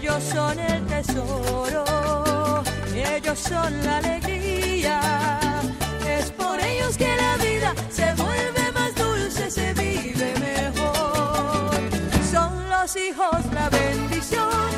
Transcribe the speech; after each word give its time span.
Ellos 0.00 0.22
son 0.22 0.60
el 0.60 0.86
tesoro, 0.86 2.62
ellos 2.94 3.36
son 3.36 3.84
la 3.84 3.96
alegría. 3.96 5.00
Es 6.06 6.30
por 6.30 6.60
ellos 6.60 6.96
que 6.96 7.08
la 7.16 7.36
vida 7.38 7.74
se 7.90 8.14
vuelve 8.14 8.72
más 8.72 8.94
dulce, 8.94 9.50
se 9.50 9.74
vive 9.74 10.34
mejor. 10.38 11.74
Son 12.30 12.70
los 12.70 12.94
hijos 12.94 13.44
la 13.52 13.68
bendición, 13.70 14.70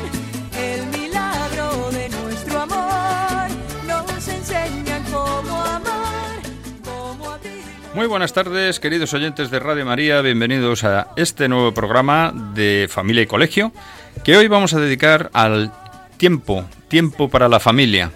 el 0.57 0.87
milagro 0.87 1.91
de 1.91 2.09
nuestro 2.09 2.61
amor. 2.61 3.47
Nos 3.87 4.27
enseñan 4.27 5.03
cómo 5.11 5.55
amar, 5.61 6.39
cómo 6.83 7.29
abrir. 7.29 7.63
Muy 7.93 8.07
buenas 8.07 8.33
tardes, 8.33 8.79
queridos 8.79 9.13
oyentes 9.13 9.51
de 9.51 9.59
Radio 9.59 9.85
María, 9.85 10.21
bienvenidos 10.21 10.83
a 10.83 11.09
este 11.15 11.47
nuevo 11.47 11.75
programa 11.75 12.33
de 12.55 12.87
Familia 12.89 13.21
y 13.21 13.27
Colegio, 13.27 13.71
que 14.23 14.37
hoy 14.37 14.47
vamos 14.47 14.73
a 14.73 14.79
dedicar 14.79 15.31
al 15.33 15.71
tiempo, 16.17 16.65
tiempo 16.87 17.29
para 17.29 17.49
la 17.49 17.59
familia. 17.59 18.11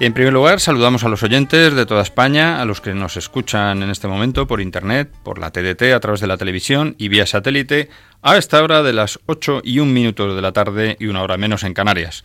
En 0.00 0.12
primer 0.12 0.32
lugar, 0.32 0.60
saludamos 0.60 1.04
a 1.04 1.08
los 1.08 1.22
oyentes 1.22 1.74
de 1.74 1.86
toda 1.86 2.02
España, 2.02 2.60
a 2.60 2.64
los 2.64 2.80
que 2.80 2.94
nos 2.94 3.16
escuchan 3.16 3.82
en 3.82 3.90
este 3.90 4.08
momento 4.08 4.46
por 4.46 4.60
internet, 4.60 5.10
por 5.22 5.38
la 5.38 5.50
TDT, 5.50 5.92
a 5.94 6.00
través 6.00 6.20
de 6.20 6.26
la 6.26 6.36
televisión 6.36 6.94
y 6.98 7.08
vía 7.08 7.26
satélite, 7.26 7.90
a 8.22 8.36
esta 8.36 8.62
hora 8.62 8.82
de 8.82 8.92
las 8.92 9.20
8 9.26 9.62
y 9.64 9.78
un 9.78 9.92
minuto 9.92 10.34
de 10.34 10.42
la 10.42 10.52
tarde 10.52 10.96
y 10.98 11.06
una 11.06 11.22
hora 11.22 11.36
menos 11.36 11.62
en 11.64 11.74
Canarias. 11.74 12.24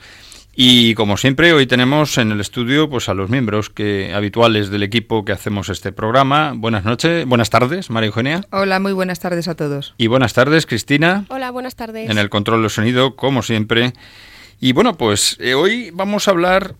Y 0.61 0.93
como 0.95 1.15
siempre, 1.15 1.53
hoy 1.53 1.67
tenemos 1.67 2.17
en 2.17 2.33
el 2.33 2.41
estudio 2.41 2.89
pues 2.89 3.07
a 3.07 3.13
los 3.13 3.29
miembros 3.29 3.69
que 3.69 4.13
habituales 4.13 4.69
del 4.69 4.83
equipo 4.83 5.23
que 5.23 5.31
hacemos 5.31 5.69
este 5.69 5.93
programa. 5.93 6.52
Buenas 6.53 6.83
noches, 6.83 7.25
buenas 7.25 7.49
tardes, 7.49 7.89
María 7.89 8.07
Eugenia. 8.07 8.45
Hola, 8.52 8.81
muy 8.81 8.91
buenas 8.91 9.21
tardes 9.21 9.47
a 9.47 9.55
todos. 9.55 9.93
Y 9.97 10.07
buenas 10.07 10.33
tardes, 10.33 10.65
Cristina. 10.65 11.23
Hola, 11.30 11.52
buenas 11.52 11.77
tardes. 11.77 12.09
En 12.09 12.17
el 12.17 12.30
control 12.30 12.61
de 12.61 12.67
sonido, 12.67 13.15
como 13.15 13.41
siempre. 13.41 13.93
Y 14.59 14.73
bueno, 14.73 14.97
pues 14.97 15.37
eh, 15.39 15.53
hoy 15.53 15.91
vamos 15.93 16.27
a 16.27 16.31
hablar, 16.31 16.75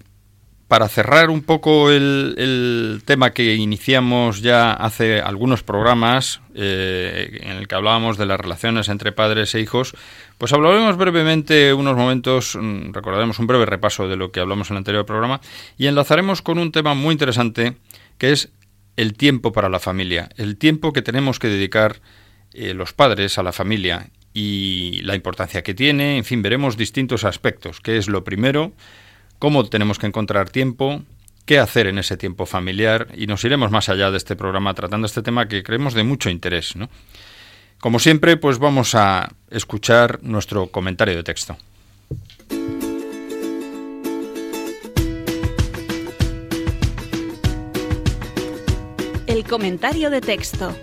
para 0.70 0.88
cerrar 0.88 1.32
un 1.32 1.42
poco 1.42 1.90
el, 1.90 3.02
tema 3.04 3.32
que 3.32 3.56
iniciamos 3.56 4.42
ya 4.42 4.72
hace 4.72 5.20
algunos 5.20 5.64
programas, 5.64 6.42
eh, 6.54 7.40
en 7.42 7.58
el 7.58 7.68
que 7.68 7.74
hablábamos 7.74 8.20
de 8.20 8.28
las 8.28 8.40
relaciones 8.40 8.88
entre 8.88 9.12
padres 9.12 9.56
e 9.56 9.62
hijos, 9.62 9.96
pues 10.38 10.54
hablaremos 10.54 10.96
brevemente 10.96 11.74
unos 11.74 11.98
momentos, 11.98 12.56
mm, 12.56 12.94
recordaremos 12.94 13.40
un 13.40 13.48
breve 13.48 13.66
repaso 13.66 14.08
de 14.08 14.16
lo 14.16 14.32
que 14.32 14.42
hablamos 14.42 14.70
en 14.70 14.76
el 14.76 14.78
anterior 14.78 15.08
programa, 15.08 15.42
y 15.76 15.88
enlazaremos 15.88 16.44
con 16.44 16.60
un 16.60 16.72
tema 16.72 16.94
muy 16.94 17.14
interesante, 17.14 17.76
que 18.20 18.32
es 18.32 18.50
el 18.96 19.16
tiempo 19.16 19.52
para 19.52 19.70
la 19.70 19.80
familia, 19.80 20.30
el 20.38 20.56
tiempo 20.56 20.94
que 20.94 21.02
tenemos 21.02 21.40
que 21.40 21.48
dedicar 21.48 22.00
eh, 22.54 22.76
los 22.76 22.94
padres 22.94 23.40
a 23.40 23.44
la 23.44 23.54
familia 23.54 24.12
y 24.36 25.02
la 25.02 25.16
importancia 25.16 25.64
que 25.64 25.74
tiene, 25.74 26.18
en 26.18 26.26
fin, 26.26 26.44
veremos 26.44 26.78
distintos 26.78 27.24
aspectos, 27.24 27.80
qué 27.82 27.98
es 27.98 28.08
lo 28.08 28.24
primero, 28.24 28.74
cómo 29.40 29.68
tenemos 29.68 29.98
que 29.98 30.08
encontrar 30.08 30.50
tiempo, 30.50 31.02
qué 31.46 31.58
hacer 31.58 31.88
en 31.88 31.98
ese 31.98 32.18
tiempo 32.18 32.46
familiar 32.46 33.08
y 33.16 33.26
nos 33.26 33.44
iremos 33.44 33.72
más 33.72 33.90
allá 33.90 34.12
de 34.12 34.18
este 34.18 34.36
programa 34.36 34.74
tratando 34.74 35.08
este 35.08 35.24
tema 35.24 35.48
que 35.48 35.64
creemos 35.64 35.94
de 35.94 36.04
mucho 36.04 36.30
interés. 36.30 36.76
¿no? 36.76 36.90
Como 37.80 37.98
siempre, 37.98 38.38
pues 38.38 38.60
vamos 38.60 38.94
a 38.94 39.34
escuchar 39.50 40.20
nuestro 40.22 40.68
comentario 40.68 41.16
de 41.16 41.24
texto. 41.24 41.58
El 49.26 49.44
comentario 49.46 50.10
de 50.10 50.22
texto. 50.22 50.76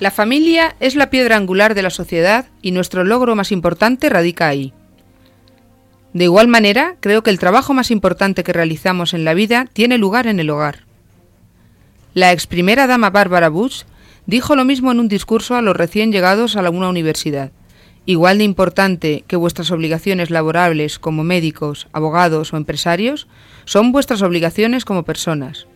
La 0.00 0.12
familia 0.12 0.76
es 0.78 0.94
la 0.94 1.10
piedra 1.10 1.36
angular 1.36 1.74
de 1.74 1.82
la 1.82 1.90
sociedad 1.90 2.46
y 2.62 2.70
nuestro 2.70 3.02
logro 3.02 3.34
más 3.34 3.50
importante 3.50 4.08
radica 4.08 4.46
ahí. 4.46 4.72
De 6.12 6.24
igual 6.24 6.46
manera, 6.46 6.94
creo 7.00 7.22
que 7.22 7.30
el 7.30 7.40
trabajo 7.40 7.74
más 7.74 7.90
importante 7.90 8.44
que 8.44 8.52
realizamos 8.52 9.12
en 9.12 9.24
la 9.24 9.34
vida 9.34 9.66
tiene 9.72 9.98
lugar 9.98 10.28
en 10.28 10.38
el 10.38 10.50
hogar. 10.50 10.84
La 12.14 12.32
ex 12.32 12.46
primera 12.46 12.86
dama 12.86 13.10
Bárbara 13.10 13.48
Bush 13.48 13.82
dijo 14.26 14.54
lo 14.54 14.64
mismo 14.64 14.92
en 14.92 15.00
un 15.00 15.08
discurso 15.08 15.56
a 15.56 15.62
los 15.62 15.76
recién 15.76 16.12
llegados 16.12 16.56
a 16.56 16.60
alguna 16.60 16.88
universidad. 16.88 17.50
Igual 18.06 18.38
de 18.38 18.44
importante 18.44 19.24
que 19.26 19.36
vuestras 19.36 19.70
obligaciones 19.72 20.30
laborables 20.30 20.98
como 20.98 21.24
médicos, 21.24 21.88
abogados 21.92 22.52
o 22.52 22.56
empresarios, 22.56 23.26
son 23.64 23.90
vuestras 23.90 24.22
obligaciones 24.22 24.84
como 24.84 25.02
personas. 25.02 25.66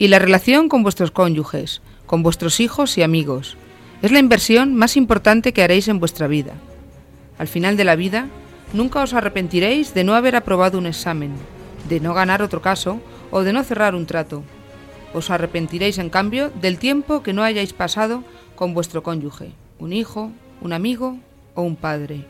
Y 0.00 0.08
la 0.08 0.20
relación 0.20 0.68
con 0.68 0.84
vuestros 0.84 1.10
cónyuges, 1.10 1.82
con 2.06 2.22
vuestros 2.22 2.60
hijos 2.60 2.96
y 2.96 3.02
amigos. 3.02 3.56
Es 4.00 4.12
la 4.12 4.20
inversión 4.20 4.76
más 4.76 4.96
importante 4.96 5.52
que 5.52 5.64
haréis 5.64 5.88
en 5.88 5.98
vuestra 5.98 6.28
vida. 6.28 6.52
Al 7.36 7.48
final 7.48 7.76
de 7.76 7.84
la 7.84 7.96
vida, 7.96 8.28
nunca 8.72 9.02
os 9.02 9.12
arrepentiréis 9.12 9.94
de 9.94 10.04
no 10.04 10.14
haber 10.14 10.36
aprobado 10.36 10.78
un 10.78 10.86
examen, 10.86 11.32
de 11.88 11.98
no 11.98 12.14
ganar 12.14 12.42
otro 12.42 12.62
caso 12.62 13.00
o 13.32 13.42
de 13.42 13.52
no 13.52 13.64
cerrar 13.64 13.96
un 13.96 14.06
trato. 14.06 14.44
Os 15.14 15.30
arrepentiréis, 15.30 15.98
en 15.98 16.10
cambio, 16.10 16.50
del 16.50 16.78
tiempo 16.78 17.24
que 17.24 17.32
no 17.32 17.42
hayáis 17.42 17.72
pasado 17.72 18.22
con 18.54 18.74
vuestro 18.74 19.02
cónyuge, 19.02 19.50
un 19.80 19.92
hijo, 19.92 20.30
un 20.60 20.72
amigo 20.74 21.18
o 21.54 21.62
un 21.62 21.74
padre. 21.74 22.24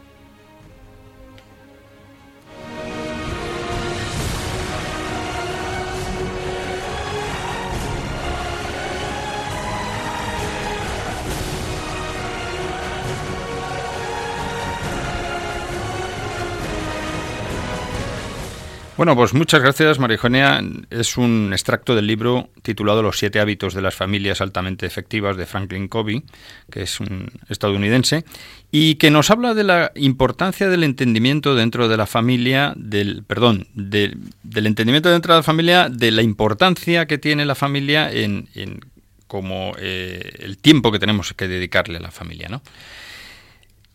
Bueno, 18.99 19.15
pues 19.15 19.33
muchas 19.33 19.63
gracias, 19.63 20.01
Marijonia. 20.01 20.61
Es 20.91 21.17
un 21.17 21.51
extracto 21.53 21.95
del 21.95 22.09
libro 22.09 22.51
titulado 22.63 23.01
Los 23.01 23.17
siete 23.17 23.39
hábitos 23.39 23.73
de 23.73 23.81
las 23.81 23.95
familias 23.95 24.41
altamente 24.41 24.87
efectivas 24.87 25.37
de 25.37 25.47
Franklin 25.47 25.87
Covey, 25.87 26.25
que 26.69 26.83
es 26.83 26.99
un 26.99 27.31
estadounidense, 27.49 28.25
y 28.73 28.97
que 28.97 29.13
nos 29.13 29.31
habla 29.31 29.55
de 29.55 29.63
la 29.63 29.93
importancia 29.95 30.69
del 30.69 30.83
entendimiento 30.83 31.55
dentro 31.55 31.87
de 31.87 31.97
la 31.97 32.07
familia, 32.07 32.73
del, 32.75 33.23
perdón, 33.23 33.69
del, 33.73 34.19
entendimiento 34.43 35.11
dentro 35.11 35.33
de 35.33 35.39
la 35.39 35.45
familia, 35.45 35.89
de 35.89 36.11
la 36.11 36.23
importancia 36.23 37.07
que 37.07 37.19
tiene 37.19 37.45
la 37.45 37.55
familia 37.55 38.11
en, 38.11 38.49
en 38.57 38.81
como 39.29 39.75
eh, 39.79 40.29
el 40.41 40.59
tiempo 40.59 40.91
que 40.91 40.99
tenemos 40.99 41.33
que 41.35 41.47
dedicarle 41.47 41.99
a 41.99 42.01
la 42.01 42.11
familia, 42.11 42.49
¿no? 42.49 42.63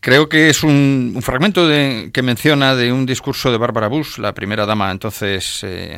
Creo 0.04 0.28
que 0.28 0.50
es 0.50 0.64
un, 0.64 1.18
fragmento 1.22 1.66
de, 1.66 2.12
que 2.14 2.22
menciona 2.24 2.76
de 2.76 2.92
un 2.92 3.06
discurso 3.06 3.54
de 3.54 3.58
Bárbara 3.58 3.88
Bush, 3.88 4.18
la 4.18 4.34
primera 4.34 4.66
dama, 4.66 4.92
entonces, 4.92 5.62
eh, 5.64 5.98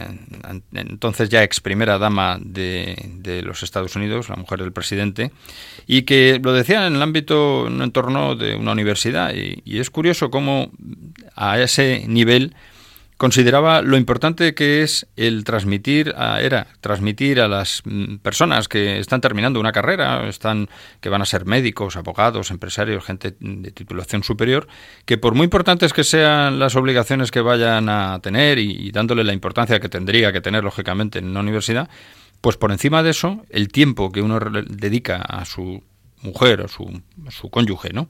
entonces 0.76 1.28
ya 1.28 1.42
ex 1.42 1.60
primera 1.60 1.98
dama 1.98 2.38
de, 2.40 2.96
de, 3.16 3.42
los 3.42 3.64
Estados 3.64 3.96
Unidos, 3.96 4.30
la 4.30 4.36
mujer 4.36 4.60
del 4.60 4.72
presidente, 4.72 5.32
y 5.88 6.04
que 6.04 6.40
lo 6.40 6.54
decía 6.54 6.86
en 6.86 6.98
el 6.98 7.02
ámbito, 7.02 7.66
en 7.66 7.74
un 7.74 7.82
entorno 7.82 8.36
de 8.36 8.56
una 8.56 8.74
universidad. 8.74 9.34
Y 9.34 9.80
es 9.80 9.90
curioso 9.90 10.30
cómo 10.30 10.70
a 11.36 11.60
ese 11.60 12.06
nivel 12.08 12.54
consideraba 13.18 13.82
lo 13.82 13.98
importante 13.98 14.54
que 14.54 14.84
es 14.84 15.08
el 15.16 15.44
transmitir 15.44 16.14
a, 16.18 16.42
era 16.42 16.68
transmitir 16.82 17.40
a 17.40 17.48
las 17.48 17.82
mm, 17.86 18.18
personas 18.18 18.68
que 18.68 19.00
están 19.00 19.22
terminando 19.22 19.60
una 19.60 19.72
carrera, 19.72 20.28
están 20.28 20.70
que 21.00 21.10
van 21.10 21.22
a 21.22 21.26
ser 21.26 21.46
médicos, 21.46 21.96
abogados, 21.96 22.52
empresarios, 22.52 23.06
gente 23.06 23.36
de 23.40 23.72
titulación 23.72 24.24
superior, 24.24 24.68
que 25.06 25.18
por 25.18 25.34
muy 25.34 25.46
importantes 25.46 25.94
que 25.94 26.04
sean 26.04 26.60
las 26.60 26.76
obligaciones 26.76 27.32
que 27.32 27.42
vayan 27.42 27.88
a 27.90 28.20
tener 28.22 28.60
y, 28.60 28.92
dándole 28.92 29.24
la 29.24 29.34
importancia 29.34 29.80
que 29.80 29.90
tendría 29.90 30.32
que 30.32 30.42
tener 30.42 30.64
lógicamente 30.64 31.20
en 31.20 31.30
una 31.30 31.40
universidad, 31.40 31.90
pues 32.42 32.58
por 32.58 32.72
encima 32.72 33.02
de 33.04 33.12
eso, 33.12 33.44
el 33.50 33.70
tiempo 33.70 34.12
que 34.12 34.22
uno 34.22 34.40
dedica 34.40 35.18
a 35.18 35.46
su 35.46 35.84
mujer 36.22 36.62
o 36.62 36.68
su, 36.68 37.02
su 37.30 37.50
cónyuge, 37.50 37.92
¿no? 37.94 38.08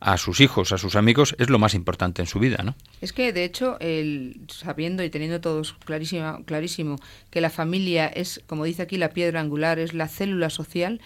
A 0.00 0.16
sus 0.16 0.40
hijos, 0.40 0.72
a 0.72 0.78
sus 0.78 0.96
amigos, 0.96 1.34
es 1.38 1.50
lo 1.50 1.58
más 1.58 1.74
importante 1.74 2.22
en 2.22 2.26
su 2.26 2.38
vida, 2.38 2.62
¿no? 2.64 2.74
Es 3.00 3.12
que, 3.12 3.32
de 3.32 3.44
hecho, 3.44 3.76
el, 3.80 4.40
sabiendo 4.48 5.02
y 5.02 5.10
teniendo 5.10 5.40
todos 5.40 5.74
clarísimo, 5.84 6.44
clarísimo 6.44 6.96
que 7.30 7.40
la 7.40 7.50
familia 7.50 8.06
es, 8.06 8.42
como 8.46 8.64
dice 8.64 8.82
aquí, 8.82 8.96
la 8.96 9.10
piedra 9.10 9.40
angular, 9.40 9.78
es 9.78 9.94
la 9.94 10.08
célula 10.08 10.50
social, 10.50 11.00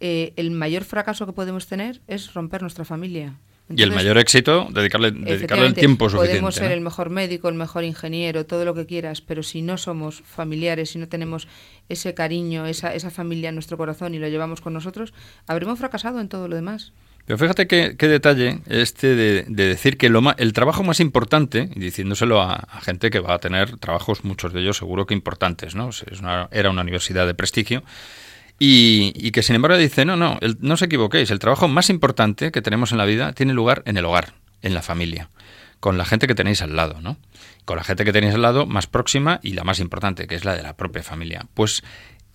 eh, 0.00 0.32
el 0.34 0.50
mayor 0.50 0.82
fracaso 0.82 1.26
que 1.26 1.32
podemos 1.32 1.68
tener 1.68 2.00
es 2.08 2.34
romper 2.34 2.62
nuestra 2.62 2.84
familia. 2.84 3.38
y 3.68 3.82
el 3.82 3.92
mayor 3.92 4.18
éxito, 4.18 4.66
dedicarle, 4.72 5.12
dedicarle 5.12 5.66
el 5.66 5.74
tiempo 5.74 6.10
suficiente. 6.10 6.32
Podemos 6.32 6.56
ser 6.56 6.72
el 6.72 6.80
mejor 6.80 7.08
médico, 7.08 7.48
el 7.48 7.54
mejor 7.54 7.84
ingeniero, 7.84 8.44
todo 8.44 8.64
lo 8.64 8.74
que 8.74 8.84
quieras, 8.84 9.20
pero 9.20 9.44
si 9.44 9.62
no 9.62 9.78
somos 9.78 10.20
familiares, 10.22 10.90
si 10.90 10.98
no 10.98 11.06
tenemos 11.06 11.46
ese 11.88 12.14
cariño, 12.14 12.66
esa, 12.66 12.92
esa 12.92 13.10
familia 13.10 13.50
en 13.50 13.54
nuestro 13.54 13.76
corazón 13.78 14.14
y 14.14 14.18
lo 14.18 14.26
llevamos 14.26 14.60
con 14.60 14.72
nosotros, 14.72 15.14
habremos 15.46 15.78
fracasado 15.78 16.20
en 16.20 16.28
todo 16.28 16.48
lo 16.48 16.56
demás. 16.56 16.92
Pero 17.24 17.38
fíjate 17.38 17.66
qué, 17.68 17.94
detalle 17.96 18.58
este 18.66 19.14
de, 19.14 19.44
decir 19.44 19.96
que 19.96 20.08
lo 20.08 20.20
el 20.36 20.52
trabajo 20.52 20.82
más 20.82 20.98
importante, 20.98 21.70
y 21.74 21.78
diciéndoselo 21.78 22.40
a, 22.40 22.66
gente 22.82 23.10
que 23.10 23.20
va 23.20 23.34
a 23.34 23.38
tener 23.38 23.76
trabajos, 23.76 24.24
muchos 24.24 24.52
de 24.52 24.60
ellos 24.60 24.76
seguro 24.76 25.06
que 25.06 25.14
importantes, 25.14 25.74
¿no? 25.74 25.90
Es 25.90 26.04
era 26.50 26.70
una 26.70 26.82
universidad 26.82 27.26
de 27.26 27.34
prestigio, 27.34 27.84
y, 28.58 29.30
que 29.30 29.42
sin 29.42 29.56
embargo 29.56 29.76
dice, 29.76 30.04
no, 30.04 30.16
no, 30.16 30.38
no 30.60 30.74
os 30.74 30.82
equivoquéis, 30.82 31.30
el 31.30 31.38
trabajo 31.38 31.68
más 31.68 31.90
importante 31.90 32.52
que 32.52 32.62
tenemos 32.62 32.92
en 32.92 32.98
la 32.98 33.04
vida 33.04 33.32
tiene 33.32 33.52
lugar 33.54 33.82
en 33.86 33.96
el 33.96 34.04
hogar, 34.04 34.34
en 34.60 34.74
la 34.74 34.82
familia, 34.82 35.30
con 35.80 35.98
la 35.98 36.04
gente 36.04 36.26
que 36.26 36.34
tenéis 36.34 36.62
al 36.62 36.76
lado, 36.76 37.00
¿no? 37.00 37.16
Con 37.64 37.76
la 37.76 37.84
gente 37.84 38.04
que 38.04 38.12
tenéis 38.12 38.34
al 38.34 38.42
lado 38.42 38.66
más 38.66 38.86
próxima 38.86 39.40
y 39.42 39.54
la 39.54 39.64
más 39.64 39.78
importante, 39.80 40.26
que 40.26 40.34
es 40.34 40.44
la 40.44 40.54
de 40.54 40.62
la 40.62 40.76
propia 40.76 41.02
familia. 41.02 41.46
Pues 41.54 41.82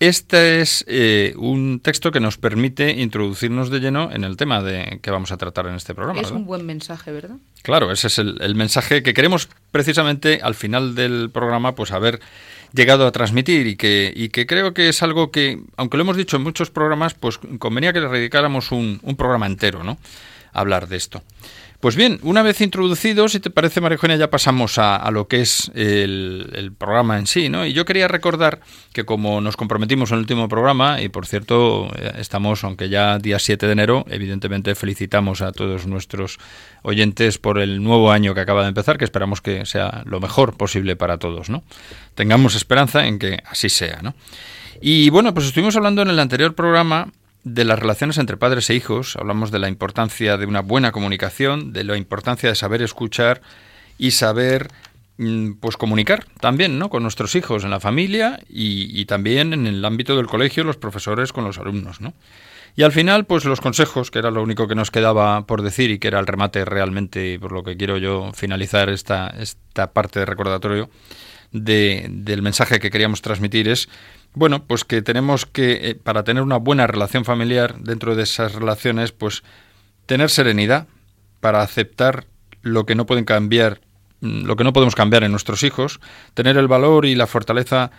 este 0.00 0.60
es 0.60 0.84
eh, 0.86 1.34
un 1.36 1.80
texto 1.80 2.12
que 2.12 2.20
nos 2.20 2.38
permite 2.38 2.92
introducirnos 2.92 3.68
de 3.68 3.80
lleno 3.80 4.12
en 4.12 4.22
el 4.22 4.36
tema 4.36 4.62
de 4.62 5.00
que 5.02 5.10
vamos 5.10 5.32
a 5.32 5.36
tratar 5.36 5.66
en 5.66 5.74
este 5.74 5.94
programa. 5.94 6.20
Es 6.20 6.30
un 6.30 6.46
buen 6.46 6.64
mensaje, 6.64 7.10
¿verdad? 7.10 7.36
Claro, 7.62 7.90
ese 7.90 8.06
es 8.06 8.18
el, 8.18 8.54
mensaje 8.54 9.02
que 9.02 9.12
queremos 9.12 9.48
precisamente 9.72 10.40
al 10.42 10.54
final 10.54 10.94
del 10.94 11.30
programa 11.30 11.74
pues 11.74 11.90
haber 11.90 12.20
llegado 12.72 13.06
a 13.06 13.12
transmitir 13.12 13.66
y 13.66 13.76
que, 13.76 14.12
y 14.14 14.28
que 14.28 14.46
creo 14.46 14.72
que 14.72 14.88
es 14.88 15.02
algo 15.02 15.32
que, 15.32 15.60
aunque 15.76 15.96
lo 15.96 16.02
hemos 16.02 16.16
dicho 16.16 16.36
en 16.36 16.42
muchos 16.42 16.70
programas, 16.70 17.14
pues 17.14 17.38
convenía 17.58 17.92
que 17.92 18.00
le 18.00 18.08
dedicáramos 18.08 18.70
un, 18.70 19.00
un 19.02 19.16
programa 19.16 19.46
entero, 19.46 19.82
¿no? 19.82 19.98
A 20.52 20.60
hablar 20.60 20.86
de 20.86 20.96
esto. 20.96 21.22
Pues 21.80 21.94
bien, 21.94 22.18
una 22.24 22.42
vez 22.42 22.60
introducido, 22.60 23.28
si 23.28 23.38
te 23.38 23.50
parece, 23.50 23.80
María 23.80 24.16
ya 24.16 24.30
pasamos 24.30 24.78
a, 24.78 25.08
lo 25.12 25.28
que 25.28 25.42
es 25.42 25.70
el, 25.76 26.72
programa 26.76 27.20
en 27.20 27.28
sí, 27.28 27.48
¿no? 27.48 27.64
Y 27.64 27.72
yo 27.72 27.84
quería 27.84 28.08
recordar 28.08 28.58
que 28.92 29.04
como 29.04 29.40
nos 29.40 29.56
comprometimos 29.56 30.10
en 30.10 30.16
el 30.16 30.20
último 30.22 30.48
programa, 30.48 31.00
y 31.00 31.08
por 31.08 31.24
cierto, 31.24 31.88
eh, 31.96 32.14
estamos, 32.18 32.64
aunque 32.64 32.88
ya 32.88 33.20
día 33.20 33.38
7 33.38 33.66
de 33.66 33.72
enero, 33.72 34.04
evidentemente 34.10 34.74
felicitamos 34.74 35.40
a 35.40 35.52
todos 35.52 35.86
nuestros 35.86 36.40
oyentes 36.82 37.38
por 37.38 37.60
el 37.60 37.80
nuevo 37.80 38.10
año 38.10 38.34
que 38.34 38.40
acaba 38.40 38.62
de 38.62 38.70
empezar, 38.70 38.98
que 38.98 39.04
esperamos 39.04 39.40
que 39.40 39.64
sea 39.64 40.02
lo 40.04 40.18
mejor 40.18 40.56
posible 40.56 40.96
para 40.96 41.18
todos, 41.18 41.48
¿no? 41.48 41.62
Tengamos 42.16 42.56
esperanza 42.56 43.06
en 43.06 43.20
que 43.20 43.38
así 43.46 43.68
sea, 43.68 44.00
¿no? 44.02 44.16
Y 44.80 45.10
bueno, 45.10 45.32
pues 45.32 45.46
estuvimos 45.46 45.76
hablando 45.76 46.02
en 46.02 46.08
el 46.08 46.18
anterior 46.18 46.56
programa 46.56 47.12
de 47.54 47.64
las 47.64 47.78
relaciones 47.78 48.18
entre 48.18 48.36
padres 48.36 48.68
e 48.70 48.74
hijos, 48.74 49.16
hablamos 49.16 49.50
de 49.50 49.58
la 49.58 49.68
importancia 49.68 50.36
de 50.36 50.46
una 50.46 50.60
buena 50.60 50.92
comunicación, 50.92 51.72
de 51.72 51.84
la 51.84 51.96
importancia 51.96 52.48
de 52.48 52.54
saber 52.54 52.82
escuchar 52.82 53.40
y 53.96 54.12
saber 54.12 54.68
mm, 55.16 55.52
pues 55.54 55.76
comunicar 55.76 56.26
también 56.40 56.78
¿no? 56.78 56.90
con 56.90 57.02
nuestros 57.02 57.34
hijos 57.34 57.64
en 57.64 57.70
la 57.70 57.80
familia 57.80 58.38
y, 58.48 59.04
también 59.06 59.52
en 59.52 59.66
el 59.66 59.84
ámbito 59.84 60.16
del 60.16 60.26
colegio, 60.26 60.64
los 60.64 60.76
profesores 60.76 61.32
con 61.32 61.44
los 61.44 61.58
alumnos. 61.58 62.00
¿no? 62.00 62.12
Y 62.76 62.82
al 62.82 62.92
final, 62.92 63.24
pues 63.24 63.44
los 63.44 63.60
consejos, 63.60 64.10
que 64.10 64.18
era 64.18 64.30
lo 64.30 64.42
único 64.42 64.68
que 64.68 64.74
nos 64.74 64.90
quedaba 64.90 65.46
por 65.46 65.62
decir 65.62 65.90
y 65.90 65.98
que 65.98 66.08
era 66.08 66.20
el 66.20 66.26
remate 66.26 66.64
realmente, 66.64 67.38
por 67.40 67.52
lo 67.52 67.62
que 67.62 67.76
quiero 67.76 67.96
yo 67.96 68.30
finalizar 68.34 68.90
esta, 68.90 69.28
esta 69.38 69.92
parte 69.92 70.20
de 70.20 70.26
recordatorio 70.26 70.90
de, 71.50 72.06
del 72.10 72.42
mensaje 72.42 72.78
que 72.78 72.90
queríamos 72.90 73.22
transmitir 73.22 73.68
es 73.68 73.88
bueno, 74.34 74.64
pues 74.64 74.84
que 74.84 75.02
tenemos 75.02 75.46
que, 75.46 75.90
eh, 75.90 75.94
para 75.94 76.24
tener 76.24 76.42
una 76.42 76.58
buena 76.58 76.86
relación 76.86 77.24
familiar 77.24 77.78
dentro 77.80 78.14
de 78.14 78.22
esas 78.22 78.54
relaciones, 78.54 79.12
pues 79.12 79.42
tener 80.06 80.30
serenidad 80.30 80.86
para 81.40 81.62
aceptar 81.62 82.26
lo 82.62 82.86
que 82.86 82.94
no 82.94 83.06
pueden 83.06 83.24
cambiar, 83.24 83.80
mm, 84.20 84.44
lo 84.44 84.56
que 84.56 84.64
no 84.64 84.72
podemos 84.72 84.94
cambiar 84.94 85.24
en 85.24 85.30
nuestros 85.30 85.62
hijos, 85.62 86.00
tener 86.34 86.56
el 86.56 86.68
valor 86.68 87.06
y 87.06 87.14
la 87.14 87.26
fortaleza 87.26 87.90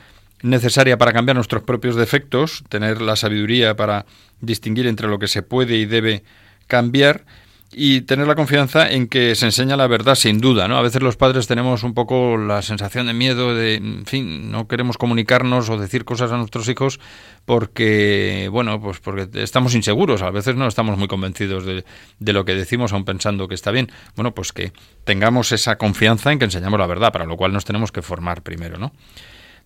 necesaria 0.42 0.98
para 0.98 1.14
cambiar 1.14 1.36
nuestros 1.36 1.64
propios 1.64 1.96
defectos, 1.96 2.64
tener 2.70 3.02
la 3.02 3.16
sabiduría 3.16 3.76
para 3.76 4.06
distinguir 4.40 4.88
entre 4.88 5.08
lo 5.08 5.20
que 5.20 5.28
se 5.28 5.42
puede 5.42 5.76
y 5.76 5.86
debe 5.86 6.24
cambiar 6.68 7.26
y 7.72 8.02
tener 8.02 8.28
la 8.28 8.34
confianza 8.34 8.90
en 8.90 9.08
que 9.08 9.36
se 9.36 9.46
enseña 9.46 9.78
la 9.78 9.86
verdad 9.86 10.16
sin 10.16 10.40
duda, 10.40 10.68
¿no? 10.68 10.78
A 10.78 10.82
veces 10.82 11.04
los 11.04 11.18
padres 11.18 11.46
tenemos 11.46 11.84
un 11.84 11.94
poco 11.94 12.36
la 12.36 12.64
sensación 12.64 13.06
de 13.06 13.14
miedo 13.14 13.54
de, 13.54 13.76
en 13.76 14.06
fin, 14.08 14.52
no 14.52 14.68
queremos 14.68 14.98
comunicarnos 14.98 15.70
o 15.70 15.78
decir 15.78 16.04
cosas 16.04 16.32
a 16.32 16.38
nuestros 16.38 16.68
hijos 16.68 17.00
porque, 17.46 18.50
bueno, 18.52 18.82
pues 18.82 19.00
porque 19.00 19.28
estamos 19.42 19.76
inseguros, 19.76 20.24
a 20.24 20.32
veces 20.32 20.56
no 20.56 20.68
estamos 20.68 20.98
muy 20.98 21.08
convencidos 21.08 21.64
de, 21.64 21.86
de 22.18 22.34
lo 22.34 22.44
que 22.44 22.56
decimos 22.56 22.92
aun 22.92 23.06
pensando 23.06 23.48
que 23.48 23.56
está 23.56 23.70
bien. 23.70 23.92
Bueno, 24.16 24.34
pues 24.34 24.52
que 24.52 24.74
tengamos 25.04 25.52
esa 25.52 25.78
confianza 25.78 26.32
en 26.32 26.40
que 26.40 26.46
enseñamos 26.46 26.80
la 26.80 26.88
verdad, 26.88 27.12
para 27.12 27.26
lo 27.26 27.38
cual 27.38 27.54
nos 27.54 27.66
tenemos 27.66 27.92
que 27.92 28.02
formar 28.02 28.42
primero, 28.42 28.80
¿no? 28.80 28.94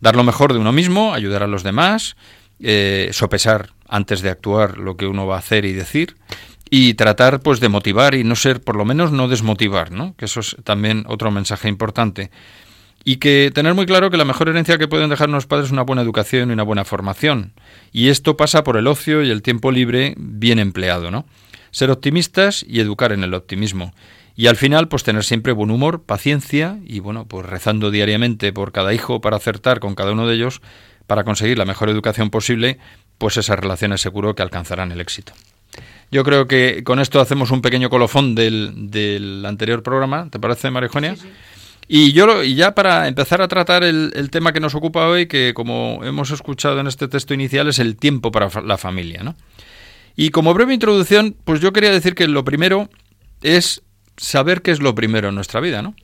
Dar 0.02 0.18
lo 0.18 0.26
mejor 0.26 0.52
de 0.52 0.60
uno 0.60 0.74
mismo, 0.74 1.14
ayudar 1.14 1.44
a 1.44 1.48
los 1.48 1.64
demás, 1.64 2.18
eh, 2.60 3.10
sopesar 3.14 3.70
antes 3.88 4.22
de 4.22 4.30
actuar 4.30 4.78
lo 4.78 4.98
que 4.98 5.06
uno 5.06 5.26
va 5.26 5.36
a 5.36 5.40
hacer 5.40 5.66
y 5.66 5.74
decir 5.74 6.16
y 6.76 6.96
tratar 6.96 7.42
pues 7.42 7.60
de 7.60 7.70
motivar 7.70 8.16
y 8.16 8.24
no 8.24 8.36
ser 8.36 8.60
por 8.60 8.76
lo 8.76 8.84
menos 8.84 9.12
no 9.12 9.28
desmotivar, 9.28 9.92
¿no? 9.92 10.16
Que 10.16 10.26
eso 10.26 10.40
es 10.40 10.58
también 10.64 11.04
otro 11.08 11.30
mensaje 11.30 11.70
importante. 11.70 12.32
Y 13.04 13.18
que 13.18 13.52
tener 13.54 13.76
muy 13.76 13.86
claro 13.86 14.10
que 14.10 14.18
la 14.18 14.26
mejor 14.26 14.50
herencia 14.50 14.80
que 14.80 14.88
pueden 14.88 15.12
dejar 15.12 15.30
los 15.30 15.46
padres 15.46 15.68
es 15.68 15.72
una 15.72 15.84
buena 15.84 16.02
educación 16.02 16.50
y 16.50 16.54
una 16.54 16.64
buena 16.64 16.84
formación. 16.84 17.54
Y 17.92 18.08
esto 18.08 18.38
pasa 18.38 18.64
por 18.64 18.76
el 18.76 18.88
ocio 18.88 19.22
y 19.22 19.30
el 19.30 19.44
tiempo 19.44 19.72
libre 19.72 20.16
bien 20.18 20.58
empleado, 20.58 21.12
¿no? 21.12 21.28
Ser 21.70 21.92
optimistas 21.92 22.66
y 22.68 22.80
educar 22.80 23.12
en 23.12 23.24
el 23.24 23.36
optimismo. 23.36 23.94
Y 24.36 24.48
al 24.48 24.56
final, 24.56 24.88
pues 24.88 25.04
tener 25.04 25.24
siempre 25.24 25.54
buen 25.54 25.70
humor, 25.70 26.02
paciencia 26.02 26.80
y 26.84 27.02
bueno, 27.02 27.28
pues 27.28 27.46
rezando 27.46 27.92
diariamente 27.92 28.52
por 28.52 28.72
cada 28.72 28.96
hijo 28.96 29.22
para 29.22 29.38
acertar 29.38 29.80
con 29.80 29.94
cada 29.94 30.14
uno 30.14 30.26
de 30.26 30.34
ellos 30.34 30.64
para 31.06 31.24
conseguir 31.24 31.60
la 31.60 31.66
mejor 31.66 31.92
educación 31.92 32.32
posible, 32.32 32.80
pues 33.20 33.38
esas 33.38 33.60
relaciones 33.60 34.02
seguro 34.02 34.34
que 34.34 34.42
alcanzarán 34.42 34.92
el 34.92 35.02
éxito. 35.02 35.34
Yo 36.14 36.24
creo 36.24 36.48
que 36.48 36.84
con 36.84 37.00
esto 37.00 37.20
hacemos 37.20 37.50
un 37.50 37.62
pequeño 37.62 37.90
colofón 37.90 38.36
del, 38.36 38.92
del 38.92 39.44
anterior 39.46 39.82
programa, 39.82 40.30
¿te 40.30 40.40
parece, 40.40 40.70
María 40.70 40.86
Eugenia? 40.86 41.16
Y 41.88 42.14
yo 42.14 42.44
y 42.44 42.54
ya 42.54 42.76
para 42.76 43.08
empezar 43.08 43.42
a 43.42 43.48
tratar 43.48 43.84
el, 43.84 44.30
tema 44.30 44.54
que 44.54 44.60
nos 44.60 44.76
ocupa 44.76 45.08
hoy, 45.08 45.26
que 45.26 45.54
como 45.56 46.02
hemos 46.04 46.30
escuchado 46.30 46.80
en 46.80 46.86
este 46.86 47.08
texto 47.08 47.34
inicial, 47.34 47.68
es 47.68 47.80
el 47.80 47.98
tiempo 47.98 48.32
para 48.32 48.50
la 48.62 48.78
familia, 48.78 49.24
¿no? 49.24 49.36
Y 50.16 50.30
como 50.30 50.54
breve 50.54 50.76
introducción, 50.76 51.36
pues 51.44 51.60
yo 51.62 51.74
quería 51.74 51.92
decir 51.92 52.14
que 52.14 52.28
lo 52.28 52.46
primero 52.46 52.90
es 53.42 53.82
saber 54.16 54.62
qué 54.62 54.70
es 54.70 54.82
lo 54.82 54.94
primero 54.94 55.30
en 55.30 55.36
nuestra 55.36 55.60
vida, 55.60 55.82
¿no? 55.82 55.96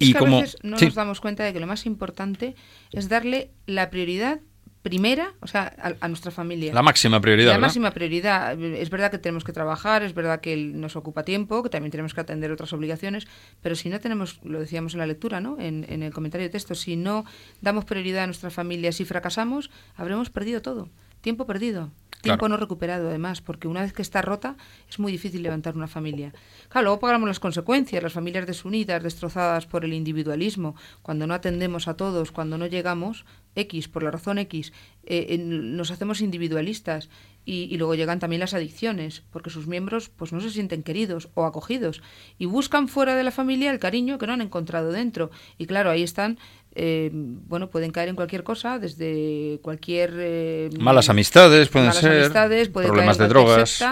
y 0.00 0.12
como 0.14 0.38
a 0.38 0.40
veces 0.40 0.56
no 0.64 0.76
nos 0.76 0.94
damos 0.94 1.20
cuenta 1.20 1.44
de 1.44 1.52
que 1.52 1.60
lo 1.60 1.68
más 1.68 1.86
importante 1.86 2.56
es 2.92 3.08
darle 3.08 3.52
la 3.66 3.90
prioridad 3.90 4.40
primera, 4.84 5.32
o 5.40 5.46
sea, 5.46 5.96
a, 5.98 6.08
nuestra 6.08 6.30
familia. 6.30 6.74
La 6.74 6.82
máxima 6.82 7.18
prioridad. 7.18 7.52
La 7.52 7.58
máxima 7.58 7.90
prioridad. 7.92 8.52
Es 8.60 8.90
verdad 8.90 9.10
que 9.10 9.16
tenemos 9.16 9.42
que 9.42 9.50
trabajar, 9.50 10.02
es 10.02 10.12
verdad 10.12 10.42
que 10.42 10.54
nos 10.58 10.94
ocupa 10.94 11.22
tiempo, 11.24 11.62
que 11.62 11.70
también 11.70 11.90
tenemos 11.90 12.12
que 12.12 12.20
atender 12.20 12.52
otras 12.52 12.70
obligaciones, 12.74 13.26
pero 13.62 13.76
si 13.76 13.88
no 13.88 13.98
tenemos, 13.98 14.40
lo 14.44 14.60
decíamos 14.60 14.92
en 14.92 14.98
la 15.00 15.06
lectura, 15.06 15.40
¿no? 15.40 15.58
En, 15.58 15.86
en 15.88 16.02
el 16.02 16.12
comentario 16.12 16.46
de 16.46 16.50
texto, 16.50 16.74
si 16.74 16.96
no 16.96 17.24
damos 17.62 17.86
prioridad 17.86 18.24
a 18.24 18.26
nuestra 18.26 18.50
familia, 18.50 18.92
si 18.92 19.06
fracasamos, 19.06 19.70
habremos 19.96 20.28
perdido 20.28 20.60
todo. 20.60 20.90
Tiempo 21.22 21.46
perdido. 21.46 21.90
Tiempo 22.24 22.48
no 22.48 22.56
recuperado, 22.56 23.08
además, 23.08 23.42
porque 23.42 23.68
una 23.68 23.82
vez 23.82 23.92
que 23.92 24.00
está 24.00 24.22
rota 24.22 24.56
es 24.88 24.98
muy 24.98 25.12
difícil 25.12 25.42
levantar 25.42 25.76
una 25.76 25.86
familia. 25.86 26.32
Claro, 26.68 26.86
luego 26.86 27.00
pagamos 27.00 27.28
las 27.28 27.38
consecuencias, 27.38 28.02
las 28.02 28.14
familias 28.14 28.46
desunidas, 28.46 29.02
destrozadas 29.02 29.66
por 29.66 29.84
el 29.84 29.92
individualismo, 29.92 30.74
cuando 31.02 31.26
no 31.26 31.34
atendemos 31.34 31.86
a 31.86 31.96
todos, 31.96 32.32
cuando 32.32 32.56
no 32.56 32.66
llegamos, 32.66 33.26
X, 33.56 33.88
por 33.88 34.02
la 34.02 34.10
razón 34.10 34.38
X, 34.38 34.72
eh, 35.04 35.36
nos 35.38 35.90
hacemos 35.90 36.20
individualistas 36.20 37.08
y, 37.46 37.76
luego 37.76 37.94
llegan 37.94 38.20
también 38.20 38.40
las 38.40 38.54
adicciones, 38.54 39.22
porque 39.30 39.50
sus 39.50 39.66
miembros 39.66 40.08
pues 40.08 40.32
no 40.32 40.40
se 40.40 40.50
sienten 40.50 40.82
queridos 40.82 41.28
o 41.34 41.44
acogidos 41.44 42.02
y 42.38 42.46
buscan 42.46 42.88
fuera 42.88 43.16
de 43.16 43.22
la 43.22 43.30
familia 43.30 43.70
el 43.70 43.78
cariño 43.78 44.16
que 44.16 44.26
no 44.26 44.32
han 44.32 44.40
encontrado 44.40 44.92
dentro. 44.92 45.30
Y 45.58 45.66
claro, 45.66 45.90
ahí 45.90 46.02
están, 46.02 46.38
eh, 46.74 47.10
bueno, 47.12 47.68
pueden 47.68 47.90
caer 47.90 48.08
en 48.08 48.16
cualquier 48.16 48.44
cosa, 48.44 48.78
desde 48.78 49.60
cualquier... 49.62 50.14
Eh, 50.16 50.70
malas 50.78 51.10
amistades, 51.10 51.68
pueden 51.68 51.88
malas 51.88 52.00
ser, 52.00 52.22
amistades, 52.22 52.68
problemas 52.70 53.18
de 53.18 53.28
drogas. 53.28 53.84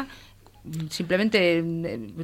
simplemente 0.89 1.63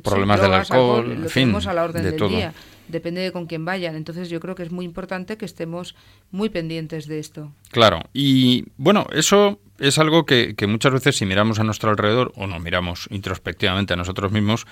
problemas 0.02 0.40
del 0.40 0.54
alcohol, 0.54 1.12
en 1.12 1.28
fin, 1.28 1.54
a 1.54 1.74
la 1.74 1.84
orden 1.84 2.04
de 2.04 2.10
del 2.10 2.18
todo. 2.18 2.28
día 2.30 2.54
depende 2.88 3.20
de 3.20 3.32
con 3.32 3.46
quién 3.46 3.64
vayan. 3.64 3.94
Entonces 3.96 4.28
yo 4.28 4.40
creo 4.40 4.54
que 4.54 4.62
es 4.62 4.70
muy 4.70 4.84
importante 4.84 5.36
que 5.36 5.44
estemos 5.44 5.94
muy 6.30 6.48
pendientes 6.48 7.06
de 7.06 7.18
esto. 7.18 7.52
Claro, 7.70 8.00
y 8.12 8.64
bueno, 8.76 9.06
eso 9.12 9.60
es 9.78 9.98
algo 9.98 10.26
que, 10.26 10.54
muchas 10.66 10.92
veces 10.92 11.16
si 11.16 11.26
miramos 11.26 11.58
a 11.58 11.64
nuestro 11.64 11.90
alrededor 11.90 12.32
o 12.36 12.46
no 12.46 12.58
miramos 12.58 13.06
introspectivamente 13.10 13.94
a 13.94 13.96
nosotros 13.96 14.32
mismos, 14.32 14.66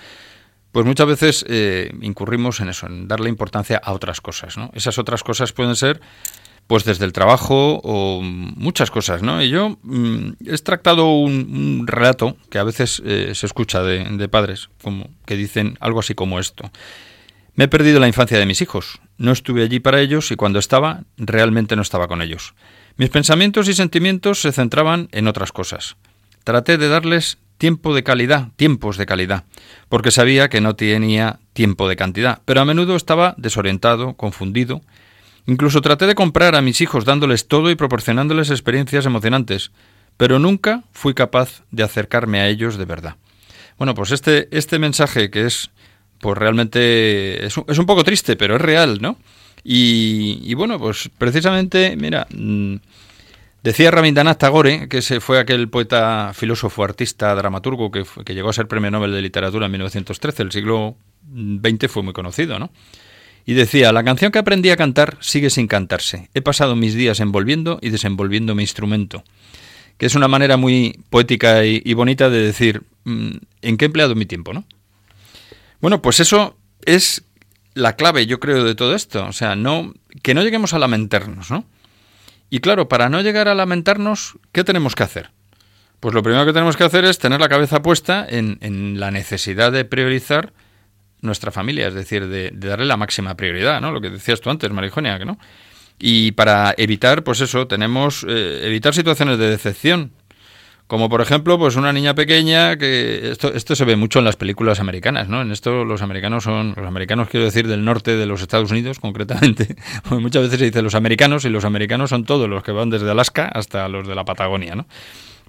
pues 0.71 0.85
muchas 0.85 1.07
veces 1.07 1.45
eh, 1.47 1.91
incurrimos 2.01 2.59
en 2.59 2.69
eso, 2.69 2.87
en 2.87 3.07
darle 3.07 3.29
importancia 3.29 3.81
a 3.83 3.93
otras 3.93 4.21
cosas, 4.21 4.57
¿no? 4.57 4.69
Esas 4.73 4.97
otras 4.97 5.23
cosas 5.23 5.53
pueden 5.53 5.75
ser 5.75 6.01
pues 6.67 6.83
desde 6.83 7.05
el 7.05 7.13
trabajo 7.13 7.79
o 7.81 8.21
muchas 8.21 8.91
cosas, 8.91 9.23
¿no? 9.23 9.41
Y 9.41 9.49
yo 9.49 9.77
mm, 9.83 10.31
he 10.45 10.51
extractado 10.51 11.09
un, 11.11 11.85
relato 11.87 12.35
que 12.49 12.59
a 12.59 12.63
veces 12.63 13.01
eh, 13.05 13.31
se 13.33 13.45
escucha 13.45 13.81
de, 13.81 14.03
de, 14.03 14.27
padres, 14.27 14.69
como 14.83 15.09
que 15.25 15.37
dicen 15.37 15.77
algo 15.79 16.01
así 16.01 16.13
como 16.13 16.39
esto. 16.39 16.69
Me 17.57 17.63
he 17.63 17.67
perdido 17.67 17.99
la 17.99 18.07
infancia 18.07 18.37
de 18.37 18.45
mis 18.45 18.61
hijos. 18.61 18.99
No 19.17 19.31
estuve 19.31 19.63
allí 19.63 19.79
para 19.79 19.99
ellos 19.99 20.29
y 20.29 20.35
cuando 20.35 20.59
estaba, 20.59 21.05
realmente 21.17 21.75
no 21.75 21.81
estaba 21.81 22.07
con 22.07 22.21
ellos. 22.21 22.53
Mis 22.97 23.09
pensamientos 23.09 23.67
y 23.67 23.73
sentimientos 23.73 24.39
se 24.39 24.51
centraban 24.51 25.09
en 25.11 25.27
otras 25.27 25.51
cosas. 25.51 25.95
Traté 26.43 26.77
de 26.77 26.87
darles 26.87 27.39
tiempo 27.57 27.95
de 27.95 28.03
calidad, 28.03 28.49
tiempos 28.57 28.95
de 28.97 29.07
calidad, 29.07 29.45
porque 29.89 30.11
sabía 30.11 30.49
que 30.49 30.61
no 30.61 30.75
tenía 30.75 31.39
tiempo 31.53 31.89
de 31.89 31.95
cantidad, 31.95 32.43
pero 32.45 32.61
a 32.61 32.65
menudo 32.65 32.95
estaba 32.95 33.33
desorientado, 33.39 34.13
confundido. 34.13 34.81
Incluso 35.47 35.81
traté 35.81 36.05
de 36.05 36.13
comprar 36.13 36.53
a 36.53 36.61
mis 36.61 36.79
hijos 36.81 37.05
dándoles 37.05 37.47
todo 37.47 37.71
y 37.71 37.75
proporcionándoles 37.75 38.51
experiencias 38.51 39.07
emocionantes, 39.07 39.71
pero 40.15 40.37
nunca 40.37 40.83
fui 40.91 41.15
capaz 41.15 41.63
de 41.71 41.81
acercarme 41.81 42.39
a 42.39 42.49
ellos 42.49 42.77
de 42.77 42.85
verdad. 42.85 43.15
Bueno, 43.79 43.95
pues 43.95 44.11
este, 44.11 44.47
este 44.55 44.77
mensaje 44.77 45.31
que 45.31 45.47
es 45.47 45.71
pues 46.19 46.37
realmente 46.37 47.45
es 47.45 47.57
un, 47.57 47.65
es 47.67 47.77
un 47.77 47.85
poco 47.85 48.03
triste, 48.03 48.35
pero 48.35 48.55
es 48.55 48.61
real, 48.61 48.99
¿no? 49.01 49.17
Y, 49.69 50.53
bueno, 50.53 50.79
pues 50.79 51.09
precisamente, 51.17 51.97
mira, 51.97 52.25
mm, 52.33 52.75
decía 53.63 53.91
Rabindranath 53.91 54.39
Tagore, 54.39 54.87
que 54.87 54.99
ese 54.99 55.19
fue 55.19 55.39
aquel 55.39 55.67
poeta, 55.67 56.31
filósofo, 56.33 56.85
artista, 56.85 57.35
dramaturgo 57.35 57.91
que, 57.91 58.05
llegó 58.33 58.49
a 58.49 58.53
ser 58.53 58.69
premio 58.69 58.91
Nobel 58.91 59.11
de 59.11 59.21
Literatura 59.21 59.65
en 59.65 59.73
1913, 59.73 60.43
el 60.43 60.51
siglo 60.53 60.95
XX 61.29 61.91
fue 61.91 62.01
muy 62.01 62.13
conocido, 62.13 62.59
¿no? 62.59 62.71
Y 63.45 63.55
decía, 63.55 63.91
la 63.91 64.05
canción 64.05 64.31
que 64.31 64.39
aprendí 64.39 64.69
a 64.69 64.77
cantar 64.77 65.17
sigue 65.19 65.49
sin 65.49 65.67
cantarse. 65.67 66.29
He 66.33 66.41
pasado 66.41 66.77
mis 66.77 66.95
días 66.95 67.19
envolviendo 67.19 67.79
y 67.81 67.89
desenvolviendo 67.89 68.55
mi 68.55 68.63
instrumento. 68.63 69.25
Que 69.97 70.05
es 70.05 70.15
una 70.15 70.29
manera 70.29 70.55
muy 70.55 70.99
poética 71.09 71.65
y, 71.65 71.81
y 71.83 71.93
bonita 71.93 72.29
de 72.29 72.39
decir, 72.39 72.83
mm, 73.03 73.31
¿en 73.63 73.77
qué 73.77 73.85
he 73.85 73.87
empleado 73.87 74.15
mi 74.15 74.25
tiempo, 74.25 74.53
no? 74.53 74.65
Bueno, 75.81 76.01
pues 76.01 76.19
eso 76.19 76.57
es 76.85 77.23
la 77.73 77.95
clave, 77.95 78.25
yo 78.25 78.39
creo, 78.39 78.63
de 78.63 78.75
todo 78.75 78.95
esto. 78.95 79.25
O 79.25 79.33
sea, 79.33 79.55
no, 79.55 79.93
que 80.23 80.33
no 80.33 80.41
lleguemos 80.41 80.73
a 80.73 80.79
lamentarnos, 80.79 81.51
¿no? 81.51 81.65
Y 82.49 82.59
claro, 82.59 82.87
para 82.87 83.09
no 83.09 83.21
llegar 83.21 83.47
a 83.47 83.55
lamentarnos, 83.55 84.37
¿qué 84.51 84.63
tenemos 84.63 84.95
que 84.95 85.03
hacer? 85.03 85.31
Pues 85.99 86.13
lo 86.13 86.23
primero 86.23 86.45
que 86.45 86.53
tenemos 86.53 86.77
que 86.77 86.83
hacer 86.83 87.05
es 87.05 87.19
tener 87.19 87.39
la 87.39 87.49
cabeza 87.49 87.81
puesta 87.81 88.25
en, 88.27 88.99
la 88.99 89.11
necesidad 89.11 89.71
de 89.71 89.83
priorizar 89.83 90.53
nuestra 91.21 91.51
familia, 91.51 91.87
es 91.87 91.95
decir, 91.95 92.27
de, 92.27 92.51
darle 92.53 92.85
la 92.85 92.97
máxima 92.97 93.35
prioridad, 93.35 93.81
¿no? 93.81 93.91
Lo 93.91 93.99
que 93.99 94.11
decías 94.11 94.39
tú 94.39 94.49
antes, 94.49 94.71
Marijonia, 94.71 95.17
¿no? 95.19 95.39
Y 95.99 96.31
para 96.33 96.75
evitar, 96.77 97.23
pues 97.23 97.41
eso, 97.41 97.67
tenemos 97.67 98.23
eh, 98.27 98.61
evitar 98.63 98.93
situaciones 98.93 99.39
de 99.39 99.49
decepción, 99.49 100.11
como 100.87 101.09
por 101.09 101.21
ejemplo, 101.21 101.57
pues 101.59 101.75
una 101.75 101.91
niña 101.91 102.15
pequeña 102.15 102.77
que 102.77 103.31
esto, 103.31 103.53
esto 103.53 103.75
se 103.75 103.83
ve 103.83 103.97
mucho 103.97 104.19
en 104.19 104.25
las 104.25 104.37
películas 104.37 104.79
americanas, 104.79 105.27
¿no? 105.27 105.41
En 105.41 105.51
esto 105.51 105.83
los 105.83 106.01
americanos 106.01 106.45
son, 106.45 106.73
los 106.77 106.87
americanos 106.87 107.27
quiero 107.29 107.45
decir 107.45 107.67
del 107.67 107.83
norte 107.83 108.15
de 108.15 108.25
los 108.25 108.41
Estados 108.41 108.71
Unidos 108.71 108.99
concretamente, 109.01 109.75
muchas 110.09 110.43
veces 110.43 110.59
se 110.59 110.65
dice 110.65 110.81
los 110.81 110.95
americanos 110.95 111.43
y 111.45 111.49
los 111.49 111.65
americanos 111.65 112.09
son 112.09 112.23
todos 112.23 112.49
los 112.49 112.63
que 112.63 112.71
van 112.71 112.89
desde 112.89 113.11
Alaska 113.11 113.49
hasta 113.53 113.87
los 113.89 114.07
de 114.07 114.15
la 114.15 114.23
Patagonia, 114.23 114.75
¿no? 114.75 114.87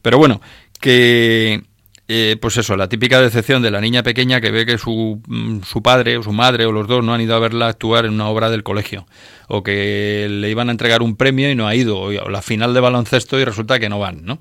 Pero 0.02 0.18
bueno, 0.18 0.40
que 0.80 1.62
eh, 2.11 2.37
pues 2.40 2.57
eso, 2.57 2.76
la 2.76 2.88
típica 2.88 3.21
decepción 3.21 3.62
de 3.62 3.71
la 3.71 3.80
niña 3.80 4.02
pequeña 4.02 4.40
que 4.40 4.50
ve 4.50 4.64
que 4.64 4.78
su, 4.78 5.21
mm, 5.26 5.61
su, 5.62 5.83
padre 5.83 6.16
o 6.16 6.23
su 6.23 6.33
madre 6.33 6.64
o 6.64 6.73
los 6.73 6.88
dos 6.88 7.04
no 7.04 7.14
han 7.14 7.21
ido 7.21 7.37
a 7.37 7.38
verla 7.38 7.68
actuar 7.68 8.07
en 8.07 8.14
una 8.14 8.28
obra 8.28 8.49
del 8.50 8.62
colegio, 8.62 9.07
o 9.47 9.62
que 9.62 10.26
le 10.30 10.50
iban 10.50 10.68
a 10.68 10.73
entregar 10.73 11.02
un 11.02 11.16
premio 11.16 11.50
y 11.50 11.54
no 11.54 11.68
ha 11.68 11.75
ido, 11.75 11.99
o 12.00 12.30
la 12.30 12.42
final 12.42 12.75
de 12.75 12.80
baloncesto 12.80 13.38
y 13.38 13.45
resulta 13.45 13.78
que 13.78 13.88
no 13.88 13.99
van, 13.99 14.25
¿no? 14.25 14.38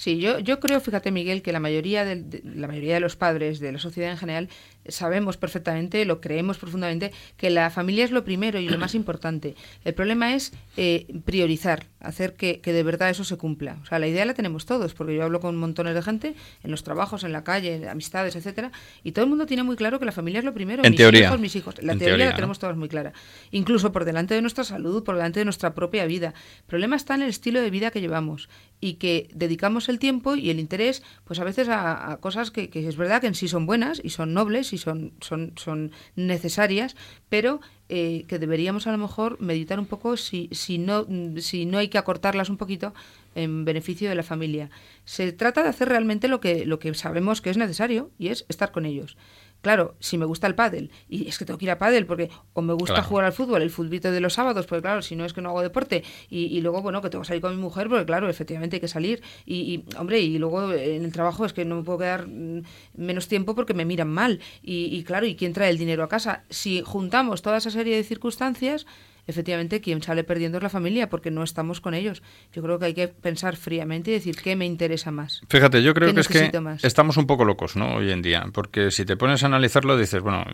Sí, 0.00 0.18
yo, 0.18 0.38
yo 0.38 0.60
creo, 0.60 0.80
fíjate 0.80 1.10
Miguel, 1.10 1.42
que 1.42 1.52
la 1.52 1.60
mayoría, 1.60 2.06
de, 2.06 2.40
la 2.42 2.66
mayoría 2.66 2.94
de 2.94 3.00
los 3.00 3.16
padres 3.16 3.60
de 3.60 3.70
la 3.70 3.78
sociedad 3.78 4.10
en 4.10 4.16
general 4.16 4.48
sabemos 4.88 5.36
perfectamente, 5.36 6.04
lo 6.04 6.20
creemos 6.20 6.58
profundamente, 6.58 7.12
que 7.36 7.50
la 7.50 7.70
familia 7.70 8.04
es 8.04 8.10
lo 8.10 8.24
primero 8.24 8.58
y 8.58 8.68
lo 8.68 8.78
más 8.78 8.94
importante. 8.94 9.54
El 9.84 9.94
problema 9.94 10.34
es 10.34 10.52
eh, 10.76 11.06
priorizar, 11.24 11.86
hacer 12.00 12.34
que, 12.34 12.60
de 12.62 12.82
verdad 12.82 13.10
eso 13.10 13.24
se 13.24 13.36
cumpla. 13.36 13.78
O 13.82 13.86
sea, 13.86 13.98
la 13.98 14.08
idea 14.08 14.24
la 14.24 14.34
tenemos 14.34 14.66
todos, 14.66 14.94
porque 14.94 15.14
yo 15.14 15.22
hablo 15.22 15.40
con 15.40 15.56
montones 15.56 15.94
de 15.94 16.02
gente 16.02 16.34
en 16.62 16.70
los 16.70 16.82
trabajos, 16.82 17.24
en 17.24 17.32
la 17.32 17.44
calle, 17.44 17.76
en 17.76 17.88
amistades, 17.88 18.36
etcétera, 18.36 18.72
y 19.04 19.12
todo 19.12 19.24
el 19.24 19.28
mundo 19.28 19.46
tiene 19.46 19.62
muy 19.62 19.76
claro 19.76 19.98
que 19.98 20.04
la 20.04 20.12
familia 20.12 20.38
es 20.38 20.44
lo 20.44 20.54
primero. 20.54 20.84
En 20.84 20.90
mis 20.90 20.98
teoría. 20.98 21.26
hijos, 21.26 21.40
mis 21.40 21.56
hijos. 21.56 21.82
La 21.82 21.96
teoría, 21.96 22.26
la 22.26 22.34
tenemos 22.34 22.58
todos 22.58 22.76
muy 22.76 22.88
clara. 22.88 23.12
Incluso 23.50 23.92
por 23.92 24.04
delante 24.04 24.34
de 24.34 24.40
nuestra 24.40 24.64
salud, 24.64 25.04
por 25.04 25.16
delante 25.16 25.40
de 25.40 25.44
nuestra 25.44 25.74
propia 25.74 26.06
vida. 26.06 26.34
El 26.58 26.64
problema 26.66 26.96
está 26.96 27.14
en 27.14 27.22
el 27.22 27.28
estilo 27.28 27.60
de 27.60 27.70
vida 27.70 27.90
que 27.90 28.00
llevamos 28.00 28.48
y 28.80 28.94
que 28.94 29.28
dedicamos 29.34 29.88
el 29.88 29.98
tiempo 29.98 30.36
y 30.36 30.50
el 30.50 30.58
interés, 30.58 31.02
pues 31.24 31.38
a 31.38 31.44
veces 31.44 31.68
a, 31.70 32.18
cosas 32.20 32.50
que, 32.50 32.70
es 32.72 32.96
verdad 32.96 33.20
que 33.20 33.26
en 33.26 33.34
sí 33.34 33.48
son 33.48 33.66
buenas 33.66 34.00
y 34.02 34.10
son 34.10 34.32
nobles 34.32 34.69
y 34.72 34.78
son, 34.78 35.12
son, 35.20 35.52
son 35.56 35.92
necesarias, 36.16 36.96
pero 37.28 37.60
eh, 37.88 38.24
que 38.28 38.38
deberíamos 38.38 38.86
a 38.86 38.92
lo 38.92 38.98
mejor 38.98 39.40
meditar 39.40 39.80
un 39.80 39.86
poco 39.86 40.16
si, 40.16 40.48
si, 40.52 40.78
no, 40.78 41.06
si 41.38 41.66
no 41.66 41.78
hay 41.78 41.88
que 41.88 41.98
acortarlas 41.98 42.48
un 42.48 42.56
poquito 42.56 42.94
en 43.34 43.64
beneficio 43.64 44.08
de 44.08 44.14
la 44.14 44.22
familia. 44.22 44.70
Se 45.04 45.32
trata 45.32 45.62
de 45.62 45.70
hacer 45.70 45.88
realmente 45.88 46.28
lo 46.28 46.40
que, 46.40 46.66
lo 46.66 46.78
que 46.78 46.94
sabemos 46.94 47.40
que 47.40 47.50
es 47.50 47.56
necesario 47.56 48.10
y 48.18 48.28
es 48.28 48.46
estar 48.48 48.72
con 48.72 48.86
ellos. 48.86 49.16
Claro, 49.60 49.94
si 50.00 50.16
me 50.16 50.24
gusta 50.24 50.46
el 50.46 50.54
pádel, 50.54 50.90
y 51.08 51.28
es 51.28 51.38
que 51.38 51.44
tengo 51.44 51.58
que 51.58 51.66
ir 51.66 51.70
a 51.70 51.78
pádel 51.78 52.06
porque 52.06 52.30
o 52.54 52.62
me 52.62 52.72
gusta 52.72 53.02
jugar 53.02 53.26
al 53.26 53.32
fútbol, 53.32 53.62
el 53.62 53.70
futbito 53.70 54.10
de 54.10 54.20
los 54.20 54.34
sábados, 54.34 54.66
porque 54.66 54.82
claro, 54.82 55.02
si 55.02 55.16
no 55.16 55.24
es 55.24 55.32
que 55.32 55.42
no 55.42 55.50
hago 55.50 55.62
deporte, 55.62 56.02
y, 56.30 56.60
luego, 56.60 56.82
bueno, 56.82 57.02
que 57.02 57.10
tengo 57.10 57.22
que 57.22 57.28
salir 57.28 57.42
con 57.42 57.54
mi 57.54 57.60
mujer, 57.60 57.88
porque 57.88 58.06
claro, 58.06 58.28
efectivamente 58.28 58.76
hay 58.76 58.80
que 58.80 58.88
salir, 58.88 59.22
y, 59.44 59.84
hombre, 59.98 60.20
y 60.20 60.38
luego 60.38 60.72
en 60.72 61.04
el 61.04 61.12
trabajo 61.12 61.44
es 61.44 61.52
que 61.52 61.64
no 61.64 61.76
me 61.76 61.82
puedo 61.82 61.98
quedar 61.98 62.26
mm, 62.26 62.62
menos 62.96 63.28
tiempo 63.28 63.54
porque 63.54 63.74
me 63.74 63.84
miran 63.84 64.08
mal, 64.08 64.40
y, 64.62 64.86
y 64.96 65.04
claro, 65.04 65.26
¿y 65.26 65.36
quién 65.36 65.52
trae 65.52 65.70
el 65.70 65.78
dinero 65.78 66.02
a 66.04 66.08
casa? 66.08 66.44
Si 66.48 66.82
juntamos 66.82 67.42
toda 67.42 67.58
esa 67.58 67.70
serie 67.70 67.96
de 67.96 68.04
circunstancias, 68.04 68.86
efectivamente 69.30 69.80
quien 69.80 70.02
sale 70.02 70.24
perdiendo 70.24 70.58
es 70.58 70.62
la 70.62 70.68
familia 70.68 71.08
porque 71.08 71.30
no 71.30 71.42
estamos 71.42 71.80
con 71.80 71.94
ellos. 71.94 72.22
Yo 72.52 72.62
creo 72.62 72.78
que 72.78 72.86
hay 72.86 72.94
que 72.94 73.08
pensar 73.08 73.56
fríamente 73.56 74.10
y 74.10 74.14
decir 74.14 74.36
qué 74.36 74.56
me 74.56 74.66
interesa 74.66 75.10
más. 75.10 75.42
Fíjate, 75.48 75.82
yo 75.82 75.94
creo 75.94 76.14
que 76.14 76.20
es 76.20 76.28
que 76.28 76.50
estamos 76.82 77.16
un 77.16 77.26
poco 77.26 77.44
locos, 77.44 77.76
¿no? 77.76 77.96
Hoy 77.96 78.10
en 78.10 78.22
día, 78.22 78.44
porque 78.52 78.90
si 78.90 79.04
te 79.04 79.16
pones 79.16 79.42
a 79.42 79.46
analizarlo 79.46 79.96
dices, 79.96 80.22
bueno, 80.22 80.44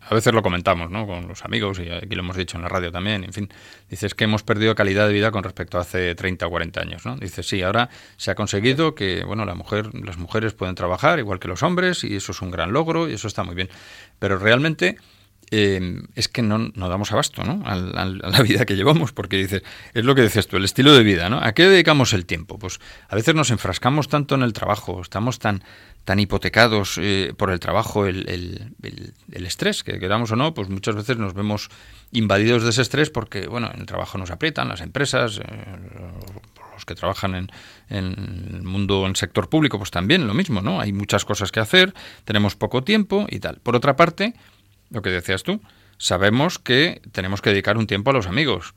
a 0.00 0.14
veces 0.14 0.32
lo 0.32 0.42
comentamos, 0.42 0.90
¿no? 0.90 1.06
Con 1.06 1.28
los 1.28 1.44
amigos 1.44 1.78
y 1.78 1.90
aquí 1.90 2.14
lo 2.14 2.22
hemos 2.22 2.36
dicho 2.36 2.56
en 2.56 2.62
la 2.62 2.68
radio 2.68 2.90
también, 2.90 3.24
en 3.24 3.32
fin, 3.32 3.48
dices 3.88 4.14
que 4.14 4.24
hemos 4.24 4.42
perdido 4.42 4.74
calidad 4.74 5.06
de 5.06 5.14
vida 5.14 5.30
con 5.30 5.42
respecto 5.42 5.78
a 5.78 5.82
hace 5.82 6.14
30 6.14 6.46
o 6.46 6.50
40 6.50 6.80
años, 6.80 7.06
¿no? 7.06 7.16
Dices, 7.16 7.46
sí, 7.46 7.62
ahora 7.62 7.90
se 8.16 8.30
ha 8.30 8.34
conseguido 8.34 8.94
que, 8.94 9.24
bueno, 9.24 9.44
la 9.44 9.54
mujer, 9.54 9.94
las 9.94 10.18
mujeres 10.18 10.54
pueden 10.54 10.74
trabajar 10.74 11.18
igual 11.18 11.38
que 11.38 11.48
los 11.48 11.62
hombres 11.62 12.04
y 12.04 12.16
eso 12.16 12.32
es 12.32 12.42
un 12.42 12.50
gran 12.50 12.72
logro 12.72 13.08
y 13.08 13.14
eso 13.14 13.28
está 13.28 13.44
muy 13.44 13.54
bien, 13.54 13.68
pero 14.18 14.38
realmente 14.38 14.96
eh, 15.56 16.02
es 16.16 16.26
que 16.26 16.42
no, 16.42 16.58
no, 16.58 16.88
damos 16.88 17.12
abasto 17.12 17.44
¿no? 17.44 17.62
A, 17.64 17.76
la 17.76 18.42
vida 18.42 18.64
que 18.64 18.74
llevamos, 18.74 19.12
porque 19.12 19.36
dices, 19.36 19.62
es 19.92 20.04
lo 20.04 20.16
que 20.16 20.22
decías 20.22 20.48
tú, 20.48 20.56
el 20.56 20.64
estilo 20.64 20.94
de 20.94 21.04
vida, 21.04 21.30
¿no? 21.30 21.38
¿A 21.40 21.52
qué 21.52 21.68
dedicamos 21.68 22.12
el 22.12 22.26
tiempo? 22.26 22.58
Pues 22.58 22.80
a 23.08 23.14
veces 23.14 23.36
nos 23.36 23.50
enfrascamos 23.50 24.08
tanto 24.08 24.34
en 24.34 24.42
el 24.42 24.52
trabajo, 24.52 25.00
estamos 25.00 25.38
tan, 25.38 25.62
tan 26.04 26.18
hipotecados 26.18 26.98
eh, 27.00 27.32
por 27.36 27.50
el 27.50 27.60
trabajo, 27.60 28.06
el, 28.06 28.28
el, 28.82 29.46
estrés, 29.46 29.84
que 29.84 30.00
queramos 30.00 30.32
o 30.32 30.36
no, 30.36 30.54
pues 30.54 30.68
muchas 30.68 30.96
veces 30.96 31.18
nos 31.18 31.34
vemos 31.34 31.70
invadidos 32.10 32.64
de 32.64 32.70
ese 32.70 32.82
estrés 32.82 33.10
porque, 33.10 33.46
bueno, 33.46 33.70
en 33.72 33.80
el 33.80 33.86
trabajo 33.86 34.18
nos 34.18 34.32
aprietan, 34.32 34.68
las 34.68 34.80
empresas, 34.80 35.38
eh, 35.38 35.44
los 36.72 36.84
que 36.84 36.96
trabajan 36.96 37.36
en, 37.36 37.50
en, 37.90 38.54
el 38.54 38.62
mundo, 38.64 39.04
en 39.04 39.10
el 39.10 39.16
sector 39.16 39.48
público, 39.48 39.78
pues 39.78 39.92
también 39.92 40.26
lo 40.26 40.34
mismo, 40.34 40.62
¿no? 40.62 40.80
Hay 40.80 40.92
muchas 40.92 41.24
cosas 41.24 41.52
que 41.52 41.60
hacer, 41.60 41.94
tenemos 42.24 42.56
poco 42.56 42.82
tiempo 42.82 43.26
y 43.28 43.38
tal. 43.38 43.60
Por 43.62 43.76
otra 43.76 43.94
parte, 43.94 44.34
lo 44.94 45.02
que 45.02 45.10
decías 45.10 45.42
tú, 45.42 45.60
sabemos 45.98 46.58
que 46.58 47.02
tenemos 47.12 47.42
que 47.42 47.50
dedicar 47.50 47.76
un 47.76 47.86
tiempo 47.86 48.10
a 48.10 48.14
los 48.14 48.26
amigos, 48.26 48.74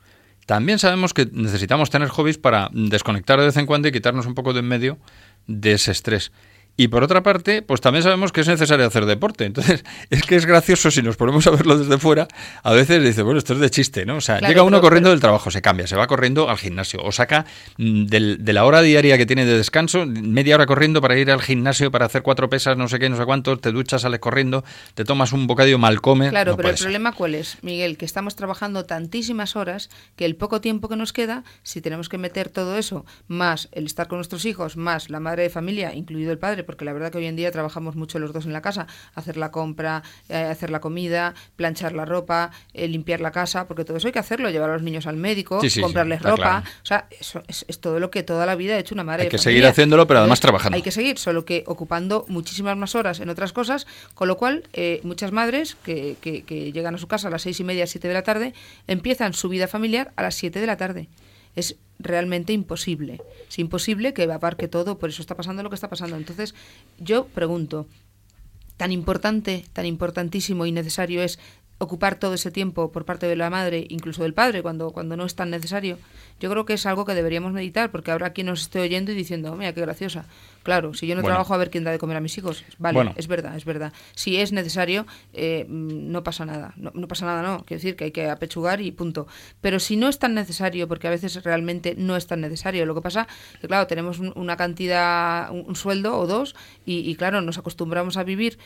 también 0.48 0.80
sabemos 0.80 1.14
que 1.14 1.28
necesitamos 1.32 1.90
tener 1.90 2.08
hobbies 2.08 2.38
para 2.38 2.70
desconectar 2.72 3.38
de 3.38 3.48
vez 3.48 3.58
en 3.58 3.66
cuando 3.66 3.90
y 3.90 3.92
quitarnos 3.92 4.26
un 4.26 4.34
poco 4.34 4.54
de 4.54 4.62
en 4.62 4.68
medio 4.68 4.98
de 5.46 5.74
ese 5.74 5.92
estrés. 5.92 6.32
Y 6.80 6.90
por 6.90 7.04
otra 7.04 7.24
parte, 7.24 7.64
pues 7.64 7.82
también 7.82 8.04
sabemos 8.04 8.32
que 8.32 8.42
es 8.42 8.48
necesario 8.48 8.86
hacer 8.86 9.08
deporte. 9.08 9.46
Entonces, 9.46 9.84
es 10.12 10.22
que 10.22 10.36
es 10.36 10.46
gracioso 10.46 10.92
si 10.92 11.02
nos 11.02 11.18
ponemos 11.18 11.48
a 11.48 11.52
verlo 11.52 11.78
desde 11.78 11.98
fuera. 11.98 12.28
A 12.62 12.72
veces 12.72 13.04
dice, 13.04 13.24
bueno, 13.24 13.40
esto 13.40 13.54
es 13.54 13.60
de 13.60 13.70
chiste, 13.72 14.06
¿no? 14.06 14.18
O 14.18 14.22
sea, 14.22 14.40
llega 14.40 14.62
uno 14.62 14.80
corriendo 14.80 15.10
del 15.10 15.20
trabajo, 15.20 15.50
se 15.50 15.64
cambia, 15.64 15.88
se 15.88 15.96
va 15.96 16.06
corriendo 16.06 16.50
al 16.50 16.58
gimnasio 16.58 17.02
o 17.04 17.12
saca 17.12 17.46
mm, 17.78 18.06
de 18.06 18.54
la 18.54 18.64
hora 18.64 18.84
diaria 18.84 19.18
que 19.18 19.26
tiene 19.26 19.46
de 19.46 19.58
descanso, 19.58 20.06
media 20.06 20.54
hora 20.54 20.68
corriendo 20.68 21.02
para 21.02 21.18
ir 21.18 21.32
al 21.32 21.42
gimnasio, 21.42 21.90
para 21.90 22.06
hacer 22.06 22.22
cuatro 22.22 22.48
pesas, 22.48 22.78
no 22.78 22.88
sé 22.88 23.00
qué, 23.00 23.10
no 23.10 23.18
sé 23.18 23.26
cuánto, 23.26 23.58
te 23.58 23.72
duchas, 23.72 24.04
sales 24.04 24.20
corriendo, 24.20 24.64
te 24.94 25.04
tomas 25.04 25.34
un 25.34 25.48
bocadillo 25.48 25.80
mal 25.80 26.00
come. 26.00 26.30
Claro, 26.30 26.56
pero 26.56 26.70
el 26.70 26.76
problema 26.76 27.12
cuál 27.14 27.34
es, 27.34 27.58
Miguel, 27.64 27.98
que 27.98 28.06
estamos 28.06 28.36
trabajando 28.36 28.86
tantísimas 28.86 29.56
horas 29.56 29.90
que 30.16 30.26
el 30.26 30.36
poco 30.36 30.62
tiempo 30.62 30.90
que 30.90 30.96
nos 30.96 31.12
queda, 31.12 31.44
si 31.64 31.82
tenemos 31.82 32.08
que 32.08 32.20
meter 32.20 32.50
todo 32.50 32.78
eso, 32.78 33.06
más 33.28 33.68
el 33.72 33.88
estar 33.88 34.08
con 34.08 34.20
nuestros 34.20 34.46
hijos, 34.46 34.78
más 34.78 35.10
la 35.10 35.20
madre 35.20 35.44
de 35.44 35.50
familia, 35.50 35.96
incluido 35.96 36.32
el 36.32 36.38
padre, 36.38 36.67
porque 36.68 36.86
la 36.86 36.94
verdad 36.94 37.12
que 37.12 37.18
hoy 37.18 37.26
en 37.26 37.36
día 37.36 37.52
trabajamos 37.52 37.96
mucho 37.96 38.20
los 38.20 38.32
dos 38.32 38.46
en 38.46 38.54
la 38.54 38.62
casa, 38.62 38.86
hacer 39.16 39.38
la 39.38 39.50
compra, 39.50 40.04
eh, 40.30 40.36
hacer 40.36 40.70
la 40.70 40.80
comida, 40.80 41.34
planchar 41.56 41.94
la 41.94 42.06
ropa, 42.06 42.52
eh, 42.74 42.88
limpiar 42.88 43.22
la 43.22 43.32
casa, 43.32 43.68
porque 43.68 43.84
todo 43.84 43.98
eso 43.98 44.08
hay 44.08 44.14
que 44.14 44.20
hacerlo, 44.20 44.52
llevar 44.52 44.70
a 44.70 44.74
los 44.74 44.84
niños 44.84 45.08
al 45.08 45.18
médico, 45.18 45.60
comprarles 45.82 46.22
ropa, 46.22 46.64
o 46.84 46.86
sea, 46.86 47.08
eso 47.20 47.42
es, 47.48 47.66
todo 47.80 48.00
lo 48.00 48.12
que 48.12 48.22
toda 48.22 48.46
la 48.46 48.56
vida 48.56 48.76
ha 48.76 48.78
hecho 48.78 48.94
una 48.94 49.04
madre. 49.04 49.24
Hay 49.24 49.30
que 49.30 49.40
seguir 49.40 49.66
haciéndolo, 49.66 50.06
pero 50.06 50.20
además 50.20 50.40
trabajando. 50.40 50.76
Hay 50.76 50.84
que 50.84 50.92
seguir, 50.92 51.18
solo 51.18 51.46
que 51.46 51.64
ocupando 51.66 52.26
muchísimas 52.28 52.78
más 52.78 52.94
horas 52.94 53.20
en 53.20 53.30
otras 53.30 53.54
cosas, 53.54 53.88
con 54.14 54.28
lo 54.28 54.38
cual 54.38 54.64
eh, 54.74 55.00
muchas 55.04 55.32
madres 55.32 55.78
que, 55.84 56.18
que, 56.22 56.44
que 56.44 56.72
llegan 56.72 56.94
a 56.94 56.98
su 56.98 57.08
casa 57.08 57.30
a 57.30 57.32
las 57.32 57.42
seis 57.42 57.60
y 57.60 57.64
media, 57.64 57.88
siete 57.88 58.08
de 58.08 58.14
la 58.14 58.24
tarde, 58.24 58.54
empiezan 58.88 59.34
su 59.34 59.50
vida 59.50 59.68
familiar 59.68 60.12
a 60.16 60.22
las 60.22 60.36
siete 60.36 60.60
de 60.60 60.68
la 60.68 60.78
tarde 60.78 61.08
es 61.58 61.76
realmente 62.00 62.54
imposible. 62.54 63.20
Es 63.50 63.60
imposible 63.60 64.14
que 64.14 64.24
abarque 64.24 64.68
todo, 64.68 64.98
por 65.00 65.10
eso 65.10 65.22
está 65.22 65.36
pasando 65.36 65.64
lo 65.64 65.70
que 65.70 65.76
está 65.76 65.90
pasando. 65.90 66.16
Entonces, 66.16 66.56
yo 67.00 67.26
pregunto, 67.26 67.88
tan 68.78 68.92
importante, 68.92 69.66
tan 69.74 69.88
importantísimo 69.88 70.68
y 70.68 70.72
necesario 70.72 71.24
es 71.24 71.40
ocupar 71.80 72.16
todo 72.16 72.34
ese 72.34 72.52
tiempo 72.52 72.92
por 72.92 73.06
parte 73.06 73.28
de 73.28 73.36
la 73.36 73.50
madre, 73.50 73.86
incluso 73.90 74.24
del 74.24 74.34
padre, 74.34 74.62
cuando, 74.62 74.92
cuando 74.92 75.16
no 75.16 75.26
es 75.26 75.36
tan 75.36 75.50
necesario, 75.50 75.98
yo 76.40 76.50
creo 76.50 76.66
que 76.66 76.74
es 76.74 76.86
algo 76.86 77.06
que 77.06 77.14
deberíamos 77.14 77.54
meditar, 77.54 77.92
porque 77.92 78.12
habrá 78.12 78.32
quien 78.32 78.48
nos 78.48 78.62
esté 78.62 78.80
oyendo 78.80 79.12
y 79.12 79.16
diciendo, 79.16 79.56
mira, 79.56 79.74
qué 79.74 79.82
graciosa. 79.82 80.26
Claro, 80.64 80.94
si 80.94 81.08
yo 81.08 81.16
no 81.16 81.24
trabajo, 81.24 81.54
a 81.54 81.58
ver 81.58 81.70
quién 81.70 81.84
da 81.84 81.92
de 81.92 81.98
comer 81.98 82.18
a 82.18 82.20
mis 82.20 82.38
hijos. 82.38 82.66
Vale, 82.78 83.14
es 83.16 83.28
verdad, 83.28 83.56
es 83.56 83.64
verdad. 83.64 83.94
Si 84.16 84.38
es 84.38 84.52
necesario, 84.52 85.08
eh, 85.34 85.66
no 85.70 86.24
pasa 86.24 86.46
nada. 86.46 86.74
No, 86.76 86.92
no, 86.94 87.08
pasa 87.08 87.26
nada, 87.26 87.42
no. 87.42 87.64
Quiero 87.64 87.80
decir 87.80 87.96
que 87.96 88.06
hay 88.06 88.12
que 88.12 88.30
apechugar 88.30 88.82
y 88.82 88.92
punto. 88.92 89.28
Pero 89.62 89.80
si 89.80 89.96
no 89.96 90.10
es 90.10 90.20
tan 90.20 90.34
necesario, 90.34 90.88
porque 90.88 91.08
a 91.08 91.12
veces 91.12 91.42
realmente 91.44 91.96
no 91.98 92.18
es 92.18 92.28
tan 92.28 92.42
necesario, 92.42 92.86
lo 92.86 92.96
que 92.96 93.02
pasa 93.02 93.28
que, 93.62 93.68
claro, 93.68 93.88
tenemos 93.88 94.20
una 94.20 94.58
cantidad, 94.58 95.50
un, 95.52 95.76
sueldo 95.76 96.18
o 96.18 96.28
dos, 96.28 96.56
y, 96.86 97.10
y 97.10 97.16
claro, 97.16 97.42
nos 97.42 97.58
acostumbramos 97.58 98.18
a 98.18 98.24
vivir 98.24 98.58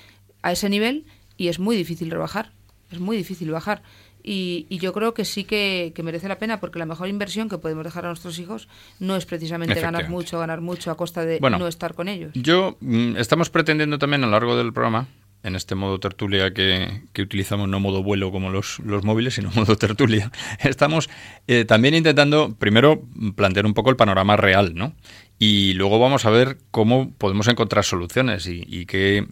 a 0.41 0.51
ese 0.51 0.69
nivel 0.69 1.05
y 1.37 1.49
es 1.49 1.59
muy 1.59 1.75
difícil 1.75 2.09
rebajar 2.09 2.51
es 2.91 2.99
muy 2.99 3.17
difícil 3.17 3.51
bajar. 3.51 3.81
Y, 4.23 4.67
yo 4.77 4.93
creo 4.93 5.13
que 5.13 5.25
sí 5.25 5.43
que, 5.43 5.93
merece 6.03 6.27
la 6.27 6.37
pena 6.37 6.59
porque 6.59 6.79
la 6.79 6.85
mejor 6.85 7.07
inversión 7.07 7.49
que 7.49 7.57
podemos 7.57 7.83
dejar 7.83 8.05
a 8.05 8.09
nuestros 8.09 8.37
hijos 8.39 8.67
no 8.99 9.15
es 9.15 9.25
precisamente 9.25 9.79
ganar 9.79 10.09
mucho, 10.09 10.39
ganar 10.39 10.61
mucho 10.61 10.91
a 10.91 10.97
costa 10.97 11.25
de 11.25 11.39
no 11.39 11.67
estar 11.67 11.93
con 11.93 12.07
ellos. 12.07 12.31
Yo 12.35 12.77
mm, 12.81 13.17
estamos 13.17 13.49
pretendiendo 13.49 13.97
también 13.97 14.23
a 14.23 14.27
lo 14.27 14.33
largo 14.33 14.55
del 14.55 14.73
programa 14.73 15.07
en 15.43 15.55
este 15.55 15.75
modo 15.75 15.99
tertulia 15.99 16.53
que, 16.53 17.01
utilizamos, 17.19 17.67
no 17.67 17.79
modo 17.79 18.03
vuelo 18.03 18.31
como 18.31 18.51
los, 18.51 18.79
los 18.79 19.03
móviles, 19.03 19.35
sino 19.35 19.49
modo 19.55 19.75
tertulia, 19.75 20.31
estamos 20.59 21.09
eh, 21.47 21.65
también 21.65 21.95
intentando 21.95 22.55
primero 22.57 23.01
plantear 23.35 23.65
un 23.65 23.73
poco 23.73 23.89
el 23.89 23.95
panorama 23.95 24.37
real, 24.37 24.75
¿no? 24.75 24.93
Y 25.39 25.73
luego 25.73 25.97
vamos 25.97 26.25
a 26.25 26.29
ver 26.29 26.57
cómo 26.69 27.11
podemos 27.17 27.47
encontrar 27.47 27.83
soluciones 27.83 28.45
y, 28.45 28.63
y 28.67 28.85
qué 28.85 29.25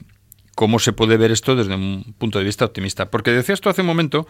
cómo 0.56 0.80
se 0.80 0.94
puede 0.94 1.18
ver 1.18 1.32
esto 1.32 1.56
desde 1.56 1.76
un 1.76 2.16
punto 2.18 2.40
de 2.40 2.46
vista 2.46 2.66
optimista. 2.66 3.10
Porque 3.10 3.32
decías 3.32 3.62
tú 3.62 3.70
hace 3.70 3.82
un 3.82 3.88
momento 3.88 4.28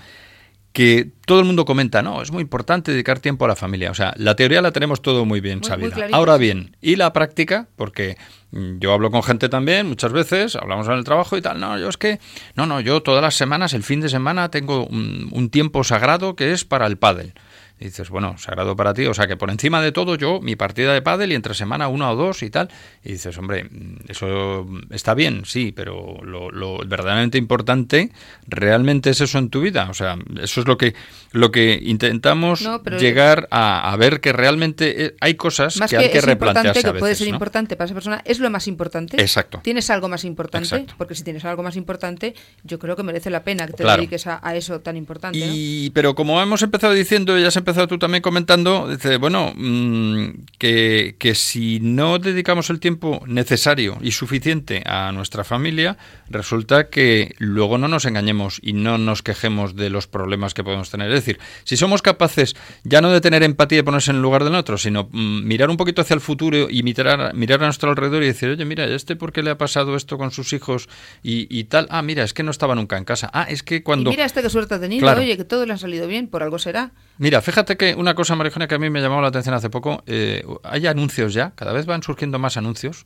que 0.71 1.09
todo 1.25 1.39
el 1.39 1.45
mundo 1.45 1.65
comenta, 1.65 2.01
no, 2.01 2.21
es 2.21 2.31
muy 2.31 2.41
importante 2.41 2.91
dedicar 2.91 3.19
tiempo 3.19 3.45
a 3.45 3.47
la 3.47 3.55
familia. 3.55 3.89
O 3.89 3.95
sea, 3.95 4.13
la 4.17 4.35
teoría 4.35 4.61
la 4.61 4.71
tenemos 4.71 5.01
todo 5.01 5.25
muy 5.25 5.41
bien 5.41 5.63
sabida. 5.63 6.07
Ahora 6.11 6.37
bien, 6.37 6.75
¿y 6.79 6.95
la 6.95 7.11
práctica? 7.11 7.67
Porque 7.75 8.17
mm, 8.51 8.77
yo 8.79 8.93
hablo 8.93 9.09
con 9.09 9.23
gente 9.23 9.49
también 9.49 9.87
muchas 9.87 10.11
veces, 10.11 10.55
hablamos 10.55 10.87
en 10.87 10.93
el 10.93 11.03
trabajo 11.03 11.37
y 11.37 11.41
tal, 11.41 11.59
no, 11.59 11.77
yo 11.79 11.89
es 11.89 11.97
que, 11.97 12.19
no, 12.55 12.67
no, 12.67 12.81
yo 12.81 13.01
todas 13.01 13.21
las 13.21 13.35
semanas, 13.35 13.73
el 13.73 13.83
fin 13.83 13.99
de 13.99 14.09
semana, 14.09 14.51
tengo 14.51 14.85
un, 14.85 15.29
un 15.31 15.49
tiempo 15.49 15.83
sagrado 15.83 16.35
que 16.35 16.51
es 16.51 16.65
para 16.65 16.85
el 16.85 16.97
pádel. 16.97 17.33
Y 17.79 17.85
dices, 17.85 18.09
bueno, 18.09 18.37
sagrado 18.37 18.75
para 18.75 18.93
ti. 18.93 19.05
O 19.05 19.13
sea, 19.13 19.27
que 19.27 19.37
por 19.37 19.49
encima 19.49 19.81
de 19.81 19.91
todo 19.91 20.15
yo, 20.15 20.41
mi 20.41 20.55
partida 20.55 20.93
de 20.93 21.01
pádel 21.01 21.31
y 21.31 21.35
entre 21.35 21.53
semana 21.53 21.87
una 21.87 22.11
o 22.11 22.15
dos 22.15 22.43
y 22.43 22.49
tal. 22.49 22.69
Y 23.03 23.13
dices, 23.13 23.37
hombre, 23.37 23.69
eso 24.09 24.67
está 24.89 25.13
bien, 25.13 25.43
sí, 25.45 25.71
pero 25.73 26.17
lo, 26.23 26.51
lo, 26.51 26.79
verdaderamente 26.79 27.37
importante 27.37 28.11
realmente 28.47 29.11
es 29.11 29.21
eso 29.21 29.37
en 29.37 29.49
tu 29.49 29.61
vida. 29.61 29.87
O 29.89 29.93
sea, 29.93 30.17
eso 30.41 30.59
es 30.61 30.67
lo 30.67 30.77
que, 30.77 30.93
lo 31.31 31.51
que 31.51 31.79
intentamos 31.81 32.67
llegar 32.99 33.47
a, 33.51 33.95
ver 33.97 34.19
que 34.19 34.33
realmente 34.33 35.05
eh, 35.05 35.15
hay 35.19 35.35
cosas 35.35 35.79
que, 35.89 35.97
hay 35.97 36.09
que 36.09 36.21
replantearse 36.21 36.83
que 36.83 36.93
puede 36.93 37.15
ser 37.15 37.27
importante 37.27 37.75
para 37.75 37.85
esa 37.85 37.93
persona, 37.93 38.21
es 38.25 38.39
lo 38.39 38.49
más 38.49 38.67
importante. 38.67 39.21
Exacto. 39.21 39.61
¿Tienes 39.63 39.89
algo 39.89 40.09
más 40.09 40.23
importante? 40.25 40.85
Porque 40.97 41.15
si 41.15 41.23
tienes 41.23 41.45
algo 41.45 41.63
más 41.63 41.75
importante, 41.75 42.35
yo 42.63 42.79
creo 42.79 42.95
que 42.95 43.03
merece 43.03 43.29
la 43.29 43.43
pena 43.43 43.67
que 43.67 43.73
te 43.73 43.83
dediques 43.83 44.27
a, 44.27 44.39
eso 44.55 44.81
tan 44.81 44.97
importante. 44.97 45.37
Y, 45.39 45.91
Pero 45.91 46.15
como 46.15 46.41
hemos 46.41 46.61
empezado 46.61 46.93
diciendo, 46.93 47.37
ya 47.37 47.51
se 47.51 47.59
empezado 47.69 47.87
tú 47.87 47.99
también 47.99 48.21
comentando, 48.21 48.87
dice, 48.89 49.17
bueno, 49.17 49.53
mm, 49.55 50.45
que, 50.57 51.15
que, 51.19 51.35
si 51.35 51.79
no 51.79 52.17
dedicamos 52.17 52.69
el 52.69 52.79
tiempo 52.79 53.21
necesario 53.27 53.97
y 54.01 54.11
suficiente 54.11 54.81
a 54.85 55.11
nuestra 55.11 55.43
familia, 55.43 55.97
resulta 56.29 56.89
que 56.89 57.35
luego 57.37 57.77
no 57.77 57.87
nos 57.87 58.05
engañemos 58.05 58.59
y 58.63 58.73
no 58.73 58.97
nos 58.97 59.21
quejemos 59.21 59.75
de 59.75 59.89
los 59.89 60.07
problemas 60.07 60.53
que 60.53 60.63
podemos 60.63 60.89
tener. 60.89 61.09
Es 61.09 61.15
decir, 61.15 61.39
si 61.63 61.77
somos 61.77 62.01
capaces 62.01 62.55
ya 62.83 63.01
no 63.01 63.11
de 63.11 63.21
tener 63.21 63.43
empatía 63.43 63.79
y 63.79 63.83
ponerse 63.83 64.11
en 64.11 64.17
el 64.17 64.23
lugar 64.23 64.43
del 64.43 64.55
otro, 64.55 64.77
sino 64.77 65.09
mm, 65.11 65.43
mirar 65.45 65.69
un 65.69 65.77
poquito 65.77 66.01
hacia 66.01 66.15
el 66.15 66.21
futuro 66.21 66.67
y 66.69 66.81
mirar, 66.83 67.33
mirar 67.35 67.61
a 67.61 67.65
nuestro 67.65 67.91
alrededor 67.91 68.23
y 68.23 68.27
decir, 68.27 68.49
oye, 68.49 68.65
mira, 68.65 68.85
¿este 68.85 69.15
por 69.15 69.31
qué 69.31 69.43
le 69.43 69.51
ha 69.51 69.57
pasado 69.57 69.95
esto 69.95 70.17
con 70.17 70.31
sus 70.31 70.53
hijos 70.53 70.89
y, 71.21 71.63
tal? 71.65 71.87
Ah, 71.91 72.01
mira, 72.01 72.23
es 72.23 72.33
que 72.33 72.41
no 72.41 72.51
estaba 72.51 72.73
nunca 72.73 72.97
en 72.97 73.05
casa. 73.05 73.29
Ah, 73.31 73.45
es 73.47 73.61
que 73.61 73.83
cuando... 73.83 74.09
mira 74.09 74.25
este 74.25 74.41
que 74.41 74.49
suerte 74.49 74.75
ha 74.75 74.79
tenido, 74.79 75.07
oye, 75.09 75.37
que 75.37 75.45
todo 75.45 75.65
le 75.65 75.73
ha 75.73 75.77
salido 75.77 76.07
bien, 76.07 76.27
por 76.27 76.41
algo 76.41 76.57
será. 76.57 76.91
Mira, 77.19 77.41
fíjate 77.41 77.75
que 77.75 77.95
una 77.95 78.15
cosa, 78.15 78.37
Marijona, 78.37 78.69
que 78.69 78.75
a 78.75 78.79
mí 78.79 78.89
me 78.89 79.01
llamó 79.01 79.21
la 79.21 79.27
atención 79.27 79.53
hace 79.53 79.69
poco, 79.69 80.01
eh, 80.07 80.41
hay 80.63 80.87
anuncios 80.87 81.33
ya, 81.33 81.51
cada 81.51 81.73
vez 81.73 81.85
van 81.85 82.01
surgiendo 82.01 82.39
más 82.39 82.55
anuncios. 82.55 83.05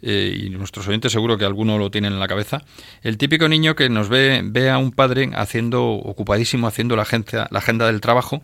Eh, 0.00 0.44
y 0.44 0.50
nuestros 0.50 0.86
oyentes 0.86 1.10
seguro 1.10 1.36
que 1.36 1.44
alguno 1.44 1.76
lo 1.76 1.90
tienen 1.90 2.12
en 2.12 2.20
la 2.20 2.28
cabeza, 2.28 2.62
el 3.02 3.18
típico 3.18 3.48
niño 3.48 3.74
que 3.74 3.88
nos 3.88 4.08
ve, 4.08 4.42
ve 4.44 4.70
a 4.70 4.78
un 4.78 4.92
padre 4.92 5.30
haciendo, 5.34 5.84
ocupadísimo 5.88 6.68
haciendo 6.68 6.94
la, 6.94 7.02
agencia, 7.02 7.48
la 7.50 7.58
agenda 7.58 7.86
del 7.88 8.00
trabajo 8.00 8.40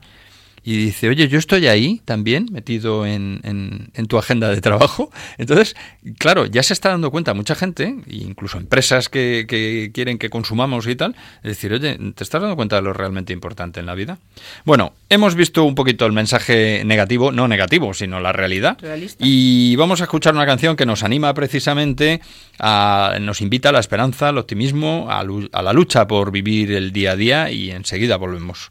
y 0.65 0.79
dice, 0.79 1.11
oye, 1.11 1.29
yo 1.29 1.39
estoy 1.39 1.67
ahí 1.67 2.01
también, 2.07 2.49
metido 2.51 3.05
en, 3.05 3.41
en, 3.43 4.07
tu 4.07 4.17
agenda 4.17 4.49
de 4.49 4.63
trabajo. 4.63 5.11
Entonces, 5.39 5.77
claro, 6.19 6.47
ya 6.47 6.63
se 6.63 6.73
está 6.73 6.89
dando 6.89 7.11
cuenta 7.11 7.35
mucha 7.35 7.55
gente, 7.55 7.97
incluso 8.09 8.57
empresas 8.57 9.11
que, 9.11 9.45
que, 9.47 9.91
quieren 9.93 10.17
que 10.17 10.31
consumamos 10.31 10.87
y 10.87 10.97
tal, 10.97 11.15
es 11.43 11.51
decir, 11.51 11.73
oye, 11.75 11.99
¿te 12.15 12.25
estás 12.25 12.41
dando 12.41 12.57
cuenta 12.57 12.77
de 12.77 12.83
lo 12.83 12.95
realmente 12.95 13.35
importante 13.35 13.81
en 13.81 13.87
la 13.87 13.95
vida? 13.95 14.19
Bueno, 14.65 14.95
hemos 15.11 15.35
visto 15.35 15.65
un 15.65 15.75
poquito 15.75 16.07
el 16.07 16.13
mensaje 16.13 16.83
negativo, 16.87 17.31
no 17.31 17.47
negativo, 17.47 17.93
sino 17.93 18.19
la 18.21 18.33
realidad. 18.33 18.79
Y 19.19 19.77
vamos 19.77 20.01
a 20.01 20.05
escuchar 20.05 20.35
una 20.35 20.47
canción 20.47 20.77
que 20.77 20.87
nos 20.87 21.03
anima 21.03 21.35
precisamente, 21.35 22.23
a, 22.59 23.19
nos 23.21 23.43
invita 23.43 23.69
a 23.69 23.73
la 23.73 23.81
esperanza, 23.81 24.31
al 24.31 24.39
optimismo, 24.39 25.09
a, 25.11 25.21
a 25.21 25.63
la 25.63 25.73
lucha 25.75 26.07
por 26.07 26.31
vivir 26.31 26.73
el 26.73 26.93
día 26.93 27.13
a 27.13 27.17
día 27.17 27.51
y 27.51 27.71
enseguida 27.71 28.17
volvemos. 28.17 28.71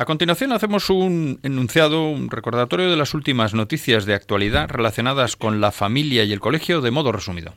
A 0.00 0.06
continuación 0.06 0.52
hacemos 0.52 0.88
un 0.88 1.40
enunciado, 1.42 2.08
un 2.08 2.30
recordatorio 2.30 2.88
de 2.88 2.96
las 2.96 3.12
últimas 3.12 3.52
noticias 3.52 4.06
de 4.06 4.14
actualidad 4.14 4.70
relacionadas 4.70 5.36
con 5.36 5.60
la 5.60 5.72
familia 5.72 6.24
y 6.24 6.32
el 6.32 6.40
colegio 6.40 6.80
de 6.80 6.90
modo 6.90 7.12
resumido. 7.12 7.52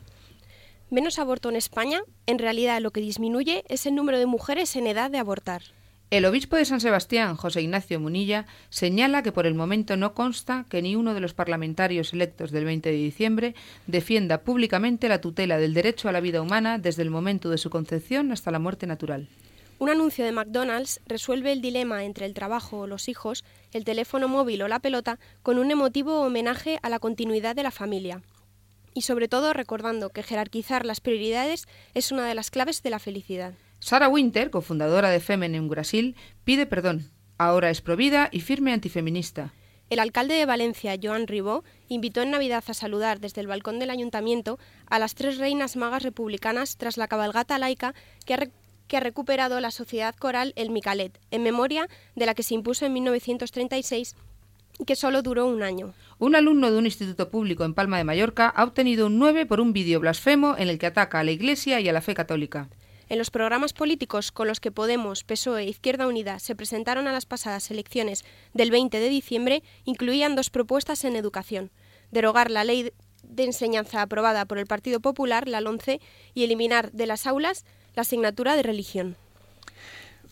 Menos 0.90 1.18
aborto 1.18 1.48
en 1.48 1.56
España, 1.56 2.02
en 2.26 2.38
realidad 2.38 2.82
lo 2.82 2.90
que 2.90 3.00
disminuye 3.00 3.64
es 3.70 3.86
el 3.86 3.94
número 3.94 4.18
de 4.18 4.26
mujeres 4.26 4.76
en 4.76 4.86
edad 4.86 5.10
de 5.10 5.16
abortar. 5.16 5.62
El 6.10 6.26
obispo 6.26 6.56
de 6.56 6.66
San 6.66 6.82
Sebastián, 6.82 7.34
José 7.36 7.62
Ignacio 7.62 7.98
Munilla, 7.98 8.44
señala 8.68 9.22
que 9.22 9.32
por 9.32 9.46
el 9.46 9.54
momento 9.54 9.96
no 9.96 10.12
consta 10.12 10.66
que 10.68 10.82
ni 10.82 10.96
uno 10.96 11.14
de 11.14 11.20
los 11.20 11.32
parlamentarios 11.32 12.12
electos 12.12 12.50
del 12.50 12.66
20 12.66 12.90
de 12.90 12.94
diciembre 12.94 13.54
defienda 13.86 14.42
públicamente 14.42 15.08
la 15.08 15.22
tutela 15.22 15.56
del 15.56 15.72
derecho 15.72 16.10
a 16.10 16.12
la 16.12 16.20
vida 16.20 16.42
humana 16.42 16.76
desde 16.76 17.00
el 17.04 17.08
momento 17.08 17.48
de 17.48 17.56
su 17.56 17.70
concepción 17.70 18.32
hasta 18.32 18.50
la 18.50 18.58
muerte 18.58 18.86
natural. 18.86 19.28
Un 19.78 19.90
anuncio 19.90 20.24
de 20.24 20.32
McDonald's 20.32 21.00
resuelve 21.06 21.52
el 21.52 21.60
dilema 21.60 22.04
entre 22.04 22.26
el 22.26 22.34
trabajo 22.34 22.80
o 22.80 22.86
los 22.86 23.08
hijos, 23.08 23.44
el 23.72 23.84
teléfono 23.84 24.28
móvil 24.28 24.62
o 24.62 24.68
la 24.68 24.78
pelota 24.78 25.18
con 25.42 25.58
un 25.58 25.70
emotivo 25.70 26.20
homenaje 26.20 26.78
a 26.82 26.88
la 26.88 27.00
continuidad 27.00 27.56
de 27.56 27.64
la 27.64 27.72
familia. 27.72 28.22
Y 28.94 29.02
sobre 29.02 29.26
todo 29.26 29.52
recordando 29.52 30.10
que 30.10 30.22
jerarquizar 30.22 30.86
las 30.86 31.00
prioridades 31.00 31.66
es 31.94 32.12
una 32.12 32.26
de 32.26 32.36
las 32.36 32.50
claves 32.50 32.82
de 32.82 32.90
la 32.90 33.00
felicidad. 33.00 33.54
Sarah 33.80 34.08
Winter, 34.08 34.50
cofundadora 34.50 35.10
de 35.10 35.20
Femen 35.20 35.56
en 35.56 35.68
Brasil, 35.68 36.14
pide 36.44 36.66
perdón. 36.66 37.10
Ahora 37.36 37.70
es 37.70 37.80
provida 37.80 38.28
y 38.30 38.40
firme 38.40 38.72
antifeminista. 38.72 39.52
El 39.90 39.98
alcalde 39.98 40.34
de 40.34 40.46
Valencia, 40.46 40.96
Joan 41.00 41.26
Ribó, 41.26 41.64
invitó 41.88 42.22
en 42.22 42.30
Navidad 42.30 42.64
a 42.66 42.74
saludar 42.74 43.20
desde 43.20 43.40
el 43.40 43.48
balcón 43.48 43.78
del 43.78 43.90
ayuntamiento 43.90 44.58
a 44.86 44.98
las 44.98 45.14
tres 45.14 45.36
reinas 45.36 45.76
magas 45.76 46.04
republicanas 46.04 46.76
tras 46.78 46.96
la 46.96 47.08
cabalgata 47.08 47.58
laica 47.58 47.94
que 48.24 48.34
ha 48.34 48.38
que 48.88 48.96
ha 48.96 49.00
recuperado 49.00 49.60
la 49.60 49.70
Sociedad 49.70 50.14
Coral 50.14 50.52
El 50.56 50.70
Micalet, 50.70 51.18
en 51.30 51.42
memoria 51.42 51.88
de 52.14 52.26
la 52.26 52.34
que 52.34 52.42
se 52.42 52.54
impuso 52.54 52.86
en 52.86 52.92
1936 52.92 54.16
y 54.78 54.84
que 54.84 54.96
solo 54.96 55.22
duró 55.22 55.46
un 55.46 55.62
año. 55.62 55.94
Un 56.18 56.36
alumno 56.36 56.70
de 56.70 56.78
un 56.78 56.86
instituto 56.86 57.30
público 57.30 57.64
en 57.64 57.74
Palma 57.74 57.98
de 57.98 58.04
Mallorca 58.04 58.48
ha 58.48 58.64
obtenido 58.64 59.06
un 59.06 59.18
9 59.18 59.46
por 59.46 59.60
un 59.60 59.72
vídeo 59.72 60.00
blasfemo 60.00 60.56
en 60.58 60.68
el 60.68 60.78
que 60.78 60.86
ataca 60.86 61.20
a 61.20 61.24
la 61.24 61.32
Iglesia 61.32 61.80
y 61.80 61.88
a 61.88 61.92
la 61.92 62.02
fe 62.02 62.14
católica. 62.14 62.68
En 63.08 63.18
los 63.18 63.30
programas 63.30 63.74
políticos 63.74 64.32
con 64.32 64.48
los 64.48 64.60
que 64.60 64.72
Podemos, 64.72 65.24
PSOE 65.24 65.62
e 65.62 65.68
Izquierda 65.68 66.06
Unida 66.06 66.38
se 66.38 66.56
presentaron 66.56 67.06
a 67.06 67.12
las 67.12 67.26
pasadas 67.26 67.70
elecciones 67.70 68.24
del 68.54 68.70
20 68.70 68.98
de 68.98 69.08
diciembre, 69.08 69.62
incluían 69.84 70.34
dos 70.34 70.48
propuestas 70.48 71.04
en 71.04 71.14
educación. 71.14 71.70
Derogar 72.10 72.50
la 72.50 72.64
ley 72.64 72.92
de 73.22 73.44
enseñanza 73.44 74.00
aprobada 74.00 74.46
por 74.46 74.58
el 74.58 74.66
Partido 74.66 75.00
Popular, 75.00 75.48
la 75.48 75.60
LONCE, 75.60 76.00
y 76.32 76.44
eliminar 76.44 76.92
de 76.92 77.06
las 77.06 77.26
aulas 77.26 77.64
la 77.94 78.02
asignatura 78.02 78.56
de 78.56 78.62
religión. 78.62 79.16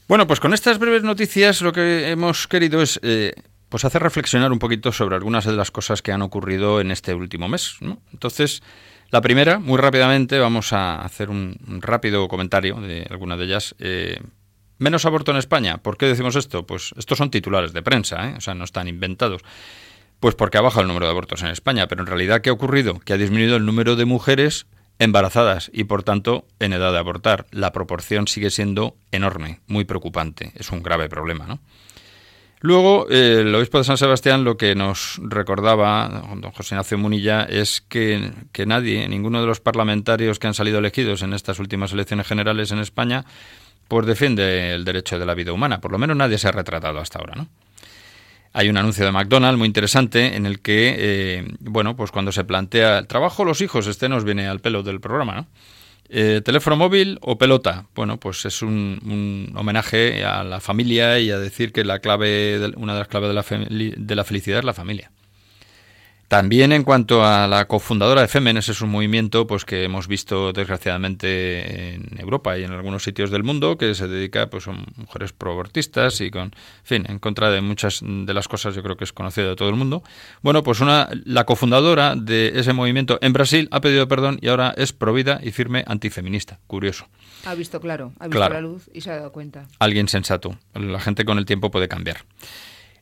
Bueno, 0.08 0.26
pues 0.26 0.40
con 0.40 0.52
estas 0.52 0.78
breves 0.78 1.02
noticias 1.02 1.62
lo 1.62 1.72
que 1.72 2.10
hemos 2.10 2.46
querido 2.46 2.82
es 2.82 3.00
eh, 3.02 3.32
pues 3.68 3.84
hacer 3.84 4.02
reflexionar 4.02 4.52
un 4.52 4.58
poquito 4.58 4.92
sobre 4.92 5.16
algunas 5.16 5.46
de 5.46 5.52
las 5.52 5.70
cosas 5.70 6.02
que 6.02 6.12
han 6.12 6.22
ocurrido 6.22 6.80
en 6.80 6.90
este 6.90 7.14
último 7.14 7.48
mes. 7.48 7.78
Entonces, 8.12 8.62
la 9.10 9.22
primera, 9.22 9.58
muy 9.58 9.78
rápidamente, 9.78 10.38
vamos 10.38 10.72
a 10.72 11.00
hacer 11.02 11.30
un, 11.30 11.56
rápido 11.80 12.28
comentario 12.28 12.76
de 12.80 13.06
alguna 13.08 13.36
de 13.36 13.44
ellas. 13.44 13.74
Eh, 13.78 14.20
menos 14.78 15.06
aborto 15.06 15.30
en 15.30 15.38
España. 15.38 15.78
¿Por 15.78 15.96
qué 15.96 16.06
decimos 16.06 16.36
esto? 16.36 16.66
Pues 16.66 16.92
estos 16.98 17.16
son 17.16 17.30
titulares 17.30 17.72
de 17.72 17.82
prensa, 17.82 18.28
¿eh? 18.28 18.34
o 18.36 18.40
sea, 18.40 18.54
no 18.54 18.64
están 18.64 18.88
inventados. 18.88 19.42
Pues 20.20 20.34
porque 20.34 20.58
ha 20.58 20.60
bajado 20.60 20.82
el 20.82 20.88
número 20.88 21.06
de 21.06 21.12
abortos 21.12 21.42
en 21.42 21.48
España, 21.48 21.88
pero 21.88 22.02
en 22.02 22.06
realidad, 22.06 22.42
¿qué 22.42 22.50
ha 22.50 22.52
ocurrido? 22.52 23.00
Que 23.00 23.12
ha 23.12 23.16
disminuido 23.16 23.56
el 23.56 23.64
número 23.64 23.96
de 23.96 24.04
mujeres 24.04 24.66
embarazadas 25.02 25.70
y 25.72 25.84
por 25.84 26.02
tanto 26.02 26.46
en 26.60 26.72
edad 26.72 26.92
de 26.92 26.98
abortar. 26.98 27.46
La 27.50 27.72
proporción 27.72 28.28
sigue 28.28 28.50
siendo 28.50 28.96
enorme, 29.10 29.60
muy 29.66 29.84
preocupante, 29.84 30.52
es 30.56 30.70
un 30.70 30.82
grave 30.82 31.08
problema. 31.08 31.46
¿no? 31.46 31.60
Luego, 32.60 33.08
eh, 33.10 33.38
el 33.40 33.54
obispo 33.54 33.78
de 33.78 33.84
San 33.84 33.98
Sebastián 33.98 34.44
lo 34.44 34.56
que 34.56 34.76
nos 34.76 35.20
recordaba, 35.20 36.22
don 36.36 36.52
José 36.52 36.76
Ignacio 36.76 36.96
Munilla, 36.96 37.42
es 37.42 37.80
que, 37.80 38.30
que 38.52 38.66
nadie, 38.66 39.08
ninguno 39.08 39.40
de 39.40 39.48
los 39.48 39.60
parlamentarios 39.60 40.38
que 40.38 40.46
han 40.46 40.54
salido 40.54 40.78
elegidos 40.78 41.22
en 41.22 41.32
estas 41.32 41.58
últimas 41.58 41.92
elecciones 41.92 42.26
generales 42.26 42.70
en 42.70 42.78
España, 42.78 43.24
pues 43.88 44.06
defiende 44.06 44.74
el 44.74 44.84
derecho 44.84 45.18
de 45.18 45.26
la 45.26 45.34
vida 45.34 45.52
humana. 45.52 45.80
Por 45.80 45.90
lo 45.90 45.98
menos 45.98 46.16
nadie 46.16 46.38
se 46.38 46.48
ha 46.48 46.52
retratado 46.52 47.00
hasta 47.00 47.18
ahora, 47.18 47.34
¿no? 47.34 47.48
Hay 48.54 48.68
un 48.68 48.76
anuncio 48.76 49.04
de 49.04 49.12
McDonald's 49.12 49.58
muy 49.58 49.66
interesante 49.66 50.36
en 50.36 50.44
el 50.44 50.60
que, 50.60 50.94
eh, 50.98 51.54
bueno, 51.60 51.96
pues 51.96 52.10
cuando 52.10 52.32
se 52.32 52.44
plantea 52.44 52.98
el 52.98 53.06
trabajo, 53.06 53.44
los 53.44 53.60
hijos, 53.62 53.86
este 53.86 54.08
nos 54.08 54.24
viene 54.24 54.46
al 54.46 54.60
pelo 54.60 54.82
del 54.82 55.00
programa, 55.00 55.34
¿no? 55.34 55.46
Eh, 56.14 56.42
¿Teléfono 56.44 56.76
móvil 56.76 57.18
o 57.22 57.38
pelota? 57.38 57.86
Bueno, 57.94 58.18
pues 58.18 58.44
es 58.44 58.60
un, 58.60 59.50
homenaje 59.56 60.24
a 60.26 60.44
la 60.44 60.60
familia 60.60 61.18
y 61.18 61.30
a 61.30 61.38
decir 61.38 61.72
que 61.72 61.84
la 61.84 62.00
clave, 62.00 62.60
una 62.76 62.92
de 62.92 62.98
las 62.98 63.08
claves 63.08 63.28
de 63.28 63.34
la, 63.34 63.96
de 63.96 64.14
la 64.14 64.24
felicidad 64.24 64.58
es 64.58 64.64
la 64.66 64.74
familia. 64.74 65.10
También 66.32 66.72
en 66.72 66.82
cuanto 66.82 67.22
a 67.22 67.46
la 67.46 67.66
cofundadora 67.68 68.22
de 68.22 68.26
Femen, 68.26 68.56
ese 68.56 68.72
es 68.72 68.80
un 68.80 68.88
movimiento 68.88 69.46
pues 69.46 69.66
que 69.66 69.84
hemos 69.84 70.08
visto 70.08 70.54
desgraciadamente 70.54 71.92
en 71.92 72.18
Europa 72.18 72.56
y 72.56 72.64
en 72.64 72.72
algunos 72.72 73.02
sitios 73.02 73.30
del 73.30 73.44
mundo 73.44 73.76
que 73.76 73.94
se 73.94 74.08
dedica 74.08 74.48
pues 74.48 74.66
a 74.66 74.72
mujeres 74.96 75.34
proabortistas 75.34 76.22
y 76.22 76.30
con 76.30 76.52
fin, 76.84 77.04
en 77.06 77.18
contra 77.18 77.50
de 77.50 77.60
muchas 77.60 78.00
de 78.02 78.32
las 78.32 78.48
cosas 78.48 78.74
yo 78.74 78.82
creo 78.82 78.96
que 78.96 79.04
es 79.04 79.12
conocido 79.12 79.50
de 79.50 79.56
todo 79.56 79.68
el 79.68 79.74
mundo. 79.74 80.02
Bueno, 80.40 80.62
pues 80.62 80.80
una 80.80 81.10
la 81.26 81.44
cofundadora 81.44 82.16
de 82.16 82.58
ese 82.58 82.72
movimiento 82.72 83.18
en 83.20 83.34
Brasil 83.34 83.68
ha 83.70 83.82
pedido 83.82 84.08
perdón 84.08 84.38
y 84.40 84.48
ahora 84.48 84.72
es 84.78 84.94
provida 84.94 85.38
y 85.42 85.50
firme 85.50 85.84
antifeminista. 85.86 86.60
Curioso. 86.66 87.08
Ha 87.44 87.54
visto 87.54 87.78
claro, 87.78 88.14
ha 88.18 88.28
visto 88.28 88.48
la 88.48 88.60
luz 88.62 88.88
y 88.94 89.02
se 89.02 89.10
ha 89.10 89.16
dado 89.16 89.32
cuenta. 89.32 89.66
Alguien 89.78 90.08
sensato. 90.08 90.56
La 90.72 90.98
gente 90.98 91.26
con 91.26 91.36
el 91.36 91.44
tiempo 91.44 91.70
puede 91.70 91.88
cambiar. 91.88 92.24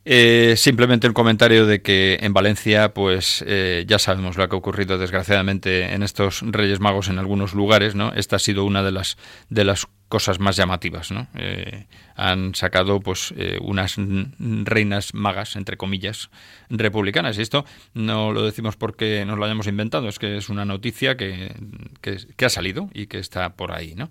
Eh, 0.03 0.55
simplemente 0.57 1.07
un 1.07 1.13
comentario 1.13 1.67
de 1.67 1.83
que 1.83 2.17
en 2.21 2.33
Valencia, 2.33 2.91
pues 2.91 3.43
eh, 3.45 3.85
ya 3.87 3.99
sabemos 3.99 4.35
lo 4.35 4.49
que 4.49 4.55
ha 4.55 4.57
ocurrido 4.57 4.97
desgraciadamente 4.97 5.93
en 5.93 6.01
estos 6.01 6.41
Reyes 6.41 6.79
Magos 6.79 7.07
en 7.07 7.19
algunos 7.19 7.53
lugares, 7.53 7.93
¿no? 7.93 8.11
Esta 8.13 8.37
ha 8.37 8.39
sido 8.39 8.65
una 8.65 8.81
de 8.81 8.91
las 8.91 9.17
de 9.49 9.63
las 9.63 9.87
cosas 10.09 10.39
más 10.39 10.55
llamativas, 10.57 11.11
¿no? 11.11 11.27
Eh, 11.35 11.85
han 12.15 12.55
sacado, 12.55 12.99
pues, 12.99 13.33
unas 13.61 13.95
reinas 14.37 15.13
magas, 15.13 15.55
entre 15.55 15.77
comillas, 15.77 16.29
republicanas. 16.69 17.37
Y 17.37 17.41
esto 17.41 17.65
no 17.93 18.33
lo 18.33 18.43
decimos 18.43 18.75
porque 18.75 19.23
nos 19.25 19.37
lo 19.37 19.45
hayamos 19.45 19.67
inventado, 19.67 20.09
es 20.09 20.19
que 20.19 20.35
es 20.35 20.49
una 20.49 20.65
noticia 20.65 21.15
que, 21.15 21.55
que, 22.01 22.17
que 22.35 22.45
ha 22.45 22.49
salido 22.49 22.89
y 22.93 23.07
que 23.07 23.19
está 23.19 23.53
por 23.53 23.71
ahí, 23.71 23.95
¿no? 23.95 24.09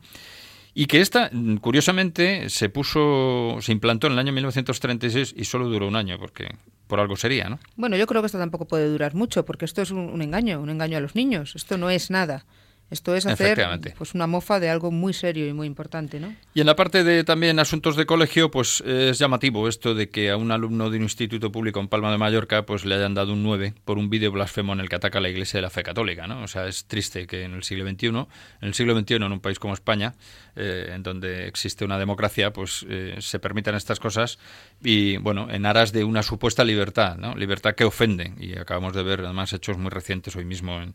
Y 0.74 0.86
que 0.86 1.00
esta, 1.00 1.30
curiosamente, 1.60 2.48
se 2.48 2.68
puso, 2.68 3.58
se 3.60 3.72
implantó 3.72 4.06
en 4.06 4.14
el 4.14 4.18
año 4.18 4.32
1936 4.32 5.34
y 5.36 5.44
solo 5.44 5.68
duró 5.68 5.88
un 5.88 5.96
año, 5.96 6.18
porque 6.18 6.48
por 6.86 7.00
algo 7.00 7.16
sería, 7.16 7.48
¿no? 7.48 7.58
Bueno, 7.76 7.96
yo 7.96 8.06
creo 8.06 8.22
que 8.22 8.26
esto 8.26 8.38
tampoco 8.38 8.66
puede 8.66 8.88
durar 8.88 9.14
mucho, 9.14 9.44
porque 9.44 9.64
esto 9.64 9.82
es 9.82 9.90
un, 9.90 9.98
un 9.98 10.22
engaño, 10.22 10.60
un 10.60 10.70
engaño 10.70 10.98
a 10.98 11.00
los 11.00 11.14
niños. 11.14 11.54
Esto 11.56 11.78
no 11.78 11.90
es 11.90 12.10
nada. 12.10 12.44
Esto 12.90 13.14
es 13.14 13.26
hacer 13.26 13.60
pues 13.96 14.14
una 14.14 14.26
mofa 14.26 14.58
de 14.58 14.68
algo 14.68 14.90
muy 14.90 15.12
serio 15.12 15.46
y 15.46 15.52
muy 15.52 15.66
importante, 15.66 16.18
¿no? 16.18 16.34
Y 16.54 16.60
en 16.60 16.66
la 16.66 16.76
parte 16.76 17.04
de 17.04 17.24
también 17.24 17.58
asuntos 17.58 17.96
de 17.96 18.06
colegio, 18.06 18.50
pues 18.50 18.80
es 18.80 19.18
llamativo 19.18 19.68
esto 19.68 19.94
de 19.94 20.08
que 20.08 20.30
a 20.30 20.36
un 20.36 20.50
alumno 20.50 20.90
de 20.90 20.96
un 20.96 21.04
instituto 21.04 21.52
público 21.52 21.80
en 21.80 21.88
Palma 21.88 22.10
de 22.10 22.18
Mallorca 22.18 22.66
pues 22.66 22.84
le 22.84 22.94
hayan 22.94 23.14
dado 23.14 23.32
un 23.32 23.42
9 23.42 23.74
por 23.84 23.98
un 23.98 24.10
vídeo 24.10 24.32
blasfemo 24.32 24.72
en 24.72 24.80
el 24.80 24.88
que 24.88 24.96
ataca 24.96 25.18
a 25.18 25.20
la 25.20 25.28
Iglesia 25.28 25.58
de 25.58 25.62
la 25.62 25.70
fe 25.70 25.82
católica, 25.82 26.26
¿no? 26.26 26.42
O 26.42 26.48
sea, 26.48 26.66
es 26.66 26.84
triste 26.86 27.26
que 27.26 27.44
en 27.44 27.54
el 27.54 27.62
siglo 27.62 27.88
XXI, 27.88 28.06
en 28.06 28.26
el 28.60 28.74
siglo 28.74 28.98
XXI 28.98 29.14
en 29.14 29.32
un 29.32 29.40
país 29.40 29.58
como 29.58 29.74
España, 29.74 30.14
eh, 30.56 30.90
en 30.94 31.02
donde 31.02 31.46
existe 31.46 31.84
una 31.84 31.98
democracia, 31.98 32.52
pues 32.52 32.84
eh, 32.88 33.16
se 33.20 33.38
permitan 33.38 33.74
estas 33.74 34.00
cosas 34.00 34.38
y, 34.82 35.16
bueno, 35.18 35.48
en 35.50 35.66
aras 35.66 35.92
de 35.92 36.04
una 36.04 36.22
supuesta 36.22 36.64
libertad, 36.64 37.16
¿no? 37.16 37.34
Libertad 37.34 37.74
que 37.74 37.84
ofende 37.84 38.32
y 38.38 38.58
acabamos 38.58 38.94
de 38.94 39.02
ver 39.02 39.20
además 39.20 39.52
hechos 39.52 39.78
muy 39.78 39.90
recientes 39.90 40.34
hoy 40.36 40.44
mismo 40.44 40.80
en 40.80 40.94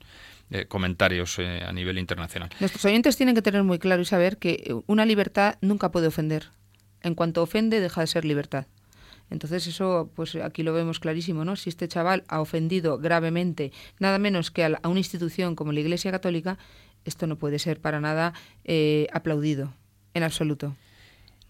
eh, 0.52 0.66
comentarios 0.66 1.40
eh, 1.40 1.64
a 1.66 1.72
nivel 1.74 1.98
internacional. 1.98 2.50
Nuestros 2.60 2.86
oyentes 2.86 3.18
tienen 3.18 3.36
que 3.36 3.42
tener 3.42 3.64
muy 3.64 3.80
claro 3.80 4.02
y 4.02 4.06
saber 4.06 4.38
que 4.38 4.76
una 4.88 5.06
libertad 5.06 5.56
nunca 5.62 5.92
puede 5.92 6.08
ofender. 6.08 6.50
En 7.02 7.16
cuanto 7.16 7.42
ofende, 7.42 7.80
deja 7.80 8.02
de 8.02 8.08
ser 8.08 8.26
libertad. 8.26 8.68
Entonces 9.30 9.66
eso, 9.68 10.12
pues 10.16 10.36
aquí 10.36 10.64
lo 10.64 10.74
vemos 10.74 11.00
clarísimo, 11.00 11.46
¿no? 11.46 11.56
Si 11.56 11.70
este 11.70 11.88
chaval 11.88 12.24
ha 12.28 12.42
ofendido 12.42 13.00
gravemente, 13.00 13.72
nada 14.00 14.20
menos 14.20 14.52
que 14.52 14.64
a, 14.64 14.80
una 14.84 15.00
institución 15.00 15.56
como 15.56 15.72
la 15.72 15.80
Iglesia 15.80 16.12
Católica, 16.12 16.58
esto 17.06 17.28
no 17.28 17.38
puede 17.38 17.60
ser 17.60 17.82
para 17.82 18.00
nada 18.00 18.34
eh, 18.64 19.08
aplaudido, 19.14 19.74
en 20.14 20.24
absoluto. 20.24 20.76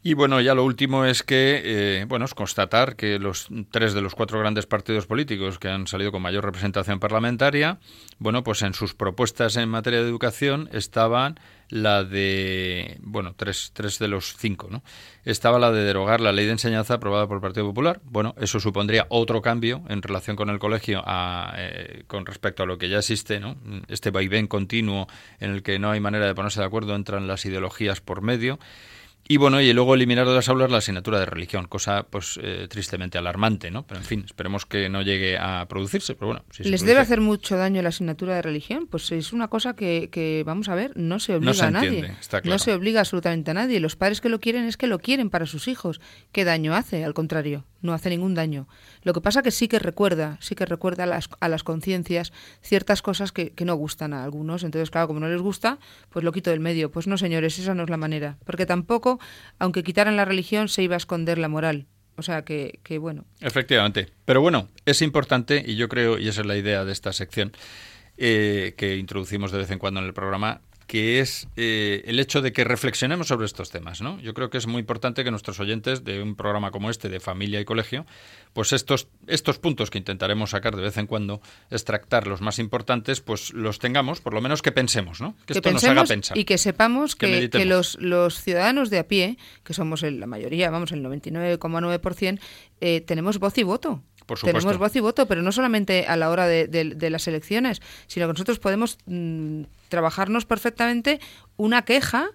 Y 0.08 0.14
bueno, 0.14 0.40
ya 0.40 0.54
lo 0.54 0.64
último 0.64 1.04
es 1.04 1.24
que, 1.24 1.62
eh, 1.66 2.06
bueno, 2.08 2.26
es 2.26 2.36
constatar 2.36 2.96
que 2.96 3.18
los 3.18 3.48
tres 3.72 3.96
de 3.96 4.04
los 4.04 4.14
cuatro 4.14 4.38
grandes 4.38 4.68
partidos 4.68 5.08
políticos 5.08 5.58
que 5.58 5.68
han 5.68 5.88
salido 5.88 6.12
con 6.12 6.22
mayor 6.22 6.46
representación 6.46 7.00
parlamentaria, 7.00 7.80
bueno, 8.20 8.44
pues 8.44 8.62
en 8.62 8.76
sus 8.76 8.94
propuestas 8.94 9.58
en 9.58 9.68
materia 9.68 10.04
de 10.04 10.08
educación 10.08 10.70
estaban 10.72 11.40
la 11.70 12.04
de, 12.04 13.00
bueno, 13.02 13.34
tres, 13.36 13.72
tres 13.74 13.98
de 13.98 14.08
los 14.08 14.38
cinco, 14.38 14.68
¿no? 14.70 14.84
Estaba 15.24 15.58
la 15.58 15.72
de 15.72 15.84
derogar 15.84 16.22
la 16.22 16.32
ley 16.32 16.46
de 16.46 16.52
enseñanza 16.52 16.94
aprobada 16.94 17.26
por 17.28 17.38
el 17.38 17.42
Partido 17.42 17.66
Popular. 17.66 18.00
Bueno, 18.04 18.36
eso 18.40 18.60
supondría 18.60 19.08
otro 19.10 19.42
cambio 19.42 19.82
en 19.90 20.04
relación 20.04 20.36
con 20.36 20.52
el 20.52 20.60
colegio 20.60 21.04
eh, 21.58 22.04
con 22.06 22.28
respecto 22.28 22.62
a 22.62 22.68
lo 22.68 22.78
que 22.78 22.90
ya 22.90 23.00
existe, 23.00 23.40
¿no? 23.40 23.56
Este 23.88 24.12
vaivén 24.12 24.46
continuo 24.46 25.08
en 25.40 25.50
el 25.50 25.64
que 25.64 25.80
no 25.80 25.90
hay 25.90 26.00
manera 26.00 26.28
de 26.28 26.36
ponerse 26.36 26.60
de 26.60 26.68
acuerdo, 26.68 26.94
entran 26.94 27.28
las 27.28 27.44
ideologías 27.46 28.02
por 28.02 28.22
medio. 28.22 28.60
Y 29.28 29.38
bueno, 29.38 29.60
y 29.60 29.74
luego 29.74 29.96
eliminar 29.96 30.28
de 30.28 30.36
las 30.36 30.50
aulas 30.50 30.70
la 30.70 30.78
asignatura 30.78 31.20
de 31.20 31.26
religión, 31.26 31.68
cosa 31.68 32.04
pues 32.04 32.40
eh, 32.42 32.68
tristemente 32.70 33.18
alarmante, 33.18 33.72
¿no? 33.72 33.86
Pero 33.88 34.00
en 34.00 34.06
fin, 34.06 34.24
esperemos 34.26 34.68
que 34.68 34.88
no 34.88 35.02
llegue 35.02 35.38
a 35.38 35.66
producirse, 35.68 36.14
pero 36.14 36.28
bueno. 36.28 36.44
¿Les 36.60 36.86
debe 36.86 37.00
hacer 37.00 37.22
mucho 37.22 37.58
daño 37.58 37.82
la 37.82 37.90
asignatura 37.90 38.36
de 38.36 38.44
religión? 38.44 38.86
Pues 38.86 39.12
es 39.12 39.34
una 39.34 39.48
cosa 39.48 39.76
que, 39.76 40.10
que 40.12 40.44
vamos 40.46 40.70
a 40.70 40.76
ver, 40.76 40.92
no 40.96 41.20
se 41.20 41.34
obliga 41.36 41.68
a 41.68 41.72
nadie. 41.72 42.14
No 42.44 42.60
se 42.60 42.74
obliga 42.74 43.00
absolutamente 43.00 43.50
a 43.52 43.56
nadie. 43.56 43.80
Los 43.80 43.96
padres 43.96 44.22
que 44.22 44.30
lo 44.30 44.40
quieren 44.40 44.66
es 44.66 44.78
que 44.78 44.86
lo 44.86 45.00
quieren 45.00 45.32
para 45.32 45.48
sus 45.48 45.68
hijos. 45.68 46.02
¿Qué 46.32 46.44
daño 46.44 46.76
hace? 46.76 47.04
Al 47.04 47.16
contrario 47.16 47.66
no 47.86 47.94
hace 47.94 48.10
ningún 48.10 48.36
daño. 48.36 48.68
Lo 49.04 49.14
que 49.14 49.22
pasa 49.22 49.42
que 49.42 49.52
sí 49.52 49.68
que 49.68 49.80
recuerda, 49.80 50.38
sí 50.42 50.56
que 50.56 50.66
recuerda 50.66 51.04
a 51.04 51.08
las, 51.08 51.30
a 51.40 51.48
las 51.48 51.64
conciencias 51.64 52.34
ciertas 52.62 53.02
cosas 53.02 53.32
que, 53.32 53.54
no 53.66 53.76
gustan 53.76 54.14
a 54.14 54.24
algunos. 54.24 54.64
Entonces, 54.64 54.92
claro, 54.92 55.08
como 55.08 55.20
no 55.20 55.28
les 55.28 55.42
gusta, 55.42 55.80
pues 56.10 56.24
lo 56.24 56.32
quito 56.32 56.52
del 56.52 56.60
medio. 56.60 56.92
Pues 56.92 57.08
no, 57.08 57.18
señores, 57.18 57.58
esa 57.58 57.74
no 57.74 57.84
es 57.84 57.90
la 57.90 57.98
manera. 57.98 58.38
Porque 58.46 58.66
tampoco, 58.66 59.20
aunque 59.58 59.84
quitaran 59.84 60.18
la 60.18 60.26
religión, 60.26 60.68
se 60.68 60.84
iba 60.84 60.96
a 60.96 60.98
esconder 60.98 61.38
la 61.38 61.48
moral. 61.48 61.88
O 62.18 62.22
sea 62.22 62.44
que, 62.44 62.80
que 62.84 62.98
bueno. 62.98 63.26
Efectivamente. 63.42 64.10
Pero 64.26 64.42
bueno, 64.42 64.70
es 64.86 65.02
importante, 65.02 65.64
y 65.66 65.76
yo 65.76 65.90
creo, 65.90 66.18
y 66.18 66.28
esa 66.28 66.42
es 66.42 66.48
la 66.48 66.58
idea 66.58 66.86
de 66.86 66.92
esta 66.92 67.12
sección, 67.14 67.52
eh, 68.18 68.76
que 68.78 68.98
introducimos 68.98 69.52
de 69.52 69.58
vez 69.58 69.72
en 69.72 69.80
cuando 69.80 70.00
en 70.00 70.06
el 70.06 70.14
programa, 70.14 70.62
que 70.88 71.20
es 71.20 71.48
eh, 71.56 72.04
el 72.06 72.20
hecho 72.20 72.42
de 72.42 72.54
que 72.54 72.64
reflexionemos 72.64 73.28
sobre 73.28 73.46
estos 73.46 73.72
temas. 73.72 74.02
¿no? 74.02 74.20
Yo 74.20 74.34
creo 74.34 74.50
que 74.50 74.58
es 74.58 74.68
muy 74.68 74.80
importante 74.80 75.24
que 75.24 75.32
nuestros 75.32 75.60
oyentes 75.60 76.04
de 76.04 76.22
un 76.22 76.36
programa 76.36 76.72
como 76.72 76.90
este, 76.90 77.10
de 77.10 77.20
familia 77.20 77.60
y 77.60 77.66
colegio, 77.66 78.06
pues 78.54 78.72
estos, 78.74 79.08
estos 79.28 79.58
puntos 79.58 79.90
que 79.90 79.98
intentaremos 79.98 80.52
sacar 80.52 80.76
de 80.76 80.84
vez 80.84 80.98
en 80.98 81.08
cuando, 81.08 81.42
extractar 81.72 82.28
los 82.28 82.42
más 82.42 82.60
importantes, 82.60 83.22
pues 83.22 83.54
los 83.54 83.80
tengamos, 83.80 84.22
por 84.22 84.34
lo 84.34 84.42
menos 84.42 84.62
que 84.62 84.72
pensemos, 84.72 85.22
¿no? 85.22 85.36
que, 85.46 85.54
esto 85.54 85.72
nos 85.72 85.84
haga 85.84 86.04
pensar. 86.04 86.38
Y 86.38 86.46
que 86.46 86.58
sepamos 86.58 87.16
que, 87.16 87.50
los, 87.66 87.98
los, 88.00 88.42
ciudadanos 88.42 88.90
de 88.90 89.00
a 89.00 89.08
pie, 89.08 89.38
que 89.64 89.74
somos 89.74 90.04
la 90.04 90.28
mayoría, 90.28 90.70
vamos, 90.70 90.92
el 90.92 91.04
99,9%, 91.04 92.40
eh, 92.82 93.02
tenemos 93.02 93.40
voz 93.40 93.58
y 93.58 93.64
voto. 93.64 94.04
Tenemos 94.42 94.78
voz 94.78 94.96
y 94.96 95.00
voto, 95.00 95.28
pero 95.28 95.42
no 95.42 95.52
solamente 95.52 96.06
a 96.08 96.16
la 96.16 96.30
hora 96.30 96.48
de, 96.48 97.10
las 97.10 97.28
elecciones, 97.28 97.82
sino 98.08 98.28
que 98.28 98.34
nosotros 98.34 98.60
podemos 98.60 98.98
mm, 99.06 99.64
trabajarnos 99.90 100.46
perfectamente 100.46 101.20
una 101.58 101.84
queja 101.84 102.30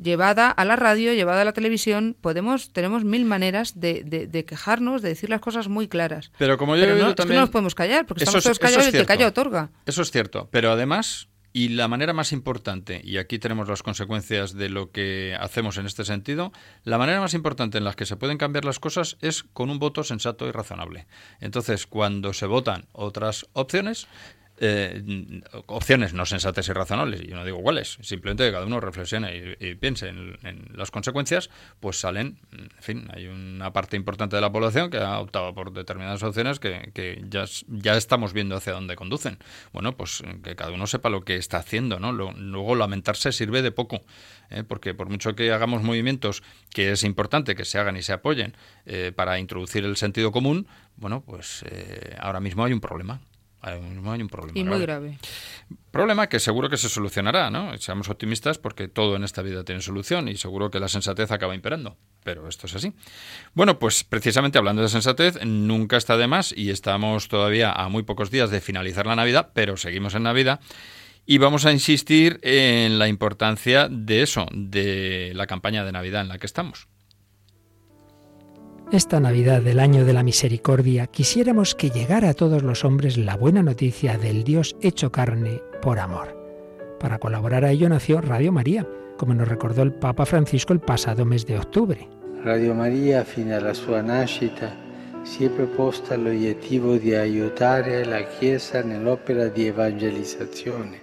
llevada 0.00 0.50
a 0.50 0.64
la 0.64 0.76
radio, 0.76 1.12
llevada 1.12 1.42
a 1.42 1.44
la 1.44 1.52
televisión, 1.52 2.16
podemos, 2.20 2.72
tenemos 2.72 3.04
mil 3.04 3.24
maneras 3.24 3.78
de, 3.78 4.44
quejarnos, 4.46 5.02
de 5.02 5.10
decir 5.10 5.28
las 5.30 5.40
cosas 5.40 5.68
muy 5.68 5.88
claras. 5.88 6.30
Pero 6.38 6.56
como 6.56 6.76
yo 6.76 6.86
no, 6.96 7.14
también, 7.14 7.40
nos 7.40 7.50
podemos 7.50 7.74
callar, 7.74 8.06
porque 8.06 8.24
estamos 8.24 8.42
todos 8.42 8.58
callados 8.58 8.86
y 8.86 8.88
el 8.88 9.02
que 9.02 9.06
calla 9.06 9.26
otorga. 9.26 9.70
Eso 9.86 10.02
es 10.02 10.10
cierto, 10.10 10.48
pero 10.50 10.70
además 10.70 11.28
y 11.52 11.68
la 11.68 11.88
manera 11.88 12.12
más 12.12 12.32
importante, 12.32 13.00
y 13.04 13.18
aquí 13.18 13.38
tenemos 13.38 13.68
las 13.68 13.82
consecuencias 13.82 14.54
de 14.54 14.68
lo 14.68 14.90
que 14.90 15.36
hacemos 15.38 15.76
en 15.76 15.86
este 15.86 16.04
sentido, 16.04 16.52
la 16.84 16.98
manera 16.98 17.20
más 17.20 17.34
importante 17.34 17.78
en 17.78 17.84
la 17.84 17.94
que 17.94 18.06
se 18.06 18.16
pueden 18.16 18.38
cambiar 18.38 18.64
las 18.64 18.78
cosas 18.78 19.18
es 19.20 19.42
con 19.42 19.70
un 19.70 19.78
voto 19.78 20.02
sensato 20.04 20.46
y 20.48 20.50
razonable. 20.50 21.06
Entonces, 21.40 21.86
cuando 21.86 22.32
se 22.32 22.46
votan 22.46 22.86
otras 22.92 23.46
opciones, 23.52 24.06
eh, 24.58 25.42
opciones 25.66 26.12
no 26.12 26.26
sensatas 26.26 26.68
y 26.68 26.72
razonables, 26.72 27.22
yo 27.22 27.34
no 27.34 27.44
digo 27.44 27.60
cuáles, 27.62 27.98
simplemente 28.02 28.44
que 28.44 28.52
cada 28.52 28.66
uno 28.66 28.80
reflexione 28.80 29.56
y, 29.58 29.74
piense 29.74 30.08
en, 30.08 30.68
las 30.74 30.90
consecuencias, 30.90 31.50
pues 31.80 31.98
salen, 31.98 32.38
en 32.52 32.70
fin, 32.80 33.08
hay 33.12 33.26
una 33.26 33.72
parte 33.72 33.96
importante 33.96 34.36
de 34.36 34.42
la 34.42 34.52
población 34.52 34.90
que 34.90 34.98
ha 34.98 35.18
optado 35.18 35.54
por 35.54 35.72
determinadas 35.72 36.22
opciones 36.22 36.60
que, 36.60 37.24
ya, 37.28 37.96
estamos 37.96 38.32
viendo 38.32 38.54
hacia 38.54 38.74
dónde 38.74 38.94
conducen. 38.94 39.38
Bueno, 39.72 39.96
pues 39.96 40.22
que 40.44 40.54
cada 40.54 40.70
uno 40.70 40.86
sepa 40.86 41.08
lo 41.08 41.24
que 41.24 41.36
está 41.36 41.56
haciendo, 41.56 41.98
¿no? 41.98 42.12
luego 42.12 42.74
lamentarse 42.74 43.32
sirve 43.32 43.62
de 43.62 43.72
poco, 43.72 44.02
¿eh? 44.50 44.62
porque 44.62 44.94
por 44.94 45.08
mucho 45.08 45.34
que 45.34 45.50
hagamos 45.50 45.82
movimientos 45.82 46.42
que 46.70 46.92
es 46.92 47.04
importante 47.04 47.54
que 47.54 47.64
se 47.64 47.78
hagan 47.78 47.96
y 47.96 48.02
se 48.02 48.12
apoyen 48.12 48.54
eh, 48.86 49.12
para 49.14 49.38
introducir 49.38 49.84
el 49.84 49.96
sentido 49.96 50.30
común, 50.30 50.66
bueno, 50.96 51.22
pues 51.24 51.64
ahora 52.20 52.38
mismo 52.38 52.64
hay 52.64 52.72
un 52.72 52.80
problema 52.80 53.20
hay 53.62 53.78
un 53.78 54.28
problema. 54.28 54.58
Y 54.58 54.64
muy 54.64 54.80
grave. 54.80 55.18
Problema 55.90 56.28
que 56.28 56.40
seguro 56.40 56.68
que 56.68 56.76
se 56.76 56.88
solucionará, 56.88 57.50
¿no? 57.50 57.76
Seamos 57.78 58.08
optimistas 58.08 58.58
porque 58.58 58.88
todo 58.88 59.14
en 59.16 59.24
esta 59.24 59.42
vida 59.42 59.62
tiene 59.64 59.80
solución 59.80 60.28
y 60.28 60.36
seguro 60.36 60.70
que 60.70 60.80
la 60.80 60.88
sensatez 60.88 61.30
acaba 61.30 61.54
imperando. 61.54 61.96
Pero 62.24 62.48
esto 62.48 62.66
es 62.66 62.74
así. 62.74 62.92
Bueno, 63.54 63.78
pues 63.78 64.04
precisamente 64.04 64.58
hablando 64.58 64.82
de 64.82 64.88
sensatez, 64.88 65.38
nunca 65.44 65.96
está 65.96 66.16
de 66.16 66.26
más 66.26 66.52
y 66.56 66.70
estamos 66.70 67.28
todavía 67.28 67.72
a 67.72 67.88
muy 67.88 68.02
pocos 68.02 68.30
días 68.30 68.50
de 68.50 68.60
finalizar 68.60 69.06
la 69.06 69.16
Navidad, 69.16 69.50
pero 69.54 69.76
seguimos 69.76 70.14
en 70.14 70.24
Navidad. 70.24 70.60
Y 71.24 71.38
vamos 71.38 71.64
a 71.66 71.72
insistir 71.72 72.40
en 72.42 72.98
la 72.98 73.06
importancia 73.06 73.88
de 73.88 74.22
eso, 74.22 74.46
de 74.52 75.30
la 75.34 75.46
campaña 75.46 75.84
de 75.84 75.92
Navidad 75.92 76.22
en 76.22 76.28
la 76.28 76.38
que 76.38 76.46
estamos. 76.46 76.88
Esta 78.92 79.20
Navidad 79.20 79.62
del 79.62 79.80
año 79.80 80.04
de 80.04 80.12
la 80.12 80.22
misericordia 80.22 81.06
quisiéramos 81.06 81.74
que 81.74 81.88
llegara 81.88 82.28
a 82.28 82.34
todos 82.34 82.62
los 82.62 82.84
hombres 82.84 83.16
la 83.16 83.38
buena 83.38 83.62
noticia 83.62 84.18
del 84.18 84.44
Dios 84.44 84.76
hecho 84.82 85.10
carne 85.10 85.62
por 85.80 85.98
amor. 85.98 86.36
Para 87.00 87.18
colaborar 87.18 87.64
a 87.64 87.70
ello 87.70 87.88
nació 87.88 88.20
Radio 88.20 88.52
María, 88.52 88.86
como 89.16 89.32
nos 89.32 89.48
recordó 89.48 89.82
el 89.82 89.94
Papa 89.94 90.26
Francisco 90.26 90.74
el 90.74 90.80
pasado 90.80 91.24
mes 91.24 91.46
de 91.46 91.56
octubre. 91.56 92.06
Radio 92.44 92.74
María, 92.74 93.24
fino 93.24 93.56
alla 93.56 93.72
sua 93.72 94.02
nascita, 94.02 94.76
si 95.22 95.46
è 95.46 95.48
proposta 95.48 96.14
l'obiettivo 96.14 96.98
di 96.98 97.14
aiutare 97.14 98.04
la 98.04 98.22
Chiesa 98.24 98.82
nell'opera 98.82 99.48
di 99.48 99.68
evangelizzazione. 99.68 101.00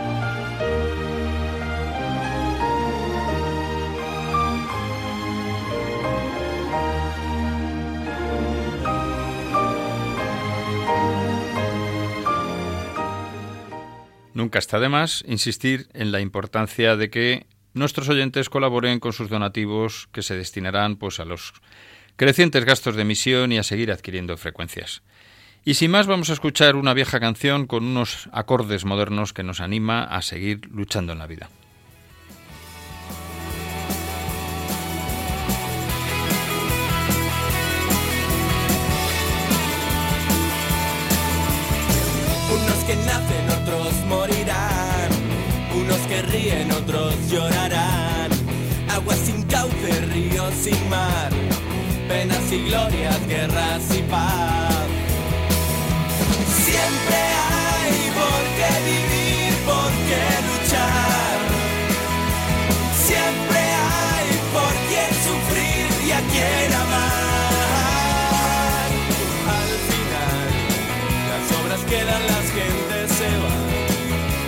Nunca 14.35 14.59
está 14.59 14.79
de 14.79 14.89
más 14.89 15.23
insistir 15.27 15.89
en 15.95 16.11
la 16.11 16.21
importancia 16.21 16.95
de 16.95 17.09
que 17.09 17.47
nuestros 17.73 18.09
oyentes 18.09 18.51
colaboren 18.51 18.99
con 18.99 19.11
sus 19.11 19.27
donativos 19.27 20.07
que 20.11 20.21
se 20.21 20.35
destinarán 20.35 20.97
pues 20.97 21.19
a 21.19 21.25
los 21.25 21.55
crecientes 22.17 22.65
gastos 22.65 22.95
de 22.95 23.03
emisión 23.03 23.53
y 23.53 23.59
a 23.59 23.63
seguir 23.63 23.91
adquiriendo 23.91 24.35
frecuencias. 24.35 25.03
Y 25.63 25.75
sin 25.75 25.91
más 25.91 26.07
vamos 26.07 26.29
a 26.29 26.33
escuchar 26.33 26.75
una 26.75 26.93
vieja 26.93 27.19
canción 27.19 27.67
con 27.67 27.85
unos 27.85 28.29
acordes 28.33 28.85
modernos 28.85 29.33
que 29.33 29.43
nos 29.43 29.61
anima 29.61 30.03
a 30.03 30.21
seguir 30.21 30.61
luchando 30.71 31.13
en 31.13 31.19
la 31.19 31.27
vida. 31.27 31.49
Unos 42.49 42.83
que 42.85 42.95
nacen, 42.95 43.49
otros 43.61 43.93
morirán. 44.07 45.09
Unos 45.75 45.99
que 46.07 46.21
ríen, 46.23 46.71
otros 46.71 47.29
llorarán. 47.29 48.31
Agua 48.89 49.15
sin 49.15 49.43
cauce, 49.43 50.05
río 50.07 50.49
sin 50.51 50.89
mar 50.89 51.66
penas 52.07 52.51
y 52.51 52.63
glorias, 52.63 53.27
guerras 53.27 53.83
y 53.97 54.01
paz. 54.03 54.85
Siempre 56.65 57.19
hay 57.51 57.97
por 58.19 58.41
qué 58.57 58.71
vivir, 58.91 59.53
por 59.65 59.91
qué 60.07 60.23
luchar. 60.47 61.37
Siempre 63.07 63.59
hay 63.59 64.29
por 64.55 64.73
quién 64.89 65.11
sufrir 65.27 65.87
y 66.07 66.11
a 66.11 66.21
quién 66.31 66.73
amar. 66.83 67.17
Al 69.59 69.73
final, 69.89 70.49
las 71.29 71.45
obras 71.59 71.81
quedan, 71.91 72.21
las 72.33 72.47
gentes 72.57 73.07
se 73.19 73.29
van. 73.43 73.67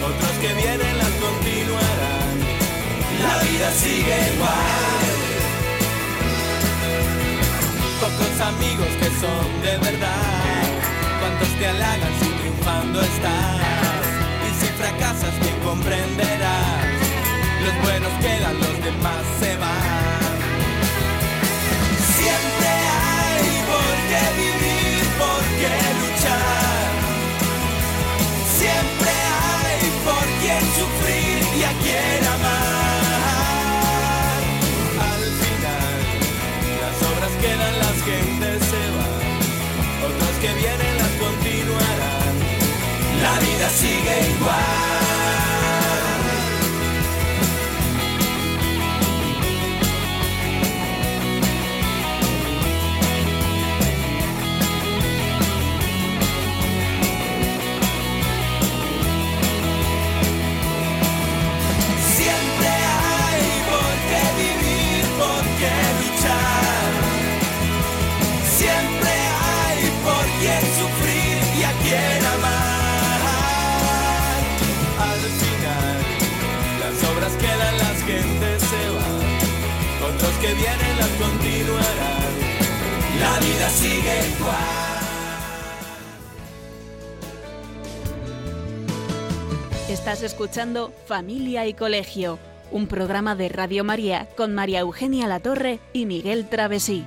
Otros 0.10 0.36
que 0.42 0.54
vienen 0.54 0.98
las 0.98 1.14
continuarán. 1.26 2.36
La 3.22 3.34
vida 3.44 3.72
sigue 3.72 4.18
igual. 4.34 4.89
Amigos 8.42 8.88
que 9.00 9.10
son 9.20 9.62
de 9.62 9.78
verdad. 9.78 10.64
Cuántos 11.20 11.50
te 11.60 11.68
halagan 11.68 12.14
si 12.22 12.30
triunfando 12.40 13.02
estás. 13.02 13.60
Y 14.48 14.50
si 14.60 14.68
fracasas, 14.80 15.34
¿quién 15.42 15.60
comprenderás? 15.60 16.86
Los 17.66 17.76
buenos 17.84 18.14
quedan, 18.22 18.58
los 18.58 18.82
demás 18.82 19.24
se 19.42 19.58
van. 19.58 20.40
Siempre 22.16 22.70
hay 22.96 23.50
por 23.74 23.96
qué 24.10 24.24
vivir, 24.42 25.04
por 25.20 25.44
qué 25.60 25.72
luchar. 26.00 26.90
Siempre 28.58 29.12
hay 29.44 29.84
por 30.08 30.26
quién 30.40 30.64
sufrir 30.80 31.40
y 31.60 31.64
a 31.64 31.74
quién 31.84 32.19
La 43.70 43.76
vida 43.76 43.82
sigue 43.82 44.32
igual. 44.32 44.89
Que 80.42 80.54
vienen 80.54 80.98
las 80.98 81.10
continuarán. 81.10 82.34
La 83.20 83.40
vida 83.40 83.70
sigue 83.70 84.30
igual. 84.38 84.90
Estás 89.90 90.24
escuchando 90.24 90.94
Familia 91.06 91.66
y 91.68 91.74
Colegio, 91.74 92.40
un 92.72 92.88
programa 92.88 93.36
de 93.36 93.50
Radio 93.50 93.84
María 93.84 94.30
con 94.38 94.54
María 94.54 94.80
Eugenia 94.80 95.28
Latorre 95.28 95.80
y 95.94 96.06
Miguel 96.06 96.48
Travesí. 96.48 97.06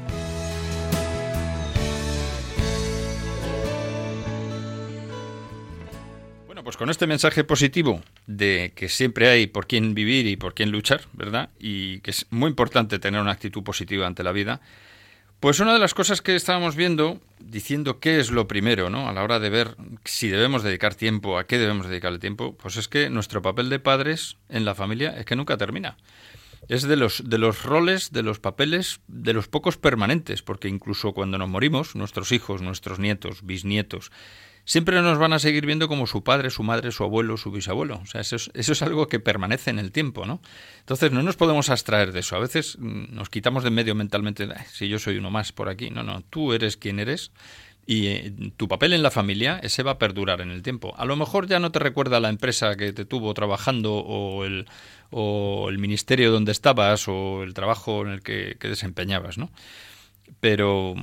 Con 6.83 6.90
este 6.90 7.07
mensaje 7.07 7.45
positivo 7.45 8.03
de 8.27 8.73
que 8.75 8.88
siempre 8.88 9.29
hay 9.29 9.47
por 9.47 9.68
quién 9.68 9.95
vivir 9.95 10.27
y 10.27 10.35
por 10.35 10.53
quién 10.53 10.73
luchar, 10.73 11.03
¿verdad? 11.12 11.49
Y 11.61 12.01
que 12.01 12.11
es 12.11 12.27
muy 12.31 12.49
importante 12.51 12.99
tener 12.99 13.21
una 13.21 13.31
actitud 13.31 13.62
positiva 13.62 14.05
ante 14.05 14.25
la 14.25 14.33
vida. 14.33 14.61
Pues 15.38 15.61
una 15.61 15.75
de 15.75 15.79
las 15.79 15.95
cosas 15.95 16.23
que 16.23 16.35
estábamos 16.35 16.75
viendo, 16.75 17.21
diciendo 17.38 18.01
qué 18.01 18.18
es 18.18 18.33
lo 18.33 18.49
primero, 18.49 18.90
¿no? 18.90 19.09
A 19.09 19.12
la 19.12 19.23
hora 19.23 19.38
de 19.38 19.49
ver 19.49 19.77
si 20.05 20.27
debemos 20.27 20.64
dedicar 20.64 20.97
tiempo, 20.97 21.38
a 21.38 21.47
qué 21.47 21.57
debemos 21.57 21.88
dedicarle 21.88 22.18
tiempo, 22.18 22.57
pues 22.57 22.77
es 22.77 22.88
que 22.88 23.11
nuestro 23.11 23.42
papel 23.42 23.71
de 23.71 23.79
padres 23.79 24.37
en 24.49 24.64
la 24.64 24.75
familia 24.75 25.14
es 25.16 25.25
que 25.25 25.37
nunca 25.37 25.57
termina. 25.57 25.97
Es 26.66 26.83
de 26.83 26.97
los, 26.97 27.31
de 27.31 27.38
los 27.38 27.62
roles, 27.62 28.11
de 28.11 28.25
los 28.25 28.40
papeles, 28.40 28.99
de 29.07 29.35
los 29.35 29.47
pocos 29.47 29.77
permanentes, 29.77 30.42
porque 30.42 30.66
incluso 30.66 31.12
cuando 31.12 31.38
nos 31.38 31.49
morimos, 31.49 31.95
nuestros 31.95 32.33
hijos, 32.33 32.61
nuestros 32.61 32.99
nietos, 32.99 33.47
bisnietos, 33.47 34.11
siempre 34.64 35.01
nos 35.03 35.18
van 35.18 35.33
a 35.33 35.38
seguir 35.38 35.66
viendo 35.66 35.88
como 35.88 36.07
su 36.07 36.23
padre, 36.23 36.50
su 36.50 36.63
madre, 36.63 36.92
su 36.92 37.04
abuelo, 37.04 37.37
su 37.37 37.50
bisabuelo. 37.50 38.00
O 38.02 38.06
sea, 38.06 38.21
eso 38.21 38.37
es, 38.37 38.50
eso 38.54 38.73
es 38.73 38.83
algo 38.83 39.08
que 39.08 39.21
permanece 39.21 39.71
en 39.71 39.79
el 39.79 39.92
tiempo, 39.92 40.27
¿no? 40.27 40.40
Entonces 40.81 41.13
no 41.13 41.23
nos 41.23 41.37
podemos 41.37 41.71
abstraer 41.71 42.13
de 42.13 42.21
eso. 42.21 42.37
A 42.37 42.40
veces 42.40 42.77
mm, 42.79 43.15
nos 43.15 43.29
quitamos 43.31 43.65
de 43.65 43.71
medio 43.71 43.94
mentalmente, 43.94 44.48
"Ay, 44.54 44.65
si 44.71 44.88
yo 44.88 44.98
soy 44.98 45.19
uno 45.19 45.31
más 45.31 45.52
por 45.52 45.69
aquí. 45.69 45.90
No, 45.90 46.02
no, 46.02 46.23
tú 46.23 46.52
eres 46.52 46.77
quien 46.77 46.98
eres 46.98 47.33
y 47.87 48.06
eh, 48.08 48.33
tu 48.56 48.69
papel 48.69 48.92
en 48.92 49.02
la 49.02 49.10
familia, 49.10 49.58
ese 49.63 49.83
va 49.83 49.92
a 49.92 49.98
perdurar 49.98 50.40
en 50.40 50.50
el 50.50 50.63
tiempo. 50.63 50.94
A 50.96 51.04
lo 51.04 51.17
mejor 51.17 51.48
ya 51.48 51.58
no 51.58 51.73
te 51.73 51.79
recuerda 51.79 52.21
la 52.21 52.29
empresa 52.29 52.77
que 52.77 52.92
te 52.92 53.04
tuvo 53.04 53.35
trabajando 53.35 53.94
o 53.94 54.44
el, 54.44 54.67
ministerio 55.79 56.31
donde 56.31 56.52
estabas 56.52 57.08
o 57.08 57.42
el 57.42 57.54
trabajo 57.54 58.02
en 58.02 58.13
el 58.13 58.23
que, 58.23 58.56
que 58.60 58.69
desempeñabas, 58.69 59.37
¿no? 59.38 59.50
Pero 60.40 60.94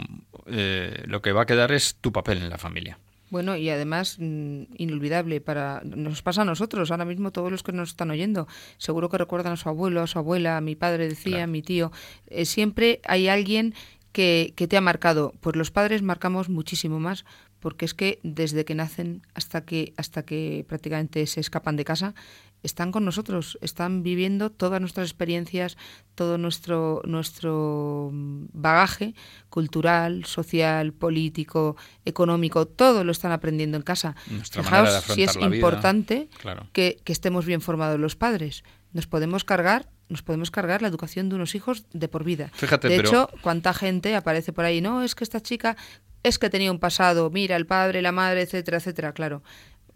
eh, 0.47 1.03
lo 1.05 1.21
que 1.21 1.33
va 1.33 1.43
a 1.43 1.45
quedar 1.45 1.71
es 1.71 1.95
tu 1.99 2.11
papel 2.11 2.39
en 2.39 2.49
la 2.49 2.57
familia. 2.57 2.97
Bueno, 3.29 3.55
y 3.55 3.69
además 3.69 4.17
mm, 4.19 4.63
inolvidable 4.77 5.41
para 5.41 5.81
nos 5.83 6.21
pasa 6.21 6.41
a 6.41 6.45
nosotros, 6.45 6.91
ahora 6.91 7.05
mismo 7.05 7.31
todos 7.31 7.51
los 7.51 7.63
que 7.63 7.71
nos 7.71 7.89
están 7.89 8.09
oyendo, 8.11 8.47
seguro 8.77 9.09
que 9.09 9.17
recuerdan 9.17 9.53
a 9.53 9.57
su 9.57 9.69
abuelo, 9.69 10.01
a 10.01 10.07
su 10.07 10.17
abuela, 10.19 10.57
a 10.57 10.61
mi 10.61 10.75
padre 10.75 11.07
decía, 11.07 11.31
Claro. 11.31 11.43
a 11.43 11.47
mi 11.47 11.61
tío, 11.61 11.91
eh, 12.27 12.45
siempre 12.45 13.01
hay 13.05 13.27
alguien 13.27 13.73
que, 14.11 14.53
que 14.55 14.67
te 14.67 14.77
ha 14.77 14.81
marcado. 14.81 15.33
Pues 15.41 15.55
los 15.55 15.69
padres 15.71 16.01
marcamos 16.01 16.49
muchísimo 16.49 16.99
más, 16.99 17.25
porque 17.59 17.85
es 17.85 17.93
que 17.93 18.19
desde 18.23 18.65
que 18.65 18.73
nacen 18.73 19.21
hasta 19.33 19.65
que 19.65 19.93
hasta 19.97 20.23
que 20.23 20.65
prácticamente 20.67 21.25
se 21.27 21.39
escapan 21.39 21.75
de 21.75 21.85
casa, 21.85 22.15
están 22.63 22.91
con 22.91 23.05
nosotros, 23.05 23.57
están 23.61 24.03
viviendo 24.03 24.49
todas 24.49 24.81
nuestras 24.81 25.07
experiencias, 25.07 25.77
todo 26.15 26.37
nuestro 26.37 27.01
nuestro 27.05 28.09
bagaje 28.13 29.13
cultural, 29.49 30.25
social, 30.25 30.93
político, 30.93 31.75
económico, 32.05 32.65
todo 32.67 33.03
lo 33.03 33.11
están 33.11 33.31
aprendiendo 33.31 33.77
en 33.77 33.83
casa. 33.83 34.15
Nuestra 34.29 34.63
Fijaos 34.63 34.89
manera 34.89 35.01
de 35.07 35.13
si 35.13 35.23
es 35.23 35.35
importante 35.37 36.27
Claro. 36.39 36.67
que, 36.73 36.97
que 37.03 37.11
estemos 37.13 37.45
bien 37.45 37.61
formados 37.61 37.99
los 37.99 38.15
padres. 38.15 38.63
Nos 38.91 39.07
podemos 39.07 39.43
cargar, 39.43 39.89
nos 40.09 40.21
podemos 40.23 40.51
cargar 40.51 40.81
la 40.81 40.87
educación 40.87 41.29
de 41.29 41.35
unos 41.35 41.55
hijos 41.55 41.85
de 41.93 42.07
por 42.07 42.23
vida. 42.23 42.49
Fíjate, 42.53 42.89
de 42.89 42.97
pero- 42.97 43.09
hecho, 43.09 43.29
cuánta 43.41 43.73
gente 43.73 44.15
aparece 44.15 44.51
por 44.53 44.65
ahí, 44.65 44.81
no, 44.81 45.03
es 45.03 45.15
que 45.15 45.23
esta 45.23 45.41
chica 45.41 45.77
es 46.23 46.37
que 46.39 46.49
tenía 46.49 46.71
un 46.71 46.79
pasado, 46.79 47.29
mira, 47.29 47.55
el 47.55 47.65
padre, 47.65 48.01
la 48.01 48.11
madre, 48.11 48.41
etcétera, 48.41 48.77
etcétera, 48.77 49.13
claro. 49.13 49.41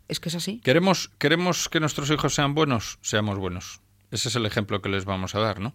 Es 0.07 0.19
que 0.19 0.29
es 0.29 0.35
así. 0.35 0.59
¿Queremos, 0.63 1.09
¿Queremos 1.17 1.69
que 1.69 1.79
nuestros 1.79 2.09
hijos 2.11 2.35
sean 2.35 2.53
buenos? 2.53 2.99
Seamos 3.01 3.37
buenos. 3.37 3.81
Ese 4.11 4.29
es 4.29 4.35
el 4.35 4.45
ejemplo 4.45 4.81
que 4.81 4.89
les 4.89 5.05
vamos 5.05 5.33
a 5.35 5.39
dar, 5.39 5.59
¿no? 5.59 5.73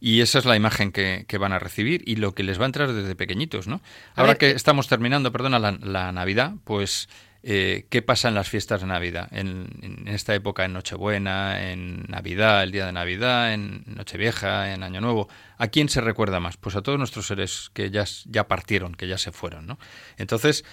Y 0.00 0.20
esa 0.20 0.40
es 0.40 0.44
la 0.44 0.56
imagen 0.56 0.90
que, 0.90 1.26
que 1.28 1.38
van 1.38 1.52
a 1.52 1.60
recibir 1.60 2.02
y 2.06 2.16
lo 2.16 2.34
que 2.34 2.42
les 2.42 2.58
va 2.58 2.64
a 2.64 2.66
entrar 2.66 2.92
desde 2.92 3.14
pequeñitos, 3.14 3.68
¿no? 3.68 3.80
Ahora 4.16 4.32
ver, 4.32 4.38
que 4.38 4.50
eh, 4.50 4.54
estamos 4.56 4.88
terminando, 4.88 5.30
perdona, 5.30 5.60
la, 5.60 5.72
la 5.80 6.10
Navidad, 6.10 6.54
pues, 6.64 7.08
eh, 7.44 7.86
¿qué 7.88 8.02
pasa 8.02 8.28
en 8.28 8.34
las 8.34 8.48
fiestas 8.48 8.80
de 8.80 8.88
Navidad? 8.88 9.28
En, 9.30 9.68
en 9.80 10.08
esta 10.08 10.34
época, 10.34 10.64
en 10.64 10.72
Nochebuena, 10.72 11.70
en 11.70 12.04
Navidad, 12.08 12.64
el 12.64 12.72
día 12.72 12.86
de 12.86 12.92
Navidad, 12.92 13.54
en 13.54 13.84
Nochevieja, 13.86 14.74
en 14.74 14.82
Año 14.82 15.00
Nuevo. 15.00 15.28
¿A 15.56 15.68
quién 15.68 15.88
se 15.88 16.00
recuerda 16.00 16.40
más? 16.40 16.56
Pues 16.56 16.74
a 16.74 16.82
todos 16.82 16.98
nuestros 16.98 17.28
seres 17.28 17.70
que 17.72 17.90
ya, 17.90 18.04
ya 18.26 18.48
partieron, 18.48 18.96
que 18.96 19.06
ya 19.06 19.18
se 19.18 19.30
fueron, 19.30 19.66
¿no? 19.68 19.78
Entonces, 20.16 20.64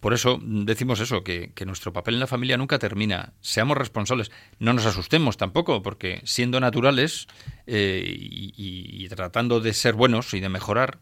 por 0.00 0.14
eso 0.14 0.38
mm, 0.38 0.64
decimos 0.64 1.00
eso, 1.00 1.22
que, 1.22 1.52
que 1.54 1.66
nuestro 1.66 1.92
papel 1.92 2.14
en 2.14 2.20
la 2.20 2.26
familia 2.26 2.56
nunca 2.56 2.78
termina. 2.78 3.34
Seamos 3.40 3.76
responsables. 3.76 4.30
No 4.58 4.72
nos 4.72 4.86
asustemos 4.86 5.36
tampoco, 5.36 5.82
porque 5.82 6.22
siendo 6.24 6.58
naturales 6.60 7.26
eh, 7.66 8.02
y, 8.06 9.08
tratando 9.08 9.60
de 9.60 9.74
ser 9.74 9.94
buenos 9.94 10.32
y 10.32 10.40
de 10.40 10.48
mejorar, 10.48 11.00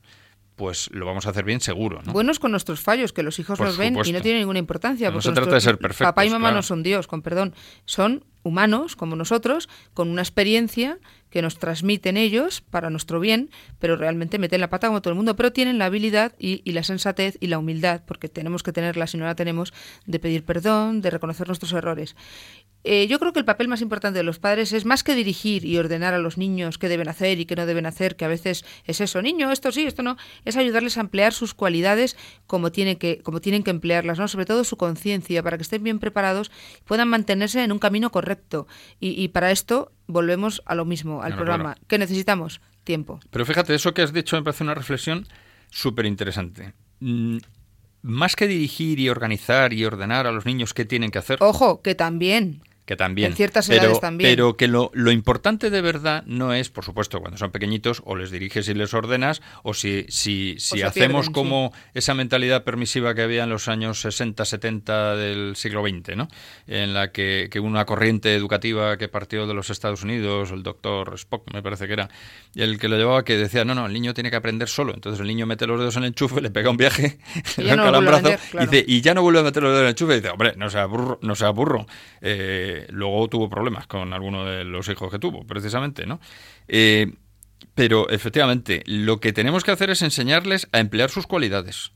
pues 0.56 0.90
lo 0.92 1.06
vamos 1.06 1.26
a 1.26 1.30
hacer 1.30 1.44
bien 1.44 1.60
seguro, 1.60 2.02
¿no? 2.04 2.12
Buenos 2.12 2.38
con 2.38 2.50
nuestros 2.50 2.80
fallos, 2.80 3.12
que 3.12 3.22
los 3.22 3.38
hijos 3.38 3.56
Por 3.56 3.68
los 3.68 3.78
ven 3.78 3.94
y 3.94 3.96
no 3.96 4.04
supuesto. 4.04 4.22
tiene 4.22 4.40
ninguna 4.40 4.58
importancia. 4.58 5.10
No 5.10 5.22
se 5.22 5.32
trata 5.32 5.54
de 5.54 5.60
ser 5.60 5.78
perfectos, 5.78 6.08
Papá 6.08 6.26
y 6.26 6.30
mamá 6.30 6.48
claro. 6.48 6.56
no 6.56 6.62
son 6.62 6.82
Dios, 6.82 7.06
con 7.06 7.22
perdón. 7.22 7.54
Son 7.84 8.24
humanos 8.42 8.96
como 8.96 9.16
nosotros, 9.16 9.68
con 9.94 10.08
una 10.08 10.22
experiencia 10.22 10.98
que 11.30 11.42
nos 11.42 11.58
transmiten 11.58 12.16
ellos 12.16 12.60
para 12.60 12.90
nuestro 12.90 13.20
bien, 13.20 13.50
pero 13.78 13.96
realmente 13.96 14.38
meten 14.38 14.60
la 14.60 14.70
pata 14.70 14.88
como 14.88 15.00
todo 15.00 15.12
el 15.12 15.16
mundo, 15.16 15.36
pero 15.36 15.52
tienen 15.52 15.78
la 15.78 15.86
habilidad 15.86 16.32
y, 16.38 16.62
y 16.64 16.72
la 16.72 16.82
sensatez 16.82 17.36
y 17.40 17.46
la 17.46 17.58
humildad, 17.58 18.02
porque 18.06 18.28
tenemos 18.28 18.62
que 18.62 18.72
tenerla 18.72 19.06
si 19.06 19.16
no 19.16 19.24
la 19.24 19.34
tenemos, 19.34 19.72
de 20.06 20.18
pedir 20.18 20.44
perdón, 20.44 21.00
de 21.00 21.10
reconocer 21.10 21.46
nuestros 21.46 21.72
errores. 21.72 22.16
Eh, 22.82 23.06
yo 23.08 23.18
creo 23.18 23.32
que 23.32 23.38
el 23.38 23.44
papel 23.44 23.68
más 23.68 23.82
importante 23.82 24.18
de 24.18 24.22
los 24.22 24.38
padres 24.38 24.72
es 24.72 24.84
más 24.84 25.02
que 25.02 25.14
dirigir 25.14 25.64
y 25.64 25.76
ordenar 25.76 26.14
a 26.14 26.18
los 26.18 26.38
niños 26.38 26.78
qué 26.78 26.88
deben 26.88 27.08
hacer 27.08 27.38
y 27.38 27.44
qué 27.44 27.54
no 27.54 27.66
deben 27.66 27.86
hacer, 27.86 28.16
que 28.16 28.24
a 28.24 28.28
veces 28.28 28.64
es 28.84 29.00
eso, 29.00 29.20
niño, 29.20 29.50
esto 29.50 29.70
sí, 29.70 29.84
esto 29.84 30.02
no, 30.02 30.16
es 30.44 30.56
ayudarles 30.56 30.96
a 30.96 31.02
emplear 31.02 31.32
sus 31.32 31.52
cualidades 31.52 32.16
como, 32.46 32.72
tiene 32.72 32.96
que, 32.96 33.20
como 33.22 33.40
tienen 33.40 33.62
que 33.62 33.70
emplearlas, 33.70 34.18
¿no? 34.18 34.28
sobre 34.28 34.46
todo 34.46 34.64
su 34.64 34.76
conciencia, 34.76 35.42
para 35.42 35.58
que 35.58 35.62
estén 35.62 35.82
bien 35.82 35.98
preparados 35.98 36.50
y 36.78 36.82
puedan 36.84 37.08
mantenerse 37.08 37.62
en 37.62 37.72
un 37.72 37.78
camino 37.78 38.10
correcto. 38.10 38.66
Y, 38.98 39.28
para 39.28 39.50
esto 39.50 39.92
volvemos 40.06 40.62
a 40.66 40.74
lo 40.74 40.84
mismo, 40.84 41.22
al 41.22 41.34
programa. 41.36 41.76
¿Qué 41.86 41.98
necesitamos? 41.98 42.60
Tiempo. 42.84 43.20
Pero 43.30 43.44
fíjate, 43.44 43.74
eso 43.74 43.94
que 43.94 44.02
has 44.02 44.12
dicho 44.12 44.36
me 44.36 44.42
parece 44.42 44.64
una 44.64 44.74
reflexión 44.74 45.26
súper 45.70 46.06
interesante. 46.06 46.72
Mm, 47.00 47.38
más 48.02 48.36
que 48.36 48.46
dirigir 48.46 48.98
y 48.98 49.08
organizar 49.08 49.72
y 49.72 49.84
ordenar 49.84 50.26
a 50.26 50.32
los 50.32 50.46
niños 50.46 50.74
qué 50.74 50.84
tienen 50.84 51.10
que 51.10 51.18
hacer. 51.18 51.38
Ojo, 51.40 51.82
que 51.82 51.94
también 51.94 52.62
que 52.90 52.96
también. 52.96 53.30
En 53.30 53.36
ciertas 53.36 53.70
edades 53.70 54.00
también. 54.00 54.32
Pero 54.32 54.56
que 54.56 54.66
lo, 54.66 54.90
lo, 54.94 55.12
importante 55.12 55.70
de 55.70 55.80
verdad 55.80 56.24
no 56.26 56.52
es, 56.52 56.70
por 56.70 56.84
supuesto, 56.84 57.20
cuando 57.20 57.38
son 57.38 57.52
pequeñitos, 57.52 58.02
o 58.04 58.16
les 58.16 58.32
diriges 58.32 58.68
y 58.68 58.74
les 58.74 58.92
ordenas, 58.94 59.42
o 59.62 59.74
si, 59.74 60.06
si, 60.08 60.56
si 60.58 60.82
hacemos 60.82 61.30
como 61.30 61.72
esa 61.94 62.14
mentalidad 62.14 62.64
permisiva 62.64 63.14
que 63.14 63.22
había 63.22 63.44
en 63.44 63.50
los 63.50 63.68
años 63.68 64.00
60, 64.00 64.44
70 64.44 65.14
del 65.14 65.54
siglo 65.54 65.84
XX, 65.86 66.16
¿no? 66.16 66.26
En 66.66 66.92
la 66.92 67.12
que, 67.12 67.46
que 67.48 67.60
una 67.60 67.84
corriente 67.84 68.34
educativa 68.34 68.96
que 68.98 69.06
partió 69.06 69.46
de 69.46 69.54
los 69.54 69.70
Estados 69.70 70.02
Unidos, 70.02 70.50
el 70.50 70.64
doctor 70.64 71.14
Spock, 71.14 71.48
me 71.54 71.62
parece 71.62 71.86
que 71.86 71.92
era, 71.92 72.08
el 72.56 72.80
que 72.80 72.88
lo 72.88 72.96
llevaba, 72.96 73.24
que 73.24 73.36
decía, 73.36 73.64
no, 73.64 73.76
no, 73.76 73.86
el 73.86 73.92
niño 73.92 74.14
tiene 74.14 74.30
que 74.30 74.36
aprender 74.36 74.68
solo. 74.68 74.94
Entonces 74.94 75.20
el 75.20 75.28
niño 75.28 75.46
mete 75.46 75.64
los 75.68 75.78
dedos 75.78 75.94
en 75.94 76.02
el 76.02 76.08
enchufe, 76.08 76.40
le 76.40 76.50
pega 76.50 76.70
un 76.70 76.76
viaje, 76.76 77.18
y, 77.56 77.62
ya 77.62 77.76
no 77.76 78.00
brazo, 78.00 78.30
y, 78.54 78.66
dice, 78.66 78.84
y 78.84 79.00
ya 79.00 79.14
no 79.14 79.22
vuelve 79.22 79.38
a 79.38 79.42
meter 79.44 79.62
los 79.62 79.70
dedos 79.70 79.82
en 79.82 79.86
el 79.86 79.90
enchufe, 79.90 80.14
y 80.14 80.16
dice, 80.16 80.30
hombre, 80.30 80.54
no 80.56 80.68
sea 80.70 80.86
burro, 80.86 81.20
no 81.22 81.36
sea 81.36 81.50
burro. 81.50 81.86
Eh, 82.20 82.79
luego 82.90 83.28
tuvo 83.28 83.48
problemas 83.48 83.86
con 83.86 84.12
alguno 84.12 84.44
de 84.44 84.64
los 84.64 84.88
hijos 84.88 85.10
que 85.10 85.18
tuvo, 85.18 85.44
precisamente, 85.46 86.06
¿no? 86.06 86.20
Eh, 86.68 87.12
pero 87.74 88.08
efectivamente, 88.10 88.82
lo 88.86 89.20
que 89.20 89.32
tenemos 89.32 89.64
que 89.64 89.70
hacer 89.70 89.90
es 89.90 90.02
enseñarles 90.02 90.68
a 90.72 90.80
emplear 90.80 91.10
sus 91.10 91.26
cualidades. 91.26 91.92